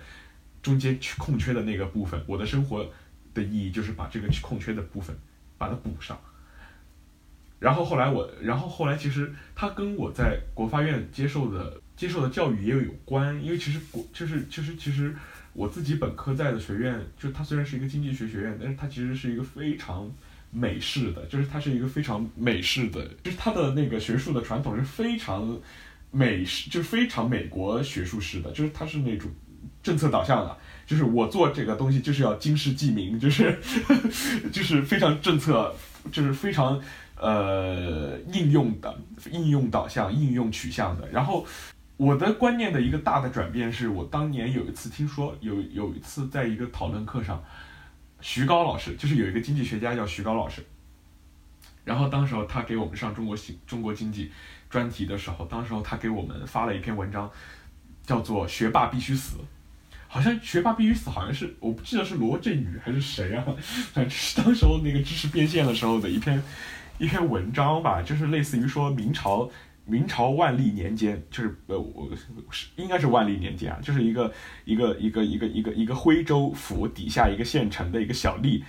[0.63, 2.89] 中间去空缺的那个部分，我的生活
[3.35, 5.17] 的意义就是把这个空缺的部分
[5.59, 6.17] 把它补上。
[7.59, 15.15] 然后后来我，然后后来其实他跟我在国发院接受的接受的教育也有有关，因为其实国就是其实其实。
[15.57, 20.11] 我自己本科在的学院，就它虽然是一个经济学学院，但是它其实是一个非常
[20.51, 25.57] 美式的，就是它是一个非常美式的，就是它的那个学术的传统是非常
[26.11, 29.31] 美式，就是非常美国学术式的，就是它是那种
[29.81, 33.57] 政策导向的，就是我做这个东西就是要经世济民，就是
[34.51, 35.73] 就是非常政策，
[36.11, 36.83] 就是非常
[37.15, 38.93] 呃应用的
[39.31, 41.47] 应用导向、应用取向的，然后。
[41.97, 47.41] 我的观念的一个大的转变是我当年有一次听说有有一次在一个讨论课上，
[48.21, 50.65] 徐高老师就是有一个经济学家叫徐高老师，
[51.85, 54.33] 然后当时候他给我们上中国经中国经济
[54.69, 57.31] 专题的时候，当时候他给我们发了一篇文章，
[58.03, 59.37] 叫做“学霸必须死”，
[60.09, 63.45] 好像“学霸必须死”好像是我不记得是罗振宇还是谁啊，
[63.93, 66.43] 反正是当时候那个知识变现的时候的一篇
[66.99, 69.49] 一篇文章吧，就是类似于说明朝。
[69.85, 72.09] 明朝万历年间，就是呃，我
[72.51, 74.33] 是应该是万历年间啊，就是一个
[74.65, 78.63] 一个一个一个一个一个徽州府底下一个县城的一个小吏，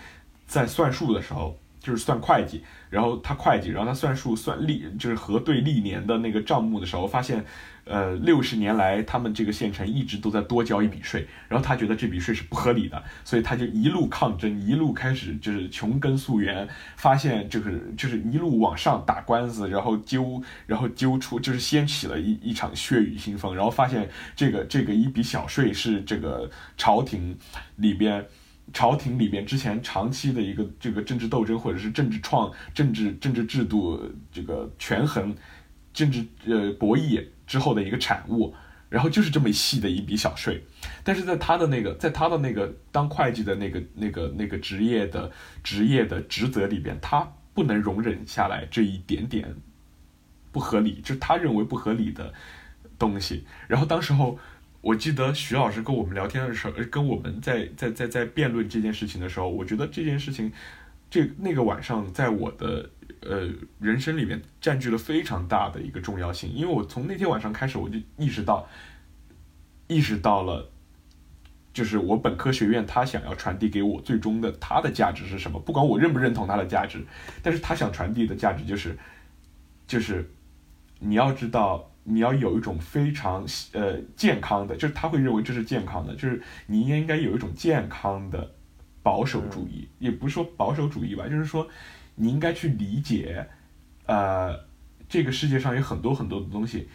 [0.46, 7.46] 在算数的时候，就是算会计，然后他会计，然后他算数算历，就是核对历年的那个账目的时候，发现。
[7.86, 16.68] 呃，六十年来，他们这个县城一直都在多交一笔税，然后他觉得这笔税是不合理的，所以他就一路抗争，一路开始就是穷根溯源，
[16.98, 27.38] 发现就是就是一路往上打官司，然后揪，然后揪出就是掀起了一一场血雨腥风，然后发现这个这个一笔小税是这个朝廷
[27.76, 28.26] 里边，
[28.74, 34.02] 朝廷里边之前长期的一个这个政治斗争或者是政治创政治政治制度
[34.32, 35.36] 这个权衡，
[35.94, 37.24] 政治呃博弈。
[37.45, 38.53] 之后的一个产物，
[38.89, 40.63] 然后就是这么细的一笔小税，
[41.03, 45.31] 但是在他的那个，在他的那个当会计的那个那个那个职业的
[45.63, 49.55] 职业的职责里边，他不能容忍下来这一点点
[50.51, 52.34] 不合理，就他认为不合理的
[52.97, 53.45] 东西。
[53.67, 54.39] 然后当时候，
[54.81, 60.51] 我记得徐老师跟我们聊天的时候，跟我们在在在在辩论这件事情的时候，我觉得这件事情，
[61.09, 62.89] 这那个晚上在我的。
[63.27, 63.49] 呃，
[63.80, 68.68] 人生里面占据了非常大的一个重要性，因为我从那天晚上开始，我就意识到，
[69.88, 70.69] 意识到了，
[71.73, 75.60] 就是我本科学院他想要传递给我最终的他的价值是什么？
[75.60, 77.03] 不管我认不认同他的价值，
[77.41, 78.95] 但是他想传递的价值就是，
[79.88, 80.30] 就是
[80.99, 83.43] 你要知道，你要有一种非常
[83.73, 88.52] 呃健康的，就是他会认为这是健康的，就是你应该应该有一种健康的
[89.02, 91.68] 保守主义，也不是说保守主义吧，就是说。
[92.16, 93.46] 你应该去理解，
[94.06, 94.58] 呃，
[95.10, 96.88] 这个世界上有很多很多的东西，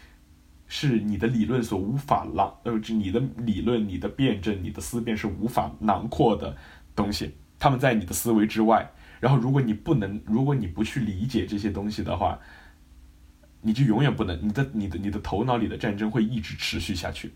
[0.66, 6.56] 是你的理论所无法囊，呃，你的理论、你的辩证、你的思辨是无法囊括的
[6.96, 8.90] 东西，他们在你的思维之外。
[9.20, 12.38] 然后，如果你不能，如果你不去理解这些东西的话，
[13.60, 17.34] 你就永远不能，你的、你的、你的头脑里的战争会一直持续下去。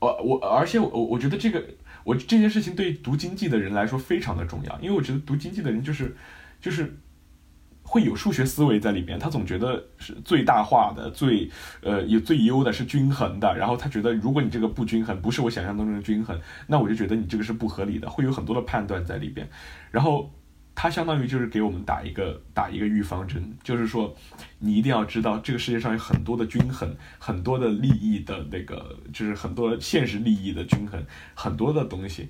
[0.00, 1.64] 我我，而且我我觉得这个。
[2.06, 6.16] 我这件事情对读经济的人来说非常的重要，因为我觉得读经济的人就是，
[6.60, 6.96] 就是
[7.82, 11.50] 会有数学思维在里面，他总觉得是最大化的、最
[11.82, 19.48] 呃有最优的是均衡的，然后他觉得如果你这个不均衡，不是我想象当中的均衡，那我就觉得你这个是不合理的，会有很多的判断在里边，
[19.90, 20.32] 然后。
[20.76, 24.14] 它相当于就是给我们打一个打一个预防针，就是说，
[24.58, 31.02] 你一定要知道这个世界上有很多的均衡，很多的利益的那个，就是很多现实利益的均衡，
[31.34, 32.28] 很多的东西，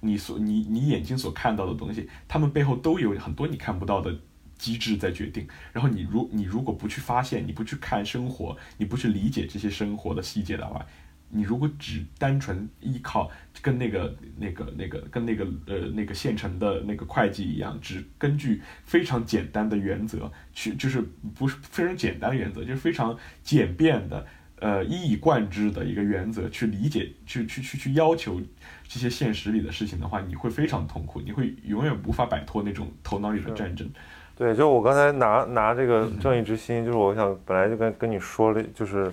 [0.00, 4.18] 你所你你眼睛所看到的东西，他们背后都有很多你看不到的
[4.56, 5.46] 机制在决定。
[5.70, 10.86] 然后你如你如果不去发现，你不去看生活，你不去理解这些生活的细节的话。
[11.34, 13.30] 你如果只单纯依靠
[13.62, 21.00] 跟那个、那个、那个、跟那个呃那个县城的那个会计一样，只根据非常简单的原则去，就是
[21.34, 24.26] 不是非常简单原则，就是非常简便的
[24.60, 28.38] 呃一以贯之的一个原则去理解、去去去去要求
[28.86, 33.88] 这些现实里的事情的话，你会非常痛苦，你会永远无法摆脱那种头脑里的战争。
[34.36, 39.10] 对，就我刚才拿拿这个正义之心，就是我想本来就跟跟你说了，就是。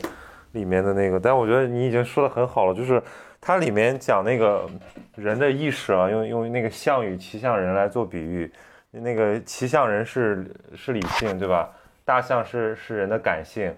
[0.51, 3.01] 里面的那个，但我觉得你已经说的很好了，就是
[3.39, 4.67] 它里面讲那个
[5.15, 8.51] 人的意识啊，用用那个象与骑象人来做比喻，
[8.91, 11.69] 那个骑象人是是理性，对吧？
[12.03, 13.71] 大象是是人的感性，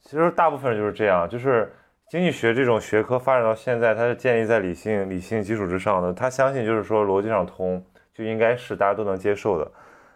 [0.00, 1.70] 其实大部分人就是这样，就是
[2.08, 9.70] 经济学这种学科发展到现在，它是建立在理性理性基础之上的，他相信就是说逻辑上通就应该是大家都能接受的，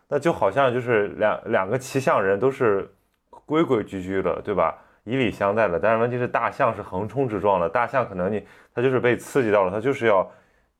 [0.08, 2.90] 那就好像就是两两个骑象人都是
[3.44, 4.78] 规规矩矩的，对吧？
[5.04, 10.30] 以礼相待的，但是问题是大象是横冲直撞的，大象可能你它就是被刺激到了，它就是要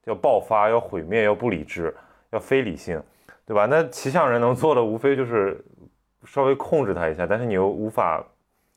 [0.05, 1.93] 要爆发，要毁灭，要不理智，
[2.31, 3.03] 要非理性，
[3.45, 3.67] 对吧？
[3.67, 5.61] 那骑象人能做的无非就是
[6.25, 8.25] 稍微控制它一下，但是你又无法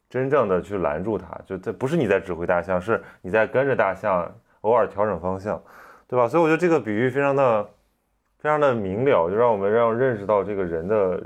[0.10, 5.62] 真正的去拦住它，就这不是你在指挥大象，是你在跟着大象偶尔调整方向，
[6.08, 6.28] 对吧？
[6.28, 7.64] 所以我觉得这个比喻非常的
[8.40, 11.22] 非常的明了，就让我们让认识到这个人的。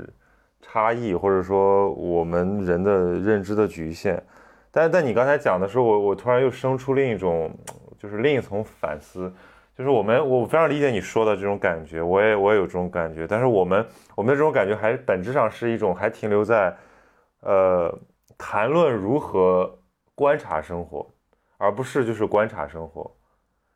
[0.60, 4.22] 差异，或者说我们人的认知的局限，
[4.70, 7.50] 但是在你刚才讲的时候，我我突然又生出另一种，
[7.98, 9.32] 就是另一层反思，
[9.76, 13.84] 就是我们我非常理解你说的这种感觉，我也我也有这种感觉，但是我们
[14.14, 16.76] 我们的这种感觉还本质上是一种还停留在，
[17.40, 17.98] 呃，
[18.38, 19.78] 谈论如何
[20.14, 21.06] 观察生活，
[21.56, 23.10] 而不是就是观察生活。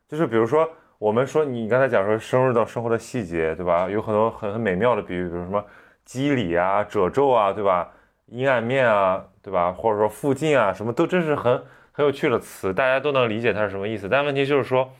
[0.06, 3.88] 就是比如说，我们说你刚才讲说深入到生活的细节，对吧？
[3.88, 5.64] 有很多很很美妙的比喻，比如什么
[6.04, 7.90] 肌理啊、褶皱啊，对吧？
[8.26, 9.72] 阴暗面啊，对吧？
[9.72, 11.62] 或者说附近啊，什么都真是很
[11.92, 14.08] 很有趣的词，大家都能理解它是什么意思。
[14.08, 14.90] 但问题就是说，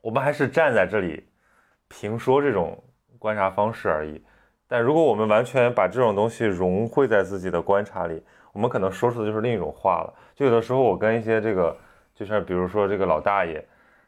[0.00, 1.24] 我们还是站在这里
[1.88, 2.82] 评说这种
[3.18, 4.22] 观察方式而已。
[4.66, 8.22] 但如果我们完全把这种东西融汇在自己的观察里，
[8.52, 10.12] 我们可能说出的就是另一种话了。
[10.34, 11.76] 就有的时候我跟一些这个，
[12.14, 13.64] 就像比如说这个老大爷，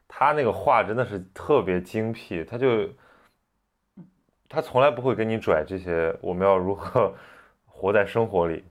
[0.08, 2.88] 他那个话真的是特别精辟，他就
[4.54, 7.12] 他从来不会跟你拽这些我们要如何
[7.66, 8.64] 活在生活里。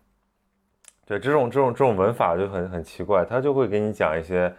[1.06, 4.52] 对这种这种这种文法就很很奇怪，他就会给你讲一些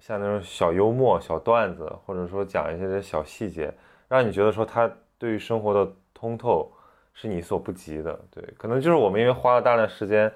[0.00, 3.72] 像那种小幽默、小段子，或者说讲一些小细节，
[4.08, 6.72] 让你觉得说他对于生活的通透
[7.14, 8.18] 是你所不及的。
[8.32, 10.30] 对，可能就是我们因为花了大量时间，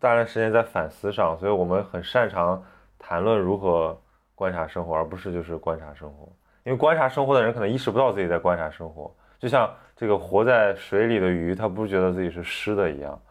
[0.00, 2.60] 大量时间在反思上，所以我们很擅长
[2.98, 3.96] 谈论如何
[4.34, 6.28] 观察生活，而不是就是观察生活。
[6.64, 9.14] 因为观察生活的人可能意识不到自己在观察生活，
[9.46, 13.22] 就像这个活在水里的鱼，它不觉得自己是湿的一样。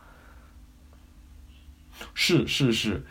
[2.14, 3.04] 是是是，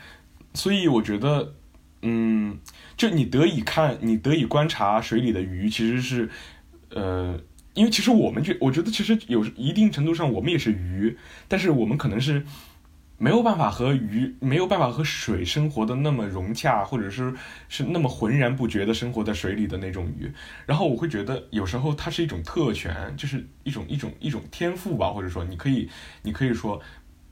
[0.54, 1.52] 所以我觉得，
[2.00, 2.58] 嗯，
[2.96, 6.30] 就你得以看，你得以观察水里的鱼，其实是，
[6.94, 7.38] 呃，
[7.74, 12.42] 因为其实我们觉，我觉得其实有一定程度上我们也是鱼，但是我们可能是
[13.18, 17.34] 没有办法和鱼，没有办法和水生活的那么融洽，或者是
[17.68, 20.32] 是那么浑然不觉的生活在水里的那种鱼。
[20.66, 25.88] 然后我会觉得有时候它是一种特权，就是一种一种一种天赋吧，或者说你可以，
[26.22, 26.80] 你可以说。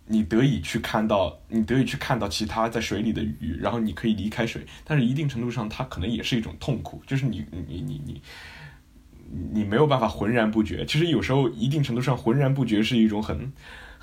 [0.04, 8.20] 你得以去看到，你得以去看到其他在水里的鱼，然后你可以离开水，但是一定程度上，它可能也是一种痛苦，就是你你你你
[9.52, 10.84] 你没有办法浑然不觉。
[10.84, 13.52] 其实有时候一定程度上浑然不觉是一种很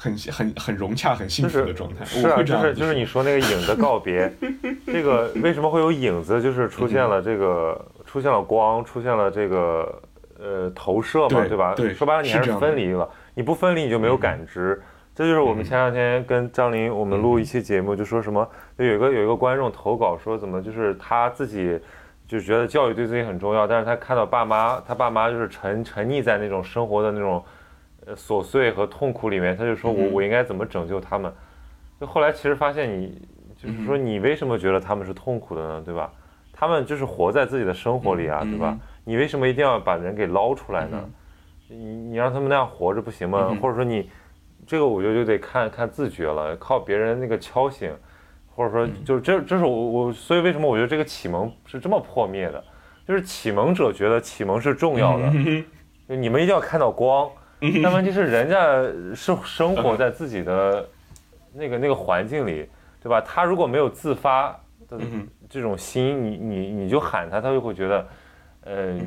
[0.02, 2.06] 很很很融洽、很幸福的状态。
[2.06, 4.32] 是啊，就是就是你说那个影的告别，
[4.88, 6.42] 这个为什么会有影子？
[6.42, 10.02] 就是出现了这个出现了光，出现了这个
[10.40, 11.74] 呃投射嘛，对吧？
[11.76, 14.82] 对，说白了你还是分离了，你不分离你就没有感知。
[15.14, 18.48] 这就是我们前两天跟张琳我们录一期节目，就说什么
[18.78, 21.78] 有一个有一个观众投稿说怎么就是他自己
[22.26, 27.44] 就觉得教育对自己很重要，但是他看到爸妈他爸妈就是沉沉溺在那种生活的那种呃
[28.16, 31.32] 琐碎和痛苦里面，他就说我我应该怎么拯救他们？
[32.00, 33.22] 就后来其实发现你
[33.58, 35.82] 就是说你为什么觉得他们是痛苦的呢？
[35.86, 36.12] 对吧？
[36.54, 38.78] 他们就是活在自己的生活里啊，对吧？
[39.04, 41.10] 你为什么一定要把人给捞出来呢？
[41.68, 43.56] 你你让他们那样活着不行吗？
[43.62, 44.10] 或者说你？
[44.68, 47.92] 这个我觉得就得看看自觉了，靠别人那个敲醒，
[48.46, 52.64] 或者说就是这这是我我所以为什么我觉得这个启蒙是这么破灭的，
[53.08, 55.32] 就是启蒙者觉得启蒙是重要的，
[56.16, 57.28] 你们一定要看到光，
[57.84, 58.82] 但问题是人家
[59.16, 60.88] 是生活在自己的
[61.54, 62.68] 那个那个环境里，
[63.02, 63.22] 对吧？
[63.22, 64.52] 他如果没有自发
[64.88, 64.98] 的
[65.50, 68.08] 这种心，你你你就喊他，他就会觉得，
[68.66, 69.00] 呃，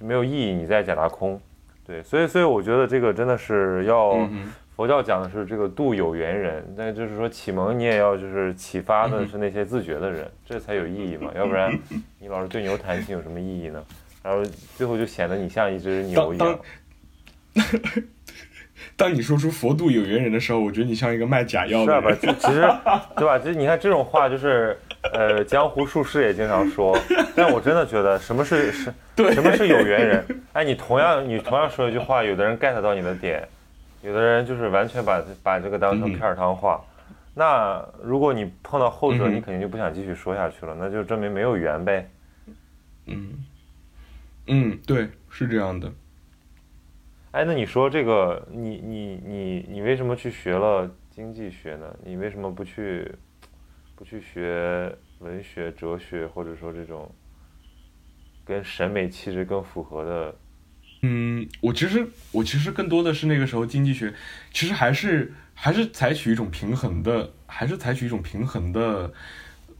[0.00, 1.40] 没有意义，你在假大空，
[1.86, 4.28] 对，所以所以我觉得这个真的是要。
[4.76, 11.72] 佛教讲的是这个度有缘人，但就是说启蒙你也要就是启发的是那些自觉的人，这才有意义嘛， 要不然
[12.20, 13.82] 你老是对牛弹琴有什么意义呢？
[14.22, 14.44] 然后
[14.76, 16.46] 最后就显得你像一只牛一样。
[16.46, 16.58] 当
[19.14, 21.94] 你说出佛度有缘人的时候，我觉得你像一个卖假药的。
[22.18, 22.34] 是吧？
[22.38, 22.60] 其实
[23.16, 23.38] 对吧？
[23.38, 24.78] 其实你看这种话就是
[25.12, 26.98] 呃江湖术士也经常说，
[27.34, 28.92] 但我真的觉得什么是是，
[29.34, 30.24] 什么是有缘人？
[30.52, 33.46] 哎，你同样你同样说一句话，有的人 get 到你的点。
[34.02, 36.80] 有的人就是完全把把这个当成片儿汤话，
[37.34, 42.08] 那如果你碰到后者，你肯定就不想继续说下去了，那就证明没有缘呗。
[43.06, 43.44] 嗯，
[44.46, 45.90] 嗯，对，是这样的。
[47.36, 51.94] 哎，那你说这个，你你你你为什么去学了经济学呢？
[52.02, 53.12] 你为什么不去
[53.94, 57.14] 不去学文学、哲学，或者说这种
[58.42, 60.34] 跟审美气质更符合的？
[61.02, 64.14] 嗯，我其实我其实更多的是那个时候经济学，
[64.50, 69.12] 其实还是还是采取一种平衡的，还是采取一种平衡的，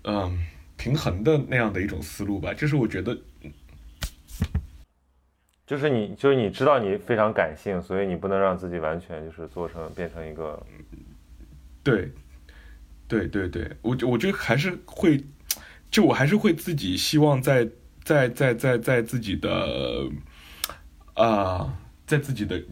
[0.05, 0.45] 嗯，
[0.77, 2.53] 平衡的那样的一种思路吧。
[2.53, 3.19] 就是我觉得，
[5.67, 10.65] 就是你就是你知道你非常感性，所以你不能让自己完全就是做成变成一个，
[11.83, 12.11] 对，
[13.09, 15.23] 对对对，我我觉得还是会，
[15.91, 17.69] 就我还是会自己希望在
[18.05, 20.09] 在在在在自己的。
[21.19, 21.75] 啊，
[22.07, 22.63] 在自己的，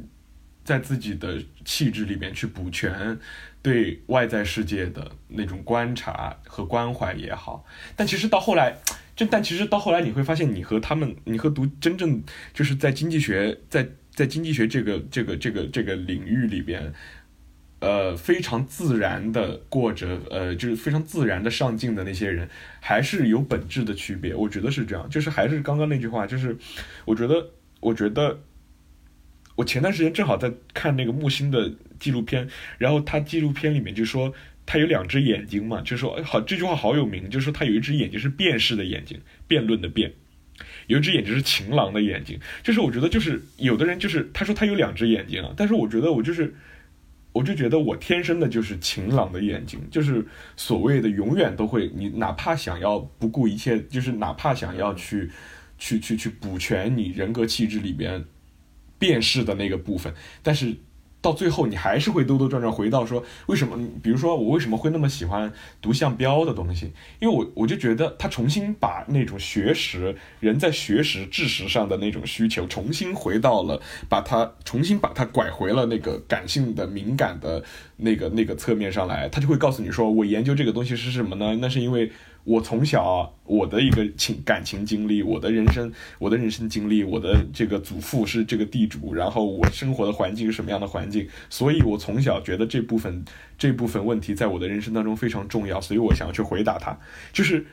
[0.62, 3.18] 在自己的气质里面去补全
[3.62, 7.64] 对外在世界的那种观察和关怀也好，
[7.96, 8.76] 但其实到后来，
[9.16, 12.22] 就但其实到后来你会发现，你和他们，你和读真正
[12.52, 16.92] 就是在经济学，在在经济学这个这个这个这个领域里边，
[17.78, 22.48] 呃非常自然的过着呃就是非常自然的上进的那些人，
[22.80, 24.34] 还是有本质的区别。
[24.34, 26.56] 我觉得是这样，就是还是刚刚那句话，就是
[27.04, 27.50] 我觉得
[27.80, 28.40] 我觉得
[29.54, 34.32] 我前段时间正好在看那个木星的纪录片，然后他纪录片里面就说
[34.66, 40.12] 他有两只眼睛嘛，就说哎好这句话好有名，就说他有一只眼睛是辨识的眼睛，辩论的辩。
[40.86, 46.54] 有一只眼睛是情郎的眼睛，就是我觉得就是有的人就是他说他有两只眼睛啊，但是我觉得我就是
[47.32, 50.24] 我就觉得我天生的就是情郎的眼睛，就是
[50.56, 55.30] 所谓的永远都会，你哪怕想要不顾一切，就是哪怕想要去
[55.76, 58.24] 去去去补全你人格气质里边
[58.98, 60.74] 辨识的那个部分，但是。
[61.24, 63.78] 到最后，你还是会兜兜转转回到说，为什么？
[64.02, 66.92] 比如说，我为什么会那么喜欢读项标的东西？
[67.18, 77.64] 因为我我就觉得他重新把那种学识人在学识知识上的那种需求，重新回到了，把它重新把它拐回了那个感性的敏感的
[77.96, 81.56] 那个那个侧面上来，他就会告诉你说，我研究这个东西是什么呢？
[81.58, 82.12] 那是因为。
[82.44, 93.24] 我从小我的一个情感情经历，我的人生，我的人生经历，我的这个祖父是这个地主，然后我生活的环境是什么样的环境，所以我从小觉得这部分
[93.56, 96.98] 这部分问题在我的人生当中非常重要，所以我想要去回答他，
[97.32, 97.64] 就是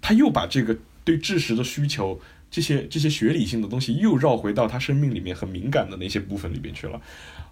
[0.00, 2.20] 他又把这个对知识的需求，
[2.50, 7.00] 这些这些学理性的东西又绕回到他生命里面很敏感的那些部分里面去了。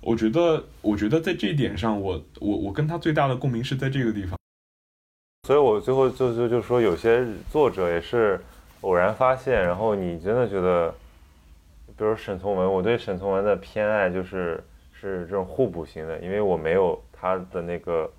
[0.02, 4.39] 我觉得，我觉得在这一点上，我我我跟他最大的共鸣是在这个地方。
[5.46, 8.38] 所以我最后就就就说，有些作者也是
[8.82, 10.94] 偶然发现，然后你真的觉得，
[11.96, 14.62] 比如沈从文，我对沈从文的偏爱就是
[14.92, 18.12] 是这种互补型的，因为我没有他的那个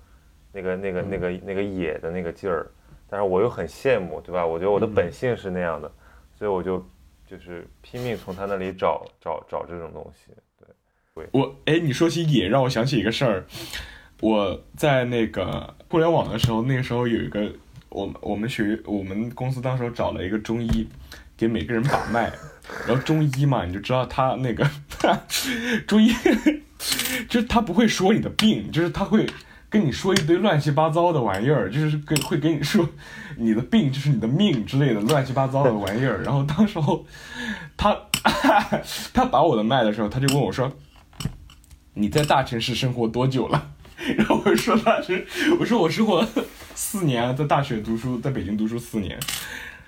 [0.52, 2.66] 那个那个那个那个野的那个劲儿，
[3.08, 4.44] 但是我又很羡慕，对吧？
[4.44, 5.90] 我觉得我的本性是那样的，
[6.36, 6.84] 所以我就
[7.26, 10.32] 就是拼命从他那里找找找这种东西。
[11.14, 13.44] 对，我哎，你说起野，让我想起一个事儿。
[14.20, 17.52] 我在那个互联网的时候，那个时候有一个，
[17.90, 20.88] 我们我们学我们公司当时找了一个中医，
[21.36, 22.32] 给每个人把脉，
[22.86, 24.66] 然后中医嘛，你就知道他那个
[25.86, 26.10] 中医，
[27.28, 29.28] 就是他不会说你的病，就是他会
[29.68, 32.88] 跟你说一堆乱七八糟的玩意儿，就是跟会跟你说
[33.36, 36.22] 你的病就是你的命之类的乱七八糟的玩意儿。
[36.22, 37.04] 然后当时候
[37.76, 37.94] 他
[39.12, 40.72] 他把我的脉的时候，他就问我说
[41.92, 43.72] ：“你在大城市生活多久了？”
[44.16, 45.26] 然后我说他是，
[45.58, 46.26] 我说我生活
[46.74, 49.18] 四年，在大学读书，在北京读书四年。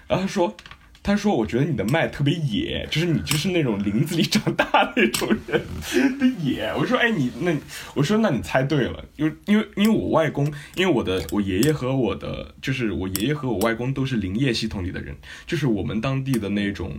[0.07, 0.57] 然后他说，
[1.03, 6.73] 他说我觉得你的脉特别野，就是你就是那种林子里长大的那种人的野。
[6.79, 7.55] 我说哎你那，
[7.95, 15.17] 我说那你猜对了，因为因为因为我外公，因为我的我爷爷和我的就是我爷爷和我外公都是林业系统里的人，
[15.47, 16.93] 就是我们当地的那种。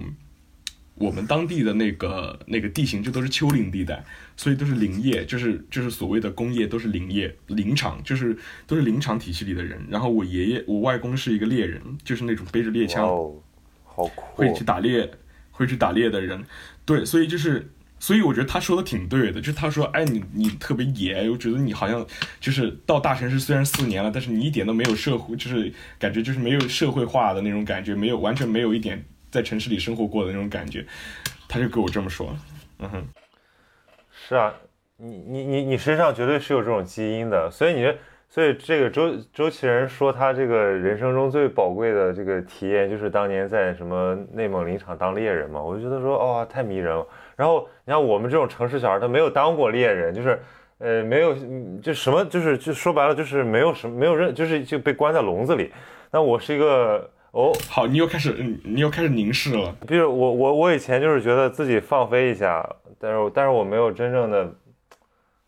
[0.96, 4.04] 我们当地的那个那个地形就都是丘陵地带，
[4.38, 9.86] 所以都是林业，就是就是所谓的工业都是林业林场，就是都是林场体系里的人。
[9.90, 13.04] 然后我爷爷我外公是一个猎人，就是那种背着猎枪，
[13.84, 15.12] 好酷，会去打猎，
[15.52, 16.42] 会去打猎的人。
[16.86, 17.70] 对，所以就是，
[18.00, 22.08] 所以我觉得他说的挺对的，就是他说，哎，你你特别野，我觉得你好像
[22.40, 29.04] 就是到大城市虽然四年了，但是你一点都没有社会，就是感觉就是没有社会化的那种感觉，没有完全没有一点。
[29.36, 30.86] 在城市里生活过的那种感觉，
[31.50, 32.34] 他就跟我这么说。
[32.80, 33.04] 嗯哼，
[34.12, 34.54] 是啊，
[34.96, 37.94] 你你你你身上绝对是有这种基因的，所以你
[38.30, 47.06] 所以这个周周其仁说他这个人生中最宝贵的这个体验就是当年在什么内蒙林场当猎人嘛，我就觉得说哦太迷人了。
[47.36, 50.42] 然后你看我们这种城市小孩，他没有当过猎人，就是
[50.78, 51.36] 呃没有
[51.82, 55.74] 就什么就是就说白了就是没有什么没有任就是就被关在笼子里。
[56.10, 57.12] 那我是一个。
[57.36, 58.32] 哦，好，你又开始，
[58.64, 59.76] 你又开始凝视了。
[59.86, 62.66] 比如我，我，我以前就是觉得自己放飞一下，
[62.98, 64.50] 但是，但是我没有真正的，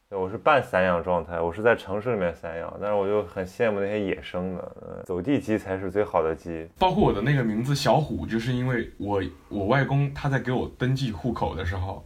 [0.10, 6.68] 我是半散养状态，我是在城市里面散养，但是我就很羡慕那些野生的，走地鸡才是最好的鸡。
[6.78, 12.06] 包括我的那个名字小虎，就是因为我，我外公他在给我登记户口的时候。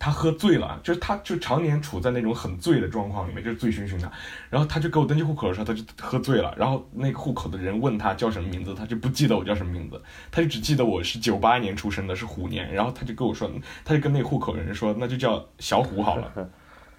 [0.00, 4.10] 他喝醉了，就是他就常年处在那种很醉的状况里面，就是醉醺醺的。
[4.48, 6.54] 然后他就给我登记户口的时候，他就喝醉了。
[6.56, 10.00] 然后那个户口的人问他叫什么名字，他就不记得我叫什么名字，
[10.30, 12.72] 他就只记得我是九八年出生的，是虎年。
[12.72, 13.50] 然后他就跟我说，
[13.84, 16.32] 他就跟那个户口人说，那就叫小虎好了。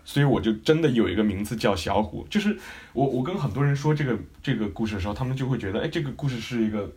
[0.03, 2.27] 所以我就真的有一个名字叫小虎。
[2.29, 2.57] 就是
[2.91, 6.91] 我我跟很多人说这个这个故事的时候，他们就会觉得，哎，这个故事是一个，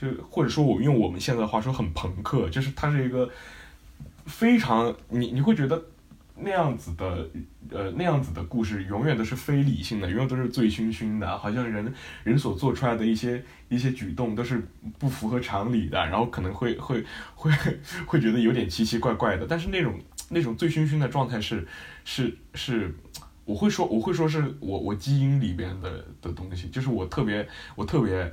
[0.00, 3.28] 就或者说我用我们现在的话说很朋克，就是它是一个。
[4.28, 5.82] 非常，你你会觉得
[6.36, 7.28] 那样子的，
[7.70, 11.92] 呃，那样子的故事永远都是非理性的，永远都是醉醺醺的，好像人
[12.22, 14.62] 人所做出来的一些一些举动都是
[14.98, 17.50] 不符合常理的，然后可能会会会
[18.06, 19.46] 会觉得有点奇奇怪怪的。
[19.48, 19.98] 但是那种
[20.28, 21.66] 那种醉醺醺的状态是
[22.04, 22.94] 是是，
[23.44, 28.32] 我会说我会说是我我基因里边的的东西，就是我特别我特别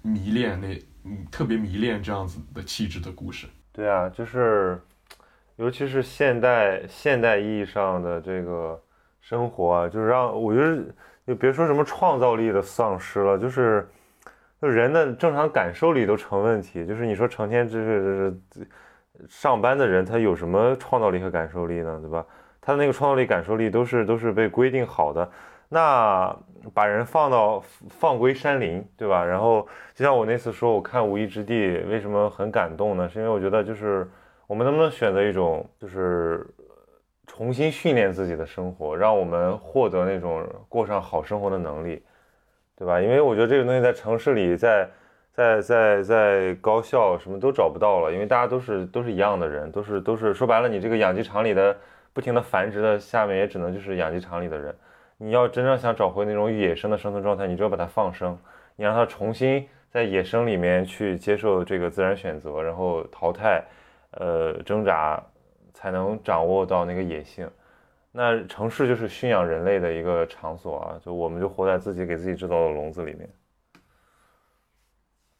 [0.00, 3.46] 迷恋那嗯特别迷恋这样子的气质的故事。
[3.72, 4.80] 对啊，就是
[5.58, 8.80] 尤其是现代现代意义上的这个
[9.20, 10.82] 生活啊，就是让我觉得
[11.26, 13.86] 就别说什么创造力的丧失了，就是
[14.62, 16.86] 就人的正常感受力都成问题。
[16.86, 18.32] 就是你说成天就是
[19.28, 21.98] 上班的人，他有什么创造力和感受力呢？
[22.00, 22.24] 对吧？
[22.60, 25.28] 他的那个创造力、感受力都是都是被规定好的。
[25.68, 26.34] 那
[26.72, 27.60] 把人放到
[27.90, 29.24] 放归山林，对吧？
[29.24, 31.54] 然后就像我那次说，我看《无依之地》
[31.88, 33.08] 为什么很感动呢？
[33.08, 34.08] 是因为我觉得就是
[34.48, 36.44] 我们能不能选择一种就是
[37.28, 42.02] 重新训练自己的生活，让我们获得那种过上好生活的能力，
[42.74, 43.00] 对吧？
[43.00, 44.88] 因为我觉得这个东西在城市里，在
[45.32, 51.76] 在在在高校什么都找不到了，因为大家都是都是一样的人，都是都是说白了，你这个养鸡场里的。
[52.14, 54.74] 不停的繁殖的下面也只能就是养鸡场里的人，
[55.18, 58.36] 你要真正想找回那种野生的生存状态，你就要把它放生，
[58.74, 63.62] 你让它重新在野生里面去接受这个自然选择，然后淘汰，
[64.18, 65.22] 呃挣扎，
[65.72, 67.50] 才能掌握到那个野性。
[68.12, 73.30] 那城市就是驯养人类的一个场所啊，就我们就活在自己给自己制造的笼子里面。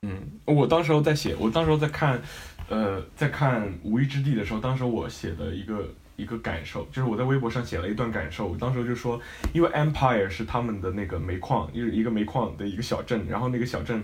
[0.02, 2.20] 嗯，我当时候在写，我当时候在看，
[2.68, 5.84] 呃，在看《无依之地》的时候，当时我写的一个。
[6.18, 8.48] 一个感受，就是我在微博上写了一段感受。
[8.48, 9.20] 我当时就说，
[9.54, 13.24] 因为 Empire 是他们的那个煤矿，就是一个煤矿的一个小镇。
[13.28, 14.02] 然后那个小镇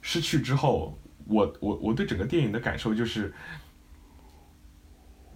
[0.00, 3.32] 失去之后，我我我对整个电影的感受就是，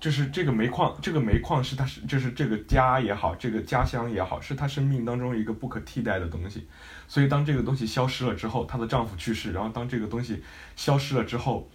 [0.06, 6.68] 就是这个煤矿，这个煤矿是他是就是这个家也好，这个家乡也好，是他生命当中一个不可替代的东西。
[7.08, 10.40] 所以当这个东西消失了之后，她的丈夫去世，然后当这个东西
[10.76, 11.68] 消失了之后，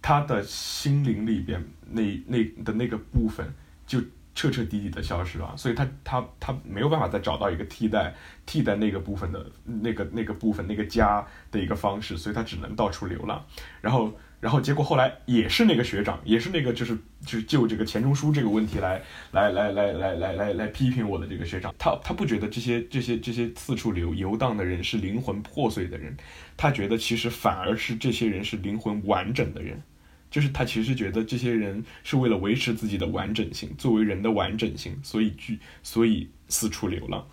[0.00, 1.60] 她的心灵里边
[1.90, 3.52] 那那的那个部分。
[3.84, 4.00] 就
[4.34, 8.14] 彻彻底底的消失了，所以他他他没有办法再找到一个替代
[8.46, 13.44] 替代那个部分的那个那个部分那个家的一个方式，所以他只能到处流浪。
[13.82, 14.10] 然后
[14.42, 19.00] 然后结果后来也是那个学长，也是那个就是就是就这个钱钟书这个问题来
[19.30, 26.16] 来来来来来来来批评我的这个学长，他他不觉得这些这些这些四处流游荡的人是灵魂破碎的人，
[26.56, 29.80] 他觉得其实反而是这些人是灵魂完整的人。
[30.28, 37.28] 就是他其实觉得这些人是为了维持自己的完整性，作为人的完整性，所以去，所以四处流浪。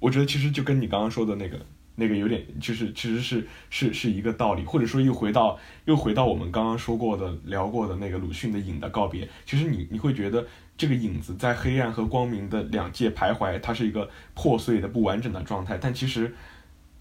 [0.00, 1.64] 我觉得其实就跟你刚刚说的那个
[1.98, 9.28] 那个有点，就是其实是是是一个道理，或者说又回到又回到我们刚刚说过的聊过的那个鲁迅的影的告别。
[9.44, 10.46] 其实你你会觉得
[10.76, 16.34] 这个影子在黑暗和光明的两界徘徊，它是一个破碎的不完整的状态，但其实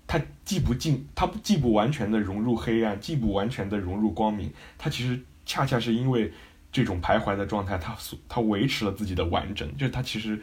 [0.08, 5.20] 它既不进，它既不完全的融入黑暗，既不完全的融入光明，它其实。
[5.50, 6.30] 恰恰是因为
[6.74, 10.38] 这种徘徊的状态，它所它维持了自己的完整，就是它其实，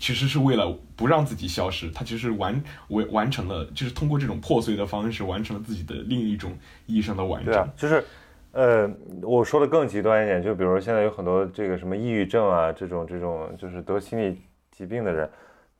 [0.00, 6.50] 其实是为了不让自己消失，他其实完完完成了，就是通过这种破碎的方式完成了自己的另一种
[6.86, 7.52] 意义上的完整。
[7.52, 8.04] 对啊，就是，
[8.52, 8.90] 呃，
[9.22, 14.40] 我说的更极端一点，就比如现在有很多这个什么抑郁症啊，这种这种就是得心理
[14.70, 15.30] 疾病的人，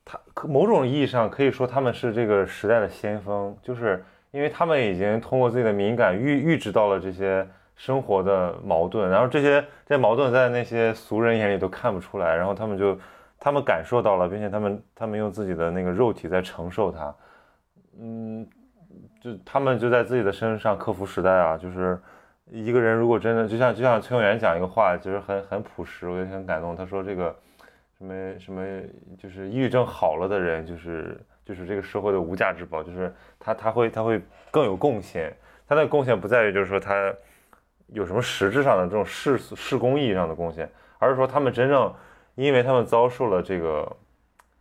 [0.05, 7.45] 他可某种意义上可以说他们是这个时代的先锋，就是因为他们已经通过自己的敏感预预知到了这些。
[7.77, 12.95] 生活的矛盾，然后这些这些矛盾在那些俗人眼里都看不出来，然后他们就
[13.41, 17.15] 他们感受到了，并且他们他们用自己的那个肉体在承受它，
[17.99, 18.47] 嗯，
[19.21, 21.99] 就他们就在自己的身上克服时代啊，就是
[22.51, 26.77] 一个人如果真的就像就像崔永元讲一个话，就是很很朴实，我也很感动。
[26.77, 27.35] 他说这个
[27.99, 28.63] 什么什么
[29.19, 35.35] 就是抑郁症好了的人，就是就是这个社会的无价之宝，就是他他会他会更有贡献，
[35.67, 37.13] 他的贡献不在于就是说他。
[37.93, 41.93] 有什么实质上的这种事事工意义上的贡献，而是说他们真正，
[42.45, 43.97] 因为他们遭受了这个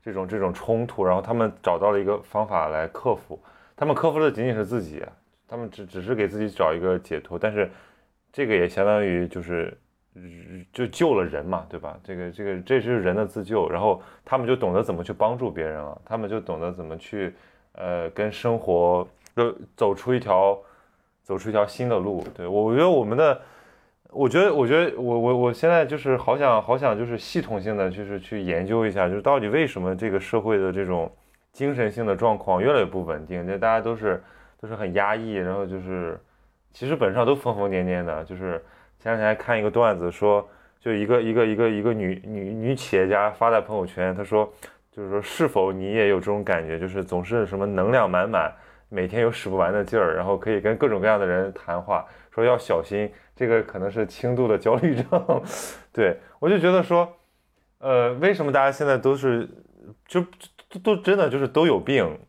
[0.03, 3.39] 这种这种冲突，然后他们找到了一个方法来克服。
[3.75, 5.03] 他们克服的仅仅是自己，
[5.47, 7.69] 他们只只是给自己找一个解脱，但是
[8.31, 9.77] 这个也相当于就是
[10.73, 11.97] 就救了人嘛，对吧？
[12.03, 17.33] 这个这个这是人的自救，然后他们就懂得怎么去帮助别人了，他们就懂得怎么去
[17.73, 20.59] 呃跟生活就走出一条。
[21.21, 23.39] 走出一条新的路，对我，觉得我们的，
[24.11, 31.11] 我觉得，我觉得我我我现在就是好想好想就是系统性的就是去研究一下，就是到底为什么这个社会的这种
[31.51, 34.21] 精神性的状况越来越不稳定，就大家都是
[34.59, 36.19] 都是很压抑，然后就是
[36.71, 38.23] 其实本质上都疯疯癫癫的。
[38.23, 38.63] 就是
[38.99, 40.47] 前两天看一个段子，说
[40.79, 44.51] 就一个一个一个一个女女女企业家发在朋友圈，她说
[44.91, 48.51] 就是说是否你也有这种感觉，就是总是什么能量满满。
[48.91, 53.07] 每天有使不完的劲儿，然后可以跟各种各样的人谈话，说要小心，
[53.39, 55.41] 这个可能是轻度的焦虑症。
[55.93, 57.09] 对我就觉得说，
[57.77, 59.47] 呃，为什么大家现在都是
[60.05, 60.21] 就
[60.67, 62.19] 都都真的就是都有病，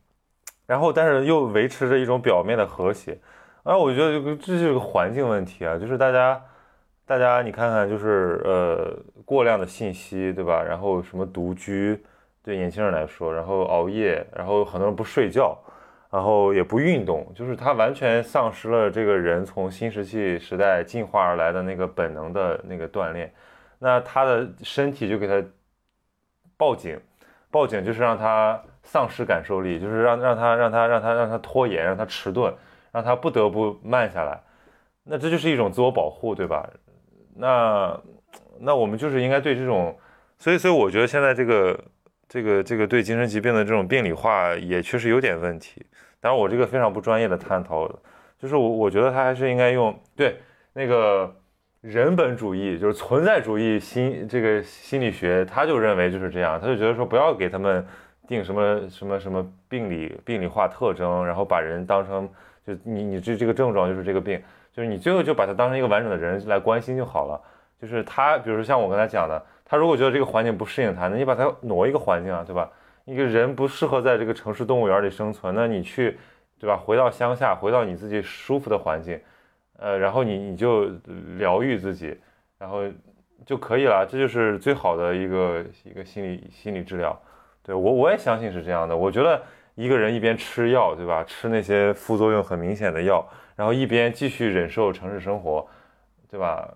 [0.66, 3.18] 然后但是又维持着一种表面的和谐，
[3.64, 6.40] 啊，我觉得这个这是个环境问题啊，就是大家
[7.04, 10.62] 大家你看看，就是呃过量的信息，对吧？
[10.62, 12.00] 然后什么独居，
[12.44, 15.58] 对年轻人来说，然后熬夜，然后很多人不睡觉。
[16.10, 23.32] 然后也不运动，就是他完全丧失了这个人从新石器时代进化而来的那个本能的那个锻炼，
[23.78, 25.40] 那他的身体就给他
[26.56, 27.00] 报警，
[27.48, 32.52] 报警就是让他丧失感受力，就是让让他让他让他让他拖延，让他迟钝，
[32.90, 34.40] 让他不得不慢下来，
[35.04, 36.68] 那这就是一种自我保护，对吧？
[37.36, 37.96] 那
[38.58, 39.96] 那我们就是应该对这种，
[40.38, 41.78] 所以所以我觉得现在这个。
[42.32, 45.84] 这个这个对精神疾病的这种病理化也确实有点问题，
[46.20, 47.88] 当然我这个非常不专业的探讨，
[48.38, 50.36] 就是我我觉得他还是应该用对
[50.72, 51.34] 那个
[51.80, 57.86] 人本主义，就是存在主义心这个心理学，他就认为就是这样，他就觉得说不要给他们
[58.28, 62.28] 定什么什么什么病理病理化特征，然后把人当成
[62.66, 64.40] 就你你这这个症状就是这个病，
[64.72, 67.40] 就是你最后就把他当成一个完整的人来关心就好了，
[67.80, 69.42] 就是他比如说像我刚才讲的。
[69.72, 72.68] 他如果觉得这个环境不适应他，那你把他挪一个环境啊，对吧？
[73.10, 76.16] 一个人不适合在这个城市动物园里生存，那你去，
[76.60, 76.76] 对吧？
[76.76, 79.20] 回到乡下，回到你自己舒服的环境，
[79.78, 80.84] 呃，然后你你就
[81.36, 82.16] 疗愈自己，
[82.56, 82.84] 然后
[83.44, 84.06] 就可以了。
[84.08, 87.20] 这就是最好的一个一个心理心理治疗。
[87.64, 88.96] 对我我也相信是这样的。
[88.96, 89.42] 我觉得
[89.74, 91.24] 一个人一边吃药，对吧？
[91.24, 95.66] 吃那些副作用很明显的药，然后一边继续忍受城市生活，
[96.30, 96.72] 对吧？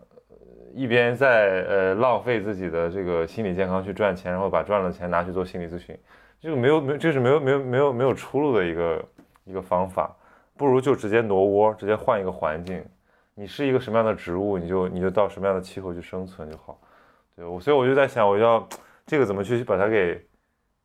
[0.75, 5.97] 一边在呃浪费自己的这个心理健康去赚钱，然后把赚了钱拿去做心理咨询，
[6.45, 9.05] 这个没有没这是没有没有没有没有出路的一个
[9.45, 10.15] 一个方法，
[10.59, 12.85] 不如就直接挪窝，直接换一个环境。
[13.35, 16.79] 你是一个什么样的植物，你就你就到什么样的气候去生存就好。
[17.35, 18.69] 对我，所以我就在想，我要
[19.07, 20.23] 这个怎么去把它给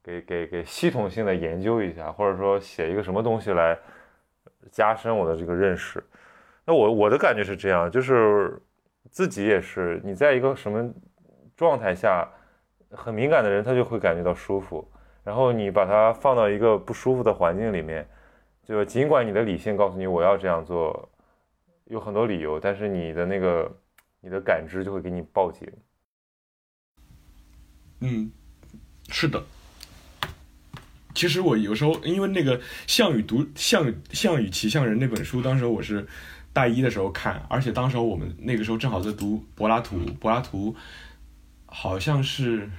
[0.01, 3.77] 给给给系统性的研究一下，或者说写一个什么东西来
[4.71, 6.01] 加深我的这个认识。
[6.63, 8.57] 那我我的感觉是这样，就是。
[9.11, 10.87] 自己也是，你在一个什么
[11.55, 12.27] 状态下，
[12.91, 14.87] 很敏感的人他就会感觉到舒服。
[15.23, 18.07] 然后你把它放到一个不舒服的环境里面，
[18.63, 21.09] 就尽管你的理性告诉你我要这样做，
[21.85, 23.79] 有很多理由，但是你的那个
[24.21, 25.67] 你的感知就会给你报警。
[28.01, 28.31] 嗯，
[29.09, 29.43] 是的。
[31.13, 36.07] 其实我有时候因为那个《项羽读项项羽骑象人》那本书，当时我是。
[36.51, 40.75] 大一的时候看，而且当时我们那个时候正好在读柏拉图，柏拉图
[41.67, 42.65] 好像是《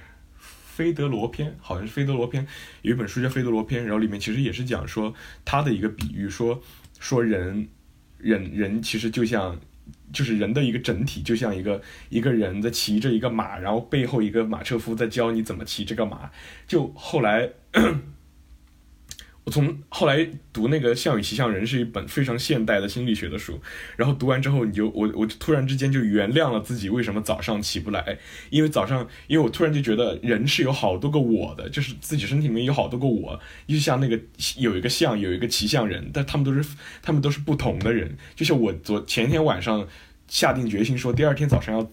[0.81, 2.43] 菲德罗篇》，好像是《菲德罗篇》，
[2.81, 5.13] 有一本书叫《菲德罗篇》，然后里面其实也是讲说
[5.45, 6.59] 他的一个比喻，说
[6.99, 7.67] 说人
[8.17, 9.59] 人人其实就像
[10.11, 11.79] 就是人的一个整体，就像一个
[12.09, 16.31] 一个人在骑着一个马，然后背后一个马车夫在教你怎么骑这个马，
[16.65, 17.51] 就后来。
[19.43, 23.59] 我从后来读那个《项羽骑象人》是一本非常现代的心理学的书，
[23.97, 28.19] 然后读完之后，你就我我突然之间就原谅了自己为什么早上起不来，
[28.51, 34.19] 因为早上，因为我突然就觉得人是有好多个我的，就是自己身体里面有好多个我，就像那个
[34.57, 36.63] 有一个象，有一个骑象人，但他们都是
[37.01, 39.87] 他们都是不同的人，就像我昨前天晚上
[40.27, 41.91] 下定决心说第二天早上要，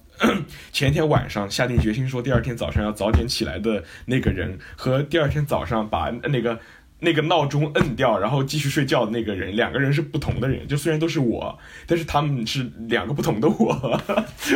[0.71, 6.61] 前天晚上下定决心说第二天早上要早点起来的那个人，和第二天早上把那个。
[7.01, 10.67] 那个闹钟摁掉，然后继续睡觉的那个人，两个人是不同的人。
[10.67, 11.57] 就虽然都是我，
[11.87, 13.73] 但是他们是两个不同的我。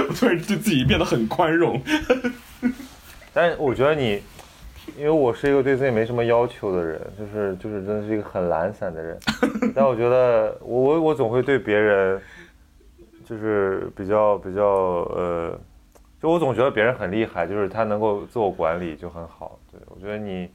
[0.09, 1.81] 我突然对自己变得很宽容。
[3.33, 4.21] 但我觉得你，
[4.99, 9.17] 因为我是一个对自己没什么要求的人，就是就是真的是一个很懒散的人。
[9.73, 12.21] 但我觉得我我我总会对别人，
[13.25, 14.65] 就是比较比较
[15.15, 15.57] 呃，
[16.21, 19.61] 就我总觉得别人很厉害，就是他能够自我管理就很好。
[19.71, 20.49] 对我觉得你。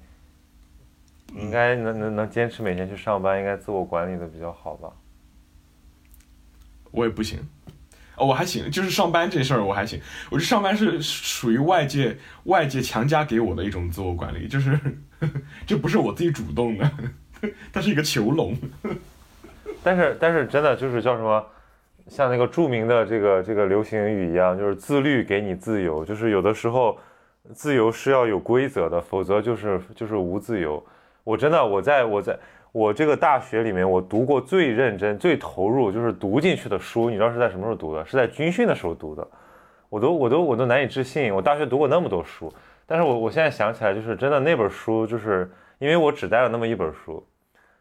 [1.35, 4.89] 应该能能能坚持每天去上班，应该自我管理的比较好吧？
[6.91, 7.39] 我也不行，
[8.15, 10.01] 哦，我还行，就是上班这事儿我还行。
[10.31, 14.79] 我这上班是属于外界外界强加给我的一种自我管理，就是
[15.67, 16.89] 这不是我自己主动的，
[17.73, 18.55] 它是一个囚笼。
[19.83, 21.45] 但是但是真的就是叫什么，
[22.07, 26.97] 像那个著名的这个这个流行语一样，就是自律给你自由，就是有的时候
[27.53, 30.83] 自由是要有规则的，否则就是就是无自由。
[31.27, 32.39] 我真的，我在我在
[32.71, 37.09] 我这个大学里面，我读过最认真、最投入，就是读进去的书。
[37.09, 38.05] 你知道是在什么时候读的？
[38.05, 39.27] 是在军训的时候读的。
[39.89, 42.49] 我都我都我都难以置信，我大学读过那么多书，
[42.85, 47.21] 但是我我现在想起来，就是真的那本书，就是因为我只带了那么一本书，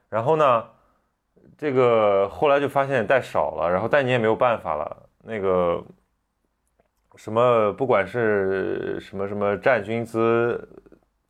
[0.08, 0.64] 然后呢，
[1.56, 5.08] 这个后来就发现带少了，然后但你也没有办法了。
[5.22, 5.80] 那个
[7.14, 10.68] 什么，不管是什么什么站军姿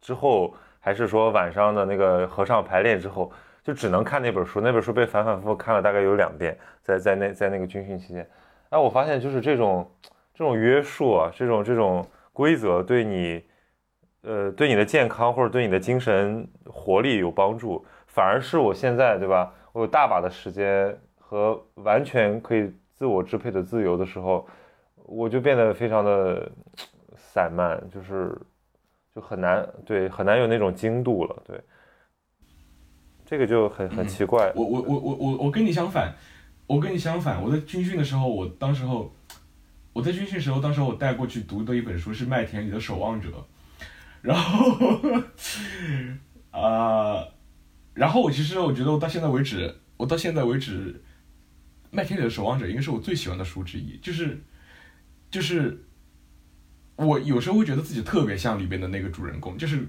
[0.01, 0.55] 之后。
[0.86, 4.60] 还是说晚上的那个合唱排练之后，就只能看那本书？
[4.60, 8.24] 那本书被反反复复看了大概有两遍，在在那在那个军训期间，
[8.68, 9.90] 哎，我发现就是这种
[10.32, 13.42] 这种约束啊，这种这种规则对你，
[14.22, 19.52] 呃，对你的健康或者对你的精神活力有帮助，反而是我现在对吧？
[19.72, 24.46] 我有大把的时间和完全可以自我支配的自由的时候，
[24.94, 26.48] 我就变得非常的
[27.18, 28.40] 散漫，就是。
[29.16, 31.59] 就很难，对，很难有那种精度了，对，
[33.24, 34.52] 这个就很很奇怪。
[34.55, 36.14] 我我我我我我跟你相反，
[36.66, 37.43] 我跟你相反。
[37.43, 39.10] 我在军训的时候，我当时候
[39.94, 43.30] 我在军训时候，当时我带过去读的一本书是麦田里的守望者，
[44.20, 44.76] 然后
[46.51, 47.26] 啊，
[47.94, 51.02] 然后我其实我觉得我到现在为止，我到现在为止，
[51.90, 54.44] 麦田里的守望者应该是我最喜欢的书之一，就是
[55.30, 55.84] 就是。
[56.97, 59.86] 我有时候会觉得自己特别像里边的那个主人公，就是，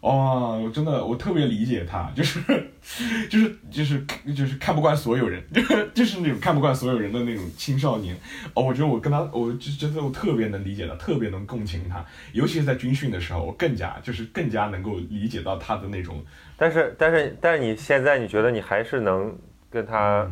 [0.00, 2.40] 哦，我真的我特别理解他，就是，
[3.30, 4.04] 就是就是
[4.36, 5.42] 就是看不惯所有人，
[5.94, 8.16] 就是那种看不惯所有人的那种青少年。
[8.52, 16.22] 哦，我觉得我跟他，我就觉得我特别能理解他，特别能共情他，尤其是在军训的时候，我更加就是更加能够理解到他的那种。
[16.56, 19.32] 但是但是但是你现在你觉得你还是能
[19.70, 20.28] 跟他，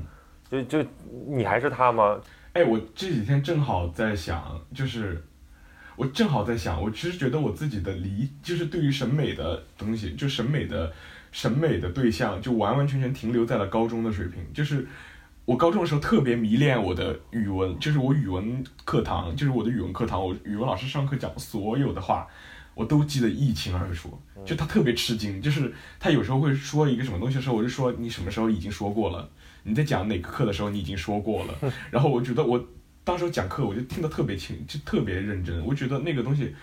[0.51, 0.85] 就就
[1.29, 2.20] 你还是他吗？
[2.55, 5.24] 哎，我这几天正好在想，就是。
[5.97, 10.93] 我正好在想，我其实觉得我自己的理，就是对于审美的东西，就审美的
[11.31, 14.43] 审美的对象，就完完全全停留在了高中的水平。
[14.55, 14.86] 就是
[15.44, 22.27] 我高中的时候特别迷恋我的语文，就是我语文课堂，就是我的语文课堂，我语文老师上课讲所有的话，
[22.74, 24.19] 我都记得一清二楚。
[24.47, 29.28] 就他特别吃惊，就是他有时候会说一个什么东西的时候，我就说你什么时候已经说过了？
[29.64, 31.55] 你在讲哪个课的时候你已经说过了？
[31.93, 32.64] 然后我觉得我。
[33.05, 35.65] 当时讲课，我就听得特别清，就特别认真。
[35.66, 36.55] 我觉得那个东西，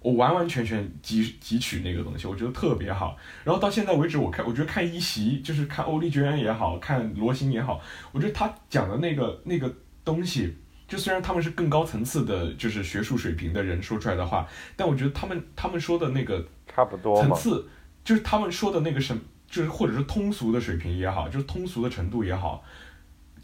[0.00, 3.16] 我完完全全汲汲取那个东西，我觉得特别好。
[3.44, 7.80] 然后到现在为止，我看，我觉得看一席，就是看欧丽娟也好看罗欣也好，
[8.12, 9.72] 我觉得他讲的那个那个
[10.04, 10.56] 东西，
[10.88, 17.68] 就虽然他们是更高层次的，就是学术水平的人说出来的话，但我觉得他们他们说的那个差不多层次，
[18.02, 19.14] 就是他们说的那个什，
[19.46, 22.64] 就是或者是通俗的水平也好，就是通俗的程度也好，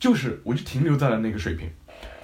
[0.01, 1.71] 就是我就停留在了那个水平。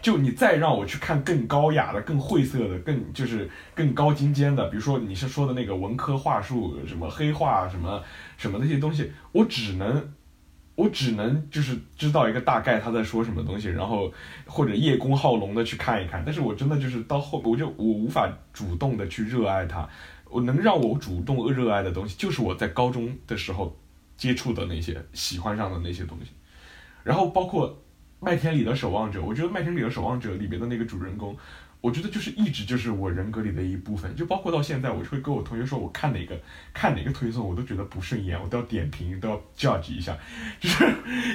[0.03, 8.03] 就你再让我去看更高雅的、更晦涩的、更就是更高精尖的，比如说你是说的那个文科话术，什么黑话，什么
[8.37, 10.13] 什么那些东西，我只能，
[10.75, 14.13] 我只能就是知道一个大概他在说什么东西，然后
[14.45, 16.23] 或者叶公好龙的去看一看。
[16.23, 19.89] 但是我真的就是到后，我就我无法主动的去热爱它。
[20.29, 23.75] 我能让我主动热爱的东西，就是我在高中的时候
[24.19, 26.33] 接触的那些喜欢上的那些东西，
[27.03, 27.81] 然后包括。
[28.25, 31.37] 麦田里的守望者，我觉得麦田里的守望者里面的那个主人公，
[31.81, 36.35] 我觉得就是一直就是我人格里的一部分，就包括到现在，我就会跟我同学说，我看哪个
[36.73, 40.17] 看哪个推送，我都觉得不顺眼，我都要点评，都要 judge 一下，
[40.59, 40.85] 就是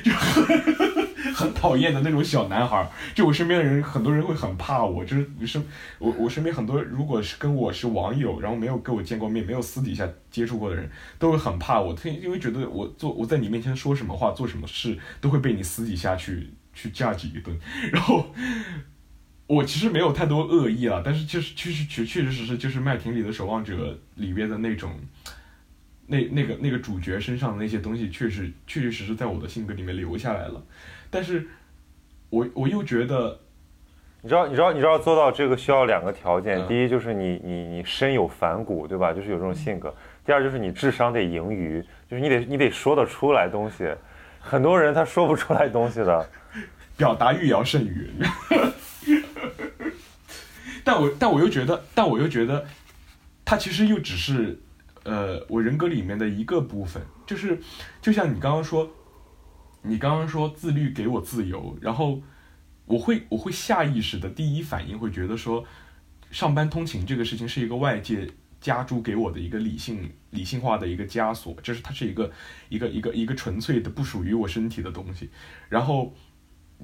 [0.04, 0.44] 就很
[1.36, 2.90] 很讨厌的那种小男孩。
[3.14, 5.64] 就我身边的人，很多人会很怕我，就是你身
[6.00, 10.90] 我我身边很多，如果是跟我是网友，然后没有跟我见过面，没有私底下接触过的人，
[11.20, 16.50] 都会很怕我，因为觉得我做我在你面前说什么话，做什么事，都会被你私底下去。
[16.82, 17.58] 去架几一顿，
[17.92, 18.34] 然后
[19.48, 24.92] 我其实没有太多恶意啊，但是就是确实确确实实是就是麦田里的守望者里边的那种，
[26.08, 30.64] 那那个那个主角身上的那些东西，确实确确实实在我的性格里面留下来了。
[31.10, 31.48] 但是，
[32.30, 33.40] 我我又觉得，
[34.22, 39.12] 你知道你知道你知道做到这个需要两个条件，第一就是你你你身有反骨，对吧？
[39.12, 39.94] 就是有这种性格。
[40.24, 43.92] 第二就是你智商得盈余，就是你得你得说得出来东西。
[44.40, 46.30] 很多人他说不出来东西的。
[47.00, 48.12] 表达欲要胜于，
[50.84, 52.68] 但我但我又觉得，但我又觉得，
[53.46, 54.60] 他其实又只是，
[55.04, 57.58] 呃，我人格里面的一个部分，就是
[58.02, 58.92] 就像你刚刚说，
[59.84, 62.22] 你刚刚说自律给我自由，然后
[62.84, 65.64] 我会我会下意识的第一反应会觉得说，
[66.32, 72.30] 上班通勤这个事情是一个外界加诸给我的一个理性理性化的一个枷锁，就是它是一个
[72.68, 75.30] 一个一个一个纯粹的不属于我身体的东西，
[75.70, 76.14] 然后。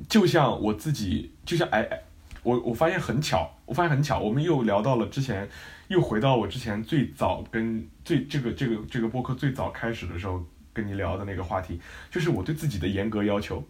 [0.09, 2.03] 就像我自己，就像哎哎，
[2.43, 5.47] 我我发现很巧，我发现很巧，我们又聊到了之前，
[5.87, 11.79] 又回到我之前最早跟最这个这个这个播客最早开始的时候跟你聊的那个话题，
[12.11, 13.63] 就是我对自己的严格要求，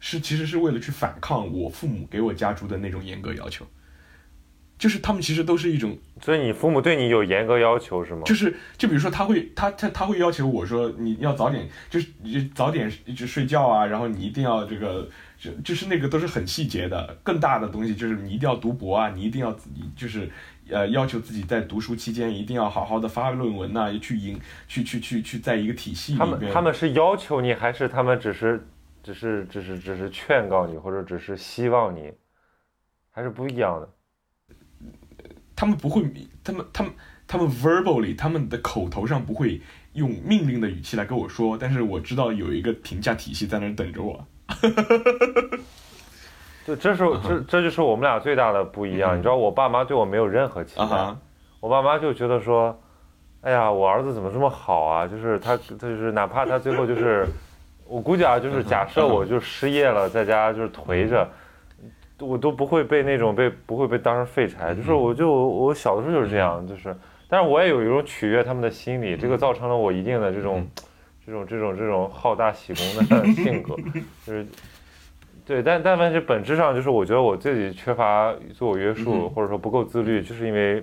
[0.00, 3.66] 是其实是为了去反抗我父母给我家族的那种严格要求。
[4.78, 8.22] 就是他们其实都是一种，所以你父母对你有严格要求是吗？
[8.26, 15.08] 就是，就比如说他会，他他他会要求我说你要早点，就是你早点一直睡觉啊，然后你一定要这个，
[15.38, 17.16] 就就是那个都是很细节的。
[17.22, 19.56] 更大的东西就是你一定要读博啊，你一定要
[19.96, 20.30] 就是
[20.68, 24.38] 呃要求自己在读书期间一定要好好的发论文呐，去赢
[24.68, 26.28] 去去去去在一个体系里面。
[26.28, 28.62] 他们他们是要求你，还是他们只是
[29.02, 32.12] 只是只是只是劝告你，或者只是希望你，
[33.10, 33.88] 还是不一样的。
[35.56, 36.02] 他们不会，
[36.44, 36.92] 他们他们
[37.26, 39.60] 他们 verbally，他们的口头上不会
[39.94, 44.24] 用命令的语气来跟我说，但是我知道有一个评价体系在那等着我。
[46.66, 49.16] 就这是这这就是我们俩最大的不一样。
[49.16, 50.84] 你知道，我爸妈对我没有任何期待，
[51.60, 52.78] 我爸妈就觉得说，
[53.40, 55.06] 哎呀，我儿子怎么这么好啊？
[55.06, 57.26] 就是他，他就是哪怕他最后就是，
[57.86, 61.28] 我估计啊，就是假设我就失业了，在家就是颓着。
[62.18, 66.96] 我都不会被那种被不会被当成废柴，就是我就我小的时候就是这样，就是，
[67.28, 70.66] 但是我也有一种取悦他们的心理，这个造成了我一定的这种，
[71.26, 73.76] 这种这种这种好大喜功的 性格，
[74.26, 74.46] 就是，
[75.44, 80.82] 对，但但凡是本质上就是我觉得我自己缺乏自我约束，或者说不够自律，就是因为，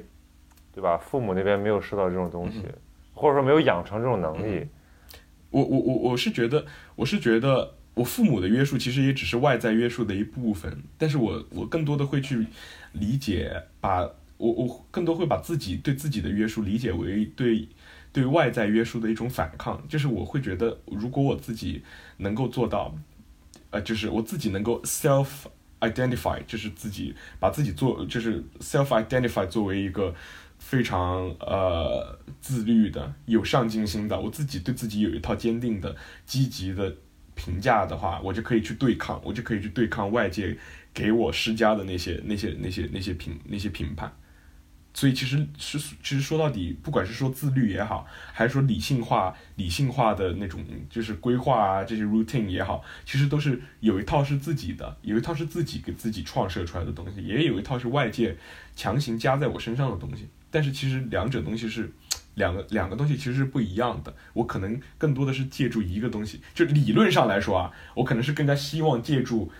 [0.72, 0.97] 对吧？
[0.97, 2.61] 父母那边没有受到这种东西，
[3.15, 4.68] 或者说没有养成这种能力。
[5.49, 6.64] 我我我我是觉得，
[6.95, 7.72] 我是觉得。
[7.95, 12.48] 我父母的约束其实也只是外在约束的一部分，但是我我更多的会去
[12.94, 14.02] 理解，把
[14.38, 17.68] 我我更多会把自己对自己的约束理解为对
[18.11, 21.84] 对外在约束的一种反抗，就是我会觉得如果我自己
[22.18, 22.95] 能够做到，
[23.70, 25.28] 呃，就是我自己能够 self
[25.80, 30.15] identify，就是自己把自己做就是 self identify 作为一个
[30.57, 35.95] 非常呃自律的、有上进心的，我自己对自己有一套坚定的、
[36.26, 36.95] 积极的。
[37.35, 40.57] 评价的话，我就可以去对抗，我就可以去对抗外界
[40.93, 44.11] 给我施加的那些、那些、那些、那些评、那些评判。
[44.93, 58.38] 所以其实是，其实说到底，不管是说自律也好，还是说理性化、理性化的那种就是规划啊，这些 routine 也好，其实都是有一套是自己的，有一套是自己给自己创设出来的东西，也有一套是外界
[58.76, 60.27] 强行加在我身上的东西。
[60.51, 61.91] 但是其实两者东西是。
[62.35, 69.51] 两个两个东西其实是不一样的，我可能更多的是借助一个东西，就理论上来说啊，我可能是更加希望借助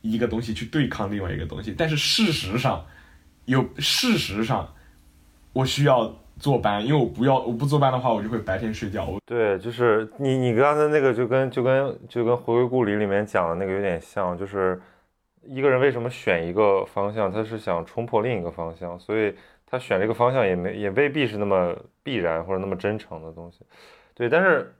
[0.00, 2.86] 一个东西去对抗另外一个东西，但是事实上，
[3.44, 4.72] 有事实上，
[5.52, 9.18] 我需要坐班，因为我不要我不坐班的话，我就会白天睡觉。
[9.26, 14.80] 对，就是你你刚才那个就跟就跟就跟回归故里里面讲的那个有点像，就是
[15.42, 19.34] 一个人为什么选一个方向，他是想冲破另一个方向，所以。
[19.70, 21.72] 他选这个方向也没也未必是那么
[22.02, 23.64] 必然或者那么真诚的东西，
[24.14, 24.28] 对。
[24.28, 24.74] 但是，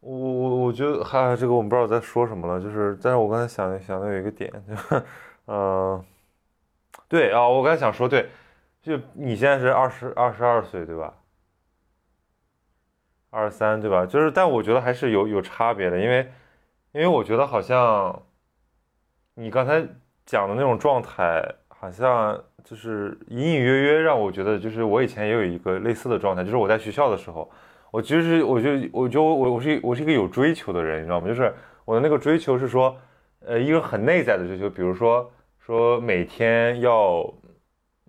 [0.00, 2.58] 我我我觉得哈，这个我们不知道在说什么了。
[2.58, 4.74] 就是，但是我刚才想想到有一个点，就，
[5.48, 6.02] 嗯，
[7.08, 8.30] 对啊，我刚才想说，对，
[8.80, 11.12] 就你现在是二十二十二岁对吧？
[13.28, 14.06] 二十三对吧？
[14.06, 16.32] 就是，但我觉得还是有有差别的，因为
[16.92, 18.22] 因为我觉得好像
[19.34, 19.86] 你刚才
[20.24, 21.56] 讲的那种状态。
[21.82, 27.50] 好像就是隐隐约约让我觉得，就是我以前也有一个类似的状态，就是我在学校的时候，
[27.90, 31.26] 我其实我就我觉得我我是我是一个有追求的人，你知道吗？
[31.26, 31.52] 就是
[31.84, 32.96] 我的那个追求是说，
[33.44, 37.22] 呃，一个很内在的追求，比如说说每天要，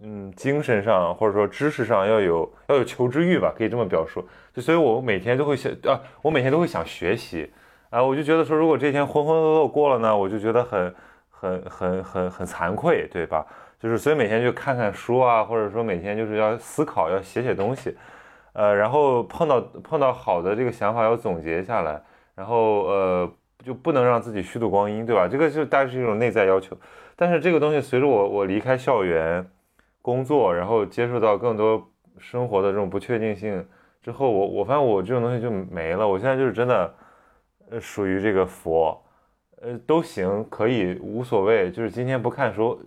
[0.01, 4.23] 嗯，精神上或者说知识上要有要有求知欲吧，可以这么表述。
[4.53, 7.51] 就所以我每天都会想啊，我每天都会想学习
[7.89, 10.95] 啊，我就觉得说，如果这天浑浑噩噩过了呢，我就觉得很
[11.29, 13.45] 很很很很惭愧，对吧？
[13.83, 17.93] 就是所以每天就看看书啊，或者说每天就是要思考，要写写东西，
[18.53, 22.01] 呃，然后碰到碰到好的这个想法要总结下来，
[22.33, 23.29] 然后呃
[23.61, 25.27] 就不能让自己虚度光阴，对吧？
[25.27, 26.77] 这个就大概是一种内在要求。
[27.17, 29.45] 但是这个东西随着我我离开校园
[30.01, 33.67] 工作，然后接触到更多生活的这种不确定性
[34.01, 36.07] 之后，我我发现我这种东西就没了。
[36.07, 36.95] 我现在就是真的
[37.69, 39.03] 呃属于这个佛，
[39.61, 42.79] 呃都行，可以无所谓，就是今天不看书。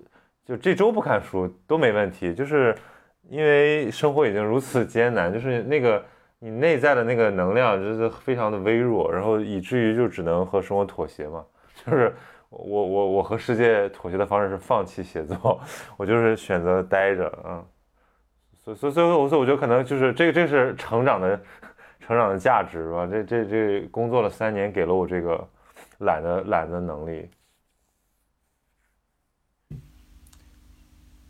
[0.47, 2.73] 就这周不看书都没问题，就是
[3.28, 6.05] 因为生活已经如此艰难，就是那个
[6.39, 11.44] 你内在的那个能量就是非常的微弱，然后以至于就只能和生活妥协嘛。
[11.85, 12.14] 就是
[12.48, 15.60] 我我我和世界妥协的方式是放弃写作，
[15.97, 17.64] 我就是选择待着啊。
[18.62, 21.40] 所所所以，我所以我觉得可能就是这个这是成长的
[21.98, 23.06] 成长的价值吧。
[23.10, 25.48] 这这这工作了三年，给了我这个
[25.98, 27.28] 懒的懒的能力。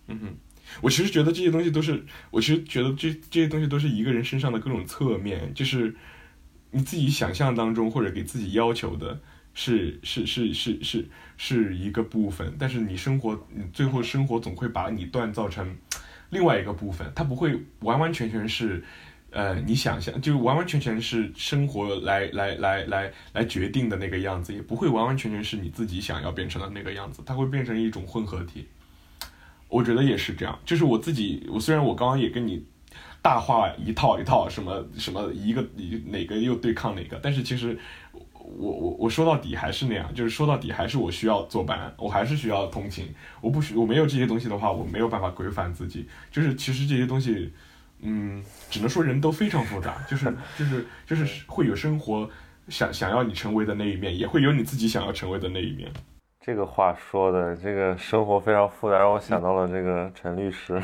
[0.08, 0.36] 嗯哼，
[0.80, 5.94] 我其实觉得这些东西都是，我其实觉得这这些东西都是一个人身上的各种侧面，就是
[6.70, 9.20] 你自己想象当中或者给自己要求的，
[9.54, 15.76] 是是是是是是一个部分，但是你生活，你最后生活总会把你锻造成
[16.30, 18.84] 另外一个部分，它不会完完全全是，
[19.30, 28.66] 呃，你想象就完完全全是生活来来来来来决定的那个样子，也不会完完全全是你自己想要变成的那个样子，它会变成一种混合体。
[29.68, 30.58] 我觉得也是这样。
[30.64, 32.64] 就是我自己，我虽然我刚刚也跟你
[33.20, 35.66] 大话一套一套，什么什么一个
[36.06, 37.76] 哪个又对抗哪个，但是其实
[38.12, 43.12] 我我我说到底还是那样，就是说到底还是我需要坐班，我还是需要通勤。
[43.40, 46.06] 我不需我没有这些东西的话，我没有办法规范自己。
[46.30, 47.52] 就是其实这些东西，
[48.00, 48.40] 嗯，
[48.70, 52.30] 只能说人都非常复杂，就是就是就是会有生活
[52.68, 55.90] 想想要你成为的那一面，也会有你自己想要成为的那一面。
[56.46, 60.74] 这个话说的，这个生活非常复杂，让我想到了这个陈律师。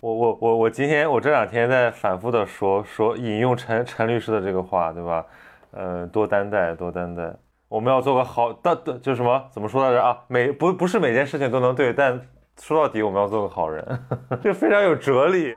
[0.00, 5.22] 我我我我今天我这两天在反复的说说引用陈陈律师的这个话，对吧？
[5.72, 7.30] 呃，多担待，多担待。
[7.68, 10.18] 我们要做个好，的，就什么怎么说来着啊？
[10.26, 12.18] 每不不是每件事情都能对，但
[12.58, 13.84] 说到底我们要做个好人，
[14.42, 15.54] 这非常有哲理。